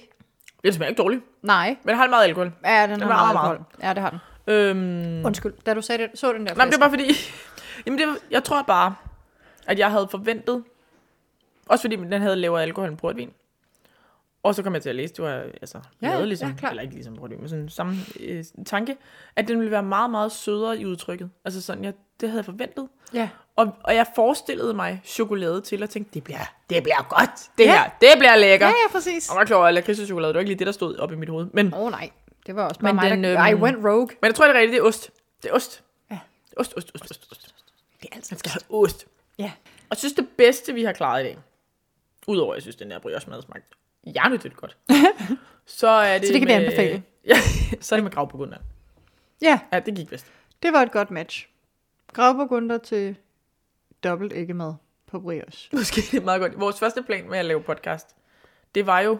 Det 0.64 0.74
smager 0.74 0.88
ikke 0.90 1.02
dårligt. 1.02 1.22
Nej. 1.42 1.76
Men 1.84 1.96
har 1.96 2.08
meget 2.08 2.24
alkohol. 2.24 2.52
Ja, 2.64 2.82
den, 2.82 2.90
Den 2.90 3.00
har 3.00 3.08
meget 3.08 3.34
meget. 3.34 3.50
alkohol. 3.50 3.66
Ja, 3.82 3.94
det 3.94 3.98
har 4.02 4.10
den. 4.10 4.18
Øhm, 4.46 5.26
Undskyld, 5.26 5.52
da 5.66 5.74
du 5.74 5.82
sagde 5.82 6.02
det, 6.02 6.18
så 6.18 6.32
den 6.32 6.46
der 6.46 6.54
nej, 6.54 6.64
men 6.64 6.72
det 6.72 6.74
flaske. 6.74 6.74
er 6.74 6.80
bare 6.80 6.90
fordi... 6.90 7.12
Jamen, 7.86 7.98
det 7.98 8.08
var, 8.08 8.16
jeg 8.30 8.44
tror 8.44 8.62
bare, 8.62 8.94
at 9.66 9.78
jeg 9.78 9.90
havde 9.90 10.08
forventet... 10.10 10.64
Også 11.68 11.82
fordi 11.82 11.96
den 11.96 12.22
havde 12.22 12.36
lavere 12.36 12.62
alkohol 12.62 12.90
end 12.90 12.98
portvin. 12.98 13.30
Og 14.42 14.54
så 14.54 14.62
kom 14.62 14.74
jeg 14.74 14.82
til 14.82 14.88
at 14.88 14.96
læse, 14.96 15.14
det 15.14 15.24
var 15.24 15.30
altså 15.60 15.78
Ja, 16.02 16.08
lavet 16.10 16.28
ligesom, 16.28 16.54
ja, 16.62 16.68
eller 16.70 16.82
ikke 16.82 16.94
ligesom 16.94 17.16
portvin, 17.16 17.40
men 17.40 17.48
sådan 17.48 17.68
samme 17.68 17.96
øh, 18.20 18.44
tanke, 18.66 18.96
at 19.36 19.48
den 19.48 19.58
ville 19.58 19.70
være 19.70 19.82
meget, 19.82 20.10
meget 20.10 20.32
sødere 20.32 20.78
i 20.78 20.86
udtrykket. 20.86 21.30
Altså 21.44 21.62
sådan, 21.62 21.84
jeg, 21.84 21.92
det 22.20 22.28
havde 22.28 22.38
jeg 22.38 22.44
forventet. 22.44 22.88
Ja. 23.14 23.28
Og, 23.58 23.76
og 23.84 23.94
jeg 23.94 24.06
forestillede 24.14 24.74
mig 24.74 25.00
chokolade 25.04 25.60
til, 25.60 25.82
og 25.82 25.90
tænkte, 25.90 26.14
det 26.14 26.24
bliver, 26.24 26.38
det 26.70 26.82
bliver 26.82 27.06
godt, 27.08 27.30
det 27.58 27.64
Ja. 27.64 27.70
her, 27.82 27.90
det 28.00 28.08
bliver 28.18 28.36
lækker. 28.36 28.66
Ja, 28.66 28.72
ja, 28.72 28.92
præcis. 28.92 29.30
Og 29.30 29.38
jeg 29.38 29.46
klar 29.46 29.58
at 29.64 29.74
lakridschokolade, 29.74 30.28
det 30.28 30.34
var 30.34 30.40
ikke 30.40 30.50
lige 30.50 30.58
det, 30.58 30.66
der 30.66 30.72
stod 30.72 30.96
op 30.96 31.12
i 31.12 31.16
mit 31.16 31.28
hoved. 31.28 31.46
Men, 31.52 31.74
oh, 31.74 31.90
nej, 31.90 32.10
det 32.46 32.56
var 32.56 32.68
også 32.68 32.80
bare 32.80 32.92
Men 32.92 32.96
mig, 33.02 33.10
den, 33.10 33.24
der... 33.24 33.46
I 33.46 33.52
øhm, 33.52 33.62
went 33.62 33.76
rogue. 33.84 34.08
men 34.22 34.26
jeg 34.26 34.34
tror, 34.34 34.46
det 34.46 34.56
er 34.56 34.60
rigtigt, 34.60 34.72
det 34.72 34.78
er 34.82 34.88
ost. 34.88 35.10
Det 35.42 35.48
er 35.50 35.54
ost. 35.54 35.82
Ja. 36.10 36.18
Ost, 36.56 36.74
ost, 36.76 36.90
ost, 36.94 37.04
ost, 37.10 37.28
ost. 37.32 37.54
Det 38.02 38.08
er 38.12 38.16
altid 38.16 38.34
Man 38.34 38.38
skal 38.38 38.50
have 38.52 38.82
ost. 38.82 39.06
Ja. 39.38 39.52
Og 39.68 39.86
jeg 39.90 39.98
synes, 39.98 40.12
det 40.12 40.28
bedste, 40.36 40.74
vi 40.74 40.84
har 40.84 40.92
klaret 40.92 41.20
i 41.20 41.24
dag, 41.24 41.38
udover 42.26 42.52
at 42.52 42.56
jeg 42.56 42.62
synes, 42.62 42.76
den 42.76 42.90
der 42.90 42.98
brioche 42.98 43.30
mad 43.30 43.42
smagte 43.42 43.66
hjernetydt 44.04 44.56
godt, 44.56 44.76
så 45.66 45.88
er 45.88 46.18
det 46.18 46.26
Så 46.26 46.32
det 46.32 46.40
kan 46.40 46.48
vi 46.48 46.54
med, 46.54 46.64
anbefale. 46.64 47.02
Ja, 47.24 47.36
så 47.80 47.94
er 47.94 47.96
det 47.96 48.04
med 48.04 48.12
grav 48.12 48.30
på 48.30 48.36
grunden. 48.36 48.56
Ja, 49.42 49.58
Ja, 49.72 49.78
det 49.80 49.94
gik 49.94 50.08
bedst. 50.08 50.26
det 50.62 50.72
var 50.72 50.82
et 50.82 50.92
godt 50.92 51.10
match. 51.10 51.48
Gravburgunder 52.12 52.78
til 52.78 53.16
dobbelt 54.04 54.32
æggemad 54.32 54.74
på 55.06 55.20
brioche. 55.20 55.68
Måske 55.76 56.00
det 56.00 56.14
er 56.14 56.24
meget 56.24 56.40
godt. 56.40 56.60
Vores 56.60 56.78
første 56.78 57.02
plan 57.02 57.30
med 57.30 57.38
at 57.38 57.44
lave 57.44 57.62
podcast, 57.62 58.06
det 58.74 58.86
var 58.86 59.00
jo, 59.00 59.18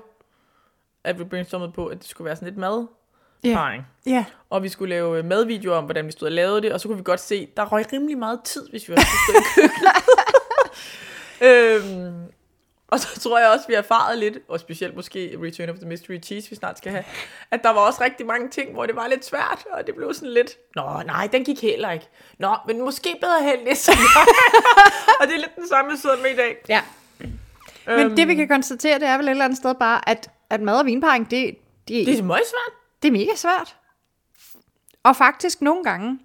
at 1.04 1.18
vi 1.18 1.24
brainstormede 1.24 1.72
på, 1.72 1.86
at 1.86 1.98
det 1.98 2.06
skulle 2.06 2.26
være 2.26 2.36
sådan 2.36 2.48
lidt 2.48 2.58
mad. 2.58 2.86
Ja. 3.44 3.82
Ja. 4.06 4.24
Og 4.50 4.62
vi 4.62 4.68
skulle 4.68 4.90
lave 4.90 5.18
øh, 5.18 5.24
madvideoer 5.24 5.76
om, 5.76 5.84
hvordan 5.84 6.06
vi 6.06 6.12
stod 6.12 6.28
og 6.28 6.32
lavede 6.32 6.62
det, 6.62 6.72
og 6.72 6.80
så 6.80 6.88
kunne 6.88 6.96
vi 6.96 7.02
godt 7.04 7.20
se, 7.20 7.48
der 7.56 7.64
røg 7.64 7.92
rimelig 7.92 8.18
meget 8.18 8.40
tid, 8.44 8.70
hvis 8.70 8.88
vi 8.88 8.92
var 8.92 9.00
stå 9.26 9.32
i 9.38 9.42
køkkenet. 9.54 9.92
øhm, 11.48 12.32
og 12.92 13.00
så 13.00 13.20
tror 13.20 13.38
jeg 13.38 13.48
også, 13.48 13.66
vi 13.68 13.74
har 13.74 13.82
erfaret 13.82 14.18
lidt, 14.18 14.38
og 14.48 14.60
specielt 14.60 14.96
måske 14.96 15.38
Return 15.42 15.68
of 15.68 15.76
the 15.76 15.88
Mystery 15.88 16.20
Cheese, 16.22 16.50
vi 16.50 16.56
snart 16.56 16.78
skal 16.78 16.92
have, 16.92 17.04
at 17.50 17.62
der 17.62 17.70
var 17.70 17.80
også 17.80 18.04
rigtig 18.04 18.26
mange 18.26 18.48
ting, 18.50 18.72
hvor 18.72 18.86
det 18.86 18.96
var 18.96 19.06
lidt 19.06 19.24
svært, 19.24 19.64
og 19.72 19.86
det 19.86 19.94
blev 19.94 20.14
sådan 20.14 20.30
lidt, 20.30 20.56
nå 20.76 21.02
nej, 21.06 21.28
den 21.32 21.44
gik 21.44 21.62
heller 21.62 21.90
ikke. 21.90 22.08
Nå, 22.38 22.56
men 22.66 22.80
måske 22.80 23.16
bedre 23.20 23.42
held 23.42 23.64
næste 23.64 23.92
og 25.20 25.26
det 25.26 25.34
er 25.34 25.38
lidt 25.38 25.56
den 25.56 25.68
samme, 25.68 25.90
vi 25.90 25.96
sidder 25.96 26.16
med 26.22 26.30
i 26.30 26.36
dag. 26.36 26.56
Ja. 26.68 26.82
Men 27.86 28.16
det 28.16 28.28
vi 28.28 28.34
kan 28.34 28.48
konstatere, 28.48 28.98
det 28.98 29.08
er 29.08 29.16
vel 29.16 29.26
et 29.26 29.30
eller 29.30 29.44
andet 29.44 29.58
sted 29.58 29.74
bare, 29.74 30.08
at, 30.08 30.30
at 30.50 30.60
mad 30.60 30.78
og 30.78 30.86
vinparring, 30.86 31.30
det, 31.30 31.56
det, 31.88 32.06
Det 32.06 32.18
er 32.18 32.22
meget 32.22 32.42
svært. 32.46 33.02
det 33.02 33.08
er 33.08 33.12
mega 33.12 33.36
svært. 33.36 33.76
Og 35.02 35.16
faktisk 35.16 35.62
nogle 35.62 35.84
gange, 35.84 36.18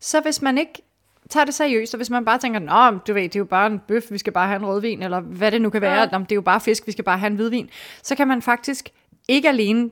så 0.00 0.20
hvis 0.20 0.42
man 0.42 0.58
ikke 0.58 0.82
tager 1.30 1.44
det 1.44 1.54
seriøst, 1.54 1.94
og 1.94 1.96
hvis 1.96 2.10
man 2.10 2.24
bare 2.24 2.38
tænker, 2.38 2.58
nå, 2.60 2.98
du 3.06 3.12
ved, 3.12 3.22
det 3.22 3.36
er 3.36 3.40
jo 3.40 3.44
bare 3.44 3.66
en 3.66 3.78
bøf, 3.78 4.02
vi 4.10 4.18
skal 4.18 4.32
bare 4.32 4.46
have 4.46 4.56
en 4.56 4.66
rødvin, 4.66 5.02
eller 5.02 5.20
hvad 5.20 5.50
det 5.50 5.62
nu 5.62 5.70
kan 5.70 5.80
være, 5.80 5.98
Ja. 6.00 6.04
det 6.18 6.32
er 6.32 6.34
jo 6.34 6.40
bare 6.40 6.60
fisk, 6.60 6.86
vi 6.86 6.92
skal 6.92 7.04
bare 7.04 7.18
have 7.18 7.26
en 7.30 7.36
hvidvin, 7.36 7.70
så 8.02 8.16
kan 8.16 8.28
man 8.28 8.42
faktisk 8.42 8.88
ikke 9.28 9.48
alene 9.48 9.90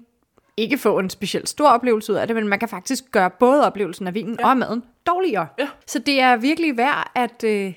ikke 0.56 0.78
få 0.78 0.98
en 0.98 1.10
specielt 1.10 1.48
stor 1.48 1.68
oplevelse 1.68 2.12
ud 2.12 2.16
af 2.16 2.26
det, 2.26 2.36
men 2.36 2.48
man 2.48 2.58
kan 2.58 2.68
faktisk 2.68 3.04
gøre 3.12 3.30
både 3.30 3.66
oplevelsen 3.66 4.06
af 4.06 4.14
vinen 4.14 4.36
ja. 4.40 4.48
og 4.50 4.56
maden 4.56 4.84
dårligere. 5.06 5.46
Ja. 5.58 5.68
Så 5.86 5.98
det 5.98 6.20
er 6.20 6.36
virkelig 6.36 6.76
værd 6.76 7.10
at, 7.14 7.44
øh, 7.44 7.74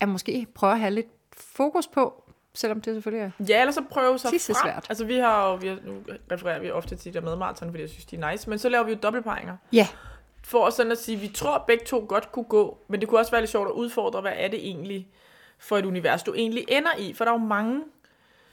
at 0.00 0.08
måske 0.08 0.46
prøve 0.54 0.72
at 0.72 0.80
have 0.80 0.90
lidt 0.90 1.06
fokus 1.36 1.86
på, 1.86 2.22
selvom 2.54 2.80
det 2.80 2.94
selvfølgelig 2.94 3.24
er... 3.38 3.44
Ja, 3.48 3.60
eller 3.60 3.72
så 3.72 3.82
prøve 3.90 4.18
sig 4.18 4.30
frem. 4.30 4.56
svært. 4.64 4.86
Altså 4.88 5.04
vi 5.04 5.16
har 5.16 5.48
jo, 5.50 5.54
vi 5.54 5.68
har, 5.68 5.78
nu 5.86 5.94
refererer 6.32 6.60
vi 6.60 6.70
ofte 6.70 6.96
til 6.96 7.14
de 7.14 7.18
der 7.18 7.24
madmarathon, 7.24 7.68
fordi 7.70 7.80
jeg 7.82 7.90
synes, 7.90 8.04
de 8.06 8.16
er 8.16 8.30
nice, 8.30 8.50
men 8.50 8.58
så 8.58 8.68
laver 8.68 8.84
vi 8.84 8.92
jo 8.92 8.98
dobbeltparinger. 9.02 9.56
Ja, 9.72 9.86
For 10.44 10.70
sådan 10.70 10.92
at 10.92 10.98
sige, 10.98 11.18
vi 11.18 11.28
tror 11.28 11.64
begge 11.66 11.84
to 11.84 12.04
godt 12.08 12.32
kunne 12.32 12.44
gå, 12.44 12.78
men 12.88 13.00
det 13.00 13.08
kunne 13.08 13.20
også 13.20 13.30
være 13.30 13.40
lidt 13.40 13.50
sjovt 13.50 13.68
at 13.68 13.72
udfordre, 13.72 14.20
hvad 14.20 14.32
er 14.36 14.48
det 14.48 14.58
egentlig 14.58 15.08
for 15.58 15.78
et 15.78 15.84
univers, 15.84 16.22
du 16.22 16.34
egentlig 16.34 16.64
ender 16.68 16.90
i? 16.98 17.12
For 17.12 17.24
der 17.24 17.32
er 17.32 17.34
jo 17.34 17.44
mange 17.44 17.82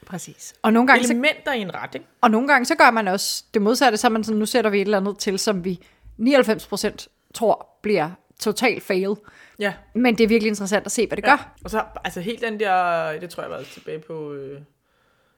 præcis. 0.06 0.54
Og 0.62 0.72
nogle 0.72 0.86
gange, 0.86 1.04
så 1.04 1.12
elementer 1.12 1.52
i 1.52 1.60
en 1.60 1.74
ret, 1.74 1.94
ikke? 1.94 2.06
Og 2.20 2.30
nogle 2.30 2.48
gange, 2.48 2.64
så 2.64 2.74
gør 2.74 2.90
man 2.90 3.08
også 3.08 3.44
det 3.54 3.62
modsatte, 3.62 3.98
så 3.98 4.08
man 4.08 4.24
sådan, 4.24 4.38
nu 4.38 4.46
sætter 4.46 4.70
vi 4.70 4.76
et 4.76 4.84
eller 4.84 4.98
andet 4.98 5.18
til, 5.18 5.38
som 5.38 5.64
vi 5.64 5.80
99% 6.20 7.06
tror 7.34 7.68
bliver 7.82 8.10
total 8.40 8.80
fail. 8.80 9.16
Ja. 9.58 9.74
Men 9.94 10.18
det 10.18 10.24
er 10.24 10.28
virkelig 10.28 10.48
interessant 10.48 10.86
at 10.86 10.92
se, 10.92 11.06
hvad 11.06 11.16
det 11.16 11.24
ja. 11.24 11.30
gør. 11.30 11.54
Og 11.64 11.70
så, 11.70 11.84
altså 12.04 12.20
helt 12.20 12.40
den 12.40 12.60
der, 12.60 13.12
det 13.20 13.30
tror 13.30 13.42
jeg 13.42 13.50
var 13.50 13.62
tilbage 13.62 13.98
på 13.98 14.32
øh, 14.32 14.60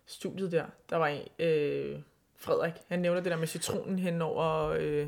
studiet 0.06 0.52
der, 0.52 0.64
der 0.90 0.96
var 0.96 1.06
en, 1.06 1.46
øh, 1.46 1.98
Frederik, 2.38 2.72
han 2.88 2.98
nævner 2.98 3.20
det 3.20 3.30
der 3.30 3.38
med 3.38 3.46
citronen 3.46 3.98
hen 3.98 4.22
over 4.22 4.68
øh, 4.68 5.06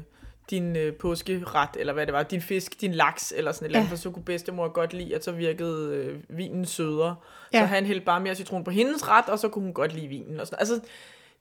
din 0.50 0.76
øh, 0.76 0.94
påskeret, 0.94 1.68
eller 1.76 1.92
hvad 1.92 2.06
det 2.06 2.14
var, 2.14 2.22
din 2.22 2.40
fisk, 2.42 2.80
din 2.80 2.94
laks, 2.94 3.32
eller 3.36 3.52
sådan 3.52 3.64
et 3.64 3.68
eller 3.68 3.78
andet, 3.78 3.90
Ja. 3.90 3.94
for 3.94 3.98
så 4.00 4.10
kunne 4.10 4.24
bedstemor 4.24 4.68
godt 4.68 4.92
lide, 4.92 5.14
at 5.14 5.24
så 5.24 5.32
virkede 5.32 5.94
øh, 5.96 6.20
vinen 6.38 6.64
sødere. 6.66 7.16
Ja. 7.52 7.60
Så 7.60 7.66
han 7.66 7.86
hældte 7.86 8.04
bare 8.04 8.20
mere 8.20 8.34
citron 8.34 8.64
på 8.64 8.70
hendes 8.70 9.08
ret, 9.08 9.28
og 9.28 9.38
så 9.38 9.48
kunne 9.48 9.64
hun 9.64 9.74
godt 9.74 9.92
lide 9.94 10.08
vinen. 10.08 10.40
Og 10.40 10.46
sådan. 10.46 10.58
Altså, 10.60 10.80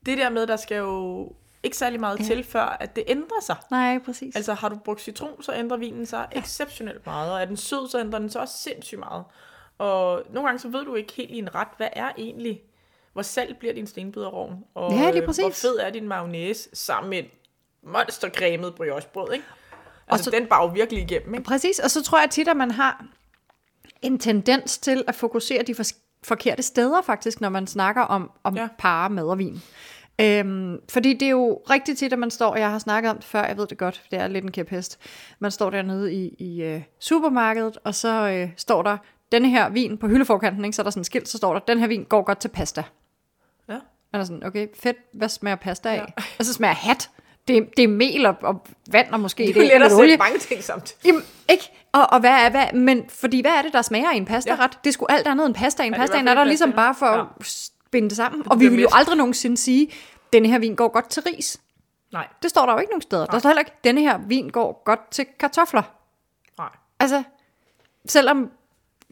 det 0.06 0.18
der 0.18 0.30
med, 0.30 0.48
der 0.48 0.56
skal 0.56 0.78
jo 0.78 1.32
ikke 1.64 1.78
særlig 1.78 2.00
meget 2.00 2.20
ja. 2.20 2.24
Til, 2.24 2.44
før 2.44 2.78
at 2.80 2.96
det 2.96 3.04
ændrer 3.08 3.42
sig. 3.42 3.56
Nej, 3.72 4.00
præcis. 4.06 4.36
Altså 4.36 4.54
har 4.54 4.70
du 4.70 4.76
brugt 4.86 5.02
citron, 5.02 5.44
så 5.44 5.54
ændrer 5.56 5.78
vinen 5.78 6.06
sig 6.06 6.28
ja. 6.36 6.40
exceptionelt 6.40 7.06
meget, 7.06 7.32
og 7.34 7.42
er 7.42 7.46
den 7.46 7.58
sød, 7.58 7.90
så 7.90 8.00
ændrer 8.00 8.20
den 8.20 8.30
sig 8.30 8.42
også 8.42 8.58
sindssygt 8.58 9.00
meget. 9.00 9.24
Og 9.78 10.24
nogle 10.34 10.48
gange 10.48 10.60
så 10.60 10.68
ved 10.68 10.86
du 10.86 10.96
ikke 10.96 11.14
helt 11.14 11.32
i 11.32 11.38
en 11.38 11.56
ret, 11.56 11.68
hvad 11.78 11.88
er 11.94 12.10
egentlig, 12.18 12.62
hvor 13.14 13.22
salt 13.22 13.60
bliver 13.60 13.74
din 13.74 13.88
stenbiderrovn, 13.88 14.56
og 14.76 14.92
Ja, 14.92 15.10
lige 15.12 15.22
øh, 15.22 15.28
præcis. 15.28 15.42
hvor 15.44 15.52
fed 15.52 15.78
er 15.80 15.90
din 15.90 16.08
mayonnaise 16.08 16.70
sammen 16.74 17.10
med 17.10 17.24
monstercremet 17.86 18.76
briochebrød, 18.76 19.34
ikke? 19.34 19.46
Altså, 20.08 20.24
så- 20.24 20.32
den 20.32 20.46
bare 20.48 20.62
jo 20.64 20.68
virkelig 20.68 21.04
igennem, 21.04 21.34
ikke? 21.34 21.44
Præcis, 21.46 21.80
og 21.80 21.92
så 21.92 22.04
tror 22.04 22.20
jeg 22.20 22.30
tit, 22.30 22.48
at 22.48 22.58
man 22.58 22.72
har 22.72 23.06
en 24.02 24.20
tendens 24.20 24.78
til 24.78 25.04
at 25.08 25.16
fokusere 25.16 25.64
de 25.64 25.76
for- 25.76 25.84
forkerte 26.24 26.64
steder 26.64 27.02
faktisk, 27.02 27.42
når 27.42 27.50
man 27.50 27.68
snakker 27.68 28.02
om, 28.02 28.32
om 28.44 28.56
Ja. 28.56 28.62
ja. 28.62 28.68
par, 28.78 29.08
mad 29.08 29.24
og 29.26 29.38
vin. 29.38 29.62
Øhm, 30.22 30.78
fordi 30.90 31.14
det 31.14 31.26
er 31.26 31.30
jo 31.30 31.62
rigtig 31.70 31.98
tit, 31.98 32.14
at 32.14 32.20
man 32.20 32.32
står, 32.32 32.56
jeg 32.56 32.72
har 32.72 32.80
snakket 32.80 33.10
om 33.12 33.16
det 33.18 33.26
før, 33.26 33.44
jeg 33.44 33.58
ved 33.58 33.68
det 33.68 33.78
godt, 33.78 34.04
det 34.12 34.20
er 34.20 34.28
lidt 34.28 34.46
en 34.46 34.52
kæphest. 34.52 35.00
Man 35.40 35.52
står 35.52 35.70
dernede 35.70 36.14
i, 36.14 36.28
i 36.40 36.76
uh, 36.76 36.82
supermarkedet, 37.00 37.78
og 37.84 37.96
så 37.96 38.44
uh, 38.44 38.50
står 38.58 38.82
der, 38.82 38.98
denne 39.32 39.50
her 39.50 39.70
vin 39.70 39.98
på 39.98 40.08
hyldeforkanten, 40.08 40.66
ikke? 40.66 40.76
så 40.76 40.82
er 40.82 40.84
der 40.84 40.92
sådan 40.92 41.00
en 41.02 41.06
skilt, 41.06 41.30
så 41.30 41.38
står 41.38 41.54
der, 41.54 41.60
den 41.60 41.80
her 41.80 41.88
vin 41.88 42.04
går 42.04 42.22
godt 42.22 42.38
til 42.40 42.50
pasta. 42.50 42.84
Ja. 43.70 43.78
Man 44.12 44.22
er 44.22 44.26
sådan, 44.26 44.44
okay, 44.46 44.68
fedt, 44.80 44.98
hvad 45.14 45.30
smager 45.30 45.56
pasta 45.56 45.90
af? 45.90 45.96
Ja. 45.96 46.04
Og 46.40 46.46
så 46.46 46.54
smager 46.54 46.74
hat. 46.74 47.10
Det, 47.48 47.70
det 47.78 47.84
er 47.84 47.88
mel 47.88 48.26
og, 48.26 48.36
og 48.42 48.66
vand 48.92 49.12
og 49.12 49.20
måske 49.20 49.44
Det 49.44 49.50
er 49.50 49.54
det 49.54 49.64
let 49.64 49.72
at 49.72 49.82
lidt 49.82 49.94
olie. 49.94 50.18
mange 50.18 50.38
ting 50.40 50.64
samtidig. 50.64 51.06
Jamen, 51.06 51.22
ikke? 51.50 51.72
Og, 51.92 52.08
og 52.12 52.20
hvad 52.20 52.30
er, 52.32 52.50
hvad, 52.50 52.74
men 52.74 53.06
fordi 53.10 53.42
hvad 53.42 53.52
er 53.52 53.62
det, 53.62 53.74
der 53.74 53.82
smager 53.82 54.12
i 54.12 54.18
en 54.18 54.26
pastaret? 54.26 54.60
Ja. 54.60 54.68
Det 54.84 54.90
er 54.90 54.94
sgu 54.94 55.06
alt 55.10 55.28
andet 55.28 55.46
end 55.46 55.56
pasta. 55.56 55.84
En 55.84 55.94
i 55.94 55.98
pasta 55.98 56.18
er 56.18 56.22
der 56.22 56.34
pasta, 56.34 56.44
ligesom 56.44 56.70
ja. 56.70 56.76
bare 56.76 56.96
for 56.96 57.06
Ja. 57.06 57.22
at 57.40 57.46
spænde 57.46 58.10
det 58.10 58.18
sammen. 58.18 58.44
Og 58.52 58.60
vi 58.60 58.68
vil 58.68 58.82
jo 58.82 58.88
aldrig 58.92 59.18
nogensinde 59.18 59.58
sige, 59.58 59.88
denne 60.34 60.48
her 60.48 60.60
vin 60.60 60.76
går 60.76 60.88
godt 60.88 61.10
til 61.10 61.24
ris. 61.24 61.60
Nej, 62.14 62.28
Det 62.42 62.50
står 62.50 62.66
der 62.66 62.74
jo 62.74 62.80
ikke 62.80 62.92
nogen 62.92 63.02
steder. 63.02 63.26
Der 63.26 63.40
står 63.40 63.50
heller 63.50 63.60
ikke, 63.62 63.72
denne 63.84 64.02
her 64.02 64.18
vin 64.28 64.50
går 64.50 64.82
godt 64.86 65.12
til 65.12 65.26
kartofler. 65.40 65.84
nej. 66.58 66.70
Altså, 67.00 67.24
selvom 68.06 68.52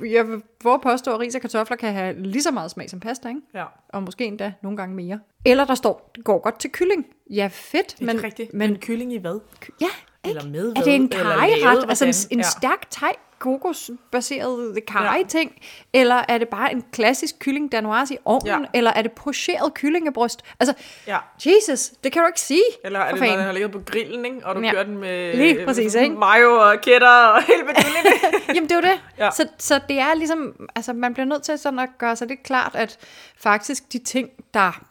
jeg 0.06 0.28
vil 0.28 0.42
at 0.66 0.82
påstå, 0.82 1.14
at 1.14 1.20
ris 1.20 1.36
og 1.36 1.42
kartofler 1.42 1.78
kan 1.78 1.94
have 1.94 2.20
lige 2.24 2.44
så 2.44 2.52
meget 2.52 2.72
smag 2.72 2.90
som 2.90 3.00
pasta, 3.00 3.30
ikke? 3.30 3.42
Ja. 3.54 3.66
og 3.90 4.04
måske 4.04 4.26
endda 4.26 4.54
nogle 4.62 4.78
gange 4.78 4.96
mere. 4.96 5.20
Eller 5.46 5.66
der 5.66 5.76
står, 5.76 6.12
det 6.16 6.24
går 6.24 6.40
godt 6.40 6.60
til 6.60 6.72
kylling. 6.72 7.06
Ja, 7.30 7.50
fedt. 7.52 7.88
Det 8.00 8.10
er 8.10 8.14
men, 8.14 8.24
rigtigt. 8.24 8.54
Men, 8.54 8.70
Men 8.72 8.80
kylling 8.80 9.14
i 9.14 9.18
hvad? 9.18 9.40
ja, 9.82 9.88
Eller 10.30 10.44
med 10.44 10.70
er 10.70 10.74
hvad? 10.74 10.84
det 10.84 10.96
en 10.96 11.10
kajeret? 11.10 11.86
Altså 11.90 12.06
en, 12.06 12.14
en 12.32 12.40
Ja. 12.40 12.44
stærk 12.44 12.90
thai 12.92 13.10
kokosbaseret 13.42 14.80
kaj-ting? 14.88 15.62
Eller 15.94 16.24
er 16.30 16.38
det 16.38 16.48
bare 16.50 16.72
en 16.72 16.84
klassisk 16.92 17.40
kylling 17.40 17.72
danoise 17.72 18.14
i 18.14 18.18
ovnen? 18.26 18.48
Ja. 18.62 18.68
Eller 18.74 18.92
er 18.92 19.02
det 19.02 19.12
pocheret 19.12 19.74
kyllingebryst? 19.74 20.42
Altså, 20.60 20.74
Ja. 21.08 21.18
Jesus, 21.46 21.90
det 22.04 22.12
kan 22.12 22.22
du 22.22 22.28
ikke 22.28 22.40
sige. 22.42 22.64
Eller 22.84 23.00
er 23.00 23.12
det, 23.12 23.20
når 23.22 23.28
den 23.28 23.40
har 23.40 23.52
ligget 23.52 23.72
på 23.72 23.80
grillen, 23.86 24.26
ikke? 24.26 24.46
og 24.46 24.56
du 24.56 24.60
Ja. 24.62 24.66
ja. 24.68 24.72
kører 24.74 24.84
den 24.84 24.98
med 24.98 25.36
Lige 25.36 25.66
præcis, 25.66 25.96
ikke? 25.96 26.16
mayo 26.16 26.52
og 26.54 26.76
kætter 26.82 27.08
og 27.26 27.42
hele 27.48 27.64
beduljen. 27.64 28.06
Jamen, 28.56 28.70
det 28.70 28.72
er 28.72 28.76
jo 28.76 28.82
det. 28.82 29.02
Ja. 29.18 29.26
Ja. 29.26 29.32
Så, 29.32 29.48
så 29.58 29.80
det 29.90 30.00
er 30.00 30.14
ligesom, 30.14 30.68
altså 30.76 30.94
man 30.94 31.14
bliver 31.14 31.26
nødt 31.26 31.44
til 31.44 31.58
sådan 31.58 31.80
at 31.80 31.90
gøre 31.98 32.16
sig 32.16 32.28
lidt 32.28 32.44
klart, 32.44 32.76
at 32.76 32.98
faktisk 33.38 33.94
de 33.94 34.00
ting, 34.00 34.30
der 34.54 34.82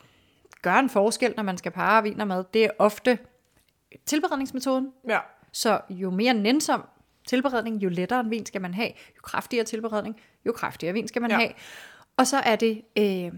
gør 0.62 0.74
en 0.74 0.90
forskel, 0.90 1.34
når 1.36 1.42
man 1.42 1.58
skal 1.58 1.72
parre 1.72 2.02
viner 2.02 2.24
med, 2.24 2.44
det 2.54 2.64
er 2.64 2.70
ofte 2.78 3.18
tilberedningsmetoden. 4.06 4.88
ja. 5.08 5.18
Så 5.52 5.80
jo 5.90 6.10
mere 6.10 6.34
nænsom 6.34 6.82
tilberedning, 7.30 7.82
jo 7.82 7.88
lettere 7.88 8.20
en 8.20 8.30
vin 8.30 8.46
skal 8.46 8.60
man 8.60 8.74
have. 8.74 8.88
Jo 8.88 9.20
kraftigere 9.22 9.64
tilberedning, 9.64 10.16
jo 10.46 10.52
kraftigere 10.52 10.92
vin 10.92 11.08
skal 11.08 11.22
man 11.22 11.30
ja. 11.30 11.36
Have. 11.36 11.52
Og 12.16 12.26
så 12.26 12.36
er 12.36 12.56
det 12.56 12.82
øh, 12.98 13.32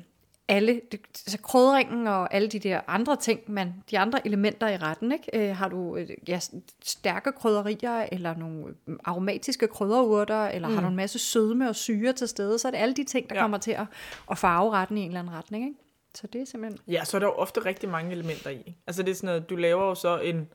alle, 0.48 0.80
det, 0.92 1.00
altså 1.26 1.38
krydringen 1.38 2.06
og 2.06 2.34
alle 2.34 2.48
de 2.48 2.58
der 2.58 2.80
andre 2.86 3.16
ting, 3.16 3.40
man, 3.46 3.74
de 3.90 3.98
andre 3.98 4.26
elementer 4.26 4.68
i 4.68 4.76
retten. 4.76 5.12
Ikke? 5.12 5.48
Øh, 5.50 5.56
har 5.56 5.68
du 5.68 5.96
øh, 5.96 6.08
ja, 6.28 6.40
stærke 6.82 7.32
krydderier, 7.32 8.06
eller 8.12 8.36
nogle 8.36 8.74
øh, 8.88 8.96
aromatiske 9.04 9.68
krydderurter, 9.68 10.46
eller 10.46 10.68
mm. 10.68 10.74
har 10.74 10.82
du 10.82 10.88
en 10.88 10.96
masse 10.96 11.18
sødme 11.18 11.68
og 11.68 11.76
syre 11.76 12.12
til 12.12 12.28
stede, 12.28 12.58
så 12.58 12.68
er 12.68 12.72
det 12.72 12.78
alle 12.78 12.94
de 12.94 13.04
ting, 13.04 13.30
der. 13.30 13.36
Ja. 13.36 13.42
kommer 13.42 13.58
til 13.58 13.70
at, 13.72 13.86
at 14.30 14.38
farve 14.38 14.70
retten 14.70 14.98
i 14.98 15.00
en 15.00 15.06
eller 15.06 15.20
anden 15.20 15.34
retning. 15.34 15.64
Ikke? 15.64 15.78
Så 16.14 16.26
det 16.26 16.40
er 16.40 16.44
simpelthen... 16.44 16.80
ja, 16.88 17.04
så 17.04 17.16
er 17.16 17.18
der 17.18 17.26
jo 17.26 17.32
ofte 17.32 17.60
rigtig 17.60 17.88
mange 17.88 18.12
elementer 18.12 18.50
i. 18.50 18.76
Altså 18.86 19.02
det 19.02 19.10
er 19.10 19.14
sådan 19.14 19.26
noget, 19.26 19.50
du 19.50 19.56
laver 19.56 19.84
jo 19.84 19.94
så 19.94 20.18
en 20.18 20.48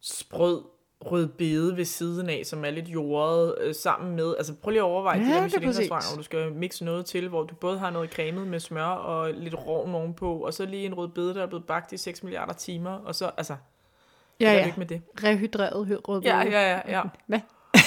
sprød 0.00 0.62
rødbede 1.04 1.76
ved 1.76 1.84
siden 1.84 2.28
af, 2.30 2.42
som 2.44 2.64
er 2.64 2.70
lidt 2.70 2.88
jordet 2.88 3.54
øh, 3.60 3.74
sammen 3.74 4.16
med, 4.16 4.34
altså 4.36 4.54
prøv 4.54 4.70
lige 4.70 4.80
at 4.80 4.84
overveje 4.84 5.18
Ja, 5.18 5.24
de 5.24 5.28
der 5.30 5.34
det 5.34 5.40
er 5.40 5.42
Michelin-restauranter, 5.42 5.94
præcis. 5.96 6.10
hvor 6.10 6.16
du 6.16 6.22
skal 6.22 6.52
mixe 6.52 6.84
noget 6.84 7.06
til, 7.06 7.28
hvor 7.28 7.42
du 7.42 7.54
både 7.54 7.78
har 7.78 7.90
noget 7.90 8.10
cremet 8.10 8.46
med 8.46 8.60
smør 8.60 8.84
og 8.84 9.32
lidt 9.34 9.54
rovn 9.54 9.94
ovenpå, 9.94 10.32
og 10.38 10.54
så 10.54 10.66
lige 10.66 10.86
en 10.86 10.94
rødbede, 10.94 11.34
der 11.34 11.42
er 11.42 11.46
blevet 11.46 11.64
bagt 11.66 11.92
i 11.92 11.96
6 11.96 12.22
milliarder 12.22 12.52
timer, 12.52 12.90
og 12.90 13.14
så, 13.14 13.30
altså, 13.36 13.56
Ja, 14.40 14.52
ja, 14.52 14.72
med 14.76 14.86
det. 14.86 15.02
Rehydreret 15.24 16.00
rødbede. 16.08 16.34
Ja, 16.36 16.42
ja, 16.42 16.70
ja, 16.74 16.80
ja. 16.98 17.02
Hvad? 17.26 17.40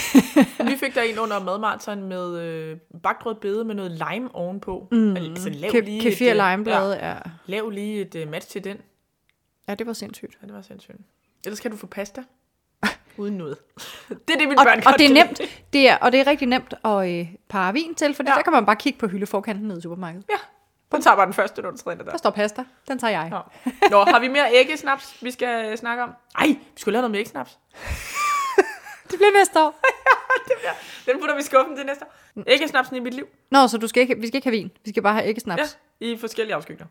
Vi 0.72 0.76
fik 0.76 0.95
der 0.95 1.01
en 1.01 1.20
under 1.20 1.39
madmarathon 1.43 2.03
med 2.03 2.39
øh, 2.39 2.78
bagt 3.03 3.26
rødbede 3.26 3.66
med 3.66 3.76
noget 3.76 3.91
lime 3.91 4.36
ovenpå. 4.36 4.88
Mm. 4.91 5.16
Altså, 5.16 5.49
lav 5.49 5.72
Ke- 5.72 5.80
lige 5.80 6.01
kefir 6.01 6.32
et, 6.34 6.38
øh, 6.43 6.51
limeblade, 6.51 6.95
ja. 6.95 7.09
Ja, 7.09 7.18
lav 7.45 7.70
lige 7.70 8.01
et 8.01 8.16
uh, 8.26 8.32
match 8.32 8.49
til 8.49 8.64
den. 8.64 8.78
ja, 9.68 9.76
det 9.76 9.88
var 9.88 9.93
sindssygt. 9.93 10.38
Ja, 10.41 10.47
det 10.47 10.55
var 10.55 10.62
sindssygt. 10.62 10.97
Ellers 11.45 11.59
kan 11.59 11.72
du 11.72 11.78
få 11.78 11.88
pasta. 11.88 12.24
Uden 13.18 13.38
noget. 13.38 13.57
det 14.28 14.34
er 14.34 14.38
det, 14.38 14.47
mit 14.47 14.59
og, 14.59 14.66
børn 14.66 14.78
og 14.78 14.84
godt 14.84 14.99
det 14.99 15.09
er 15.09 15.14
nemt, 15.14 15.41
det 15.74 15.89
er, 15.89 15.97
og 15.97 16.12
det 16.12 16.20
er 16.20 16.28
rigtig 16.28 16.47
nemt 16.47 16.74
at 16.86 17.09
øh, 17.09 17.28
parre 17.49 17.74
vin 17.74 17.95
til, 17.95 18.16
for 18.16 18.24
ja. 18.28 18.34
Der 18.34 18.41
kan 18.41 18.53
man 18.53 18.66
bare 18.66 18.76
kigge 18.76 18.99
på 18.99 19.07
hyldeforkanten 19.07 19.68
nede 19.68 19.80
i 19.80 19.82
supermarkedet. 19.82 20.26
Ja, 20.30 20.36
den 20.91 21.01
tager 21.01 21.16
bare 21.16 21.26
den 21.26 21.34
første, 21.34 21.62
når 21.62 21.72
du 21.72 21.78
træner 21.78 22.03
der. 22.03 22.12
Der 22.12 22.18
står 22.18 22.30
pasta, 22.30 22.64
den 22.88 22.99
tager 22.99 23.12
jeg. 23.22 23.30
Ja. 23.32 23.72
Nå, 23.89 24.03
har 24.03 24.20
vi 24.20 24.28
mere 24.28 24.53
æggesnaps, 24.53 25.16
vi 25.22 25.32
skal 25.32 25.72
øh, 25.72 25.78
snakke 25.78 26.03
om? 26.03 26.09
Ej, 26.39 26.47
vi 26.47 26.57
skulle 26.78 26.93
lave 26.93 27.01
noget 27.01 27.12
med 27.12 27.20
æggesnaps. 27.20 27.51
Det 29.12 29.20
bliver 29.20 29.39
næste 29.39 29.59
år. 29.59 29.80
Den 31.05 31.20
putter 31.20 31.36
vi 31.36 31.39
i 31.39 31.43
skuffen 31.43 31.76
til 31.78 31.86
næste 31.86 32.05
år. 32.05 32.43
Æggesnapsen 32.47 32.95
i 32.95 32.99
mit 32.99 33.14
liv. 33.14 33.28
Nå, 33.51 33.68
så 33.68 33.78
du 33.78 33.88
skal 33.88 34.01
ikke, 34.01 34.18
vi 34.18 34.28
skal 34.28 34.38
ikke 34.38 34.45
have 34.45 34.57
vin, 34.57 34.72
vi 34.86 34.89
skal 34.89 35.03
bare 35.03 35.14
have 35.14 35.26
æggesnaps. 35.26 35.78
Ja, 36.01 36.05
i 36.07 36.18
forskellige 36.18 36.55
afskygninger. 36.55 36.86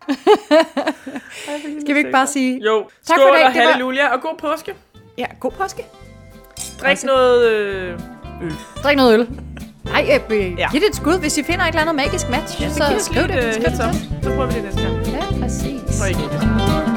Skal 1.81 1.95
vi 1.95 1.99
ikke 1.99 2.11
bare 2.11 2.27
sige, 2.27 2.61
Jo, 2.65 2.89
Tak 3.07 3.17
skål 3.17 3.29
for 3.29 3.35
dag, 3.35 3.47
og 3.47 3.53
det 3.55 3.63
halleluja, 3.63 4.09
og 4.13 4.21
god 4.23 4.37
påske. 4.39 4.75
ja, 5.19 5.27
god 5.41 5.51
påske. 5.51 5.85
Drik 6.81 6.89
Altså. 6.91 7.07
noget 7.07 7.51
øh, 7.51 7.99
øl. 8.43 8.53
Drik 8.83 8.97
noget 8.97 9.15
øl. 9.19 9.29
Nej, 9.85 10.21
øh, 10.31 10.37
øh, 10.39 10.59
Ja. 10.59 10.69
giv 10.71 10.81
det 10.81 10.89
et 10.89 10.97
skud, 10.97 11.19
hvis 11.19 11.39
I 11.39 11.43
finder 11.43 11.65
et 11.65 11.69
eller 11.69 11.81
andet 11.81 11.95
magisk 11.95 12.31
match, 12.31 12.63
Ja, 12.63 12.69
så 12.69 12.75
så 12.99 13.05
skriv 13.05 13.23
det. 13.23 13.37
øh, 13.45 13.53
Skriv 13.53 13.65
det 13.65 13.75
til. 13.93 14.09
Så 14.23 14.29
prøver 14.31 14.47
vi 14.47 14.55
det 14.55 14.65
næste 14.65 14.83
gang. 14.83 15.07
Ja, 15.07 15.43
præcis. 15.43 16.01
Og 16.03 16.09
ikke. 16.09 16.90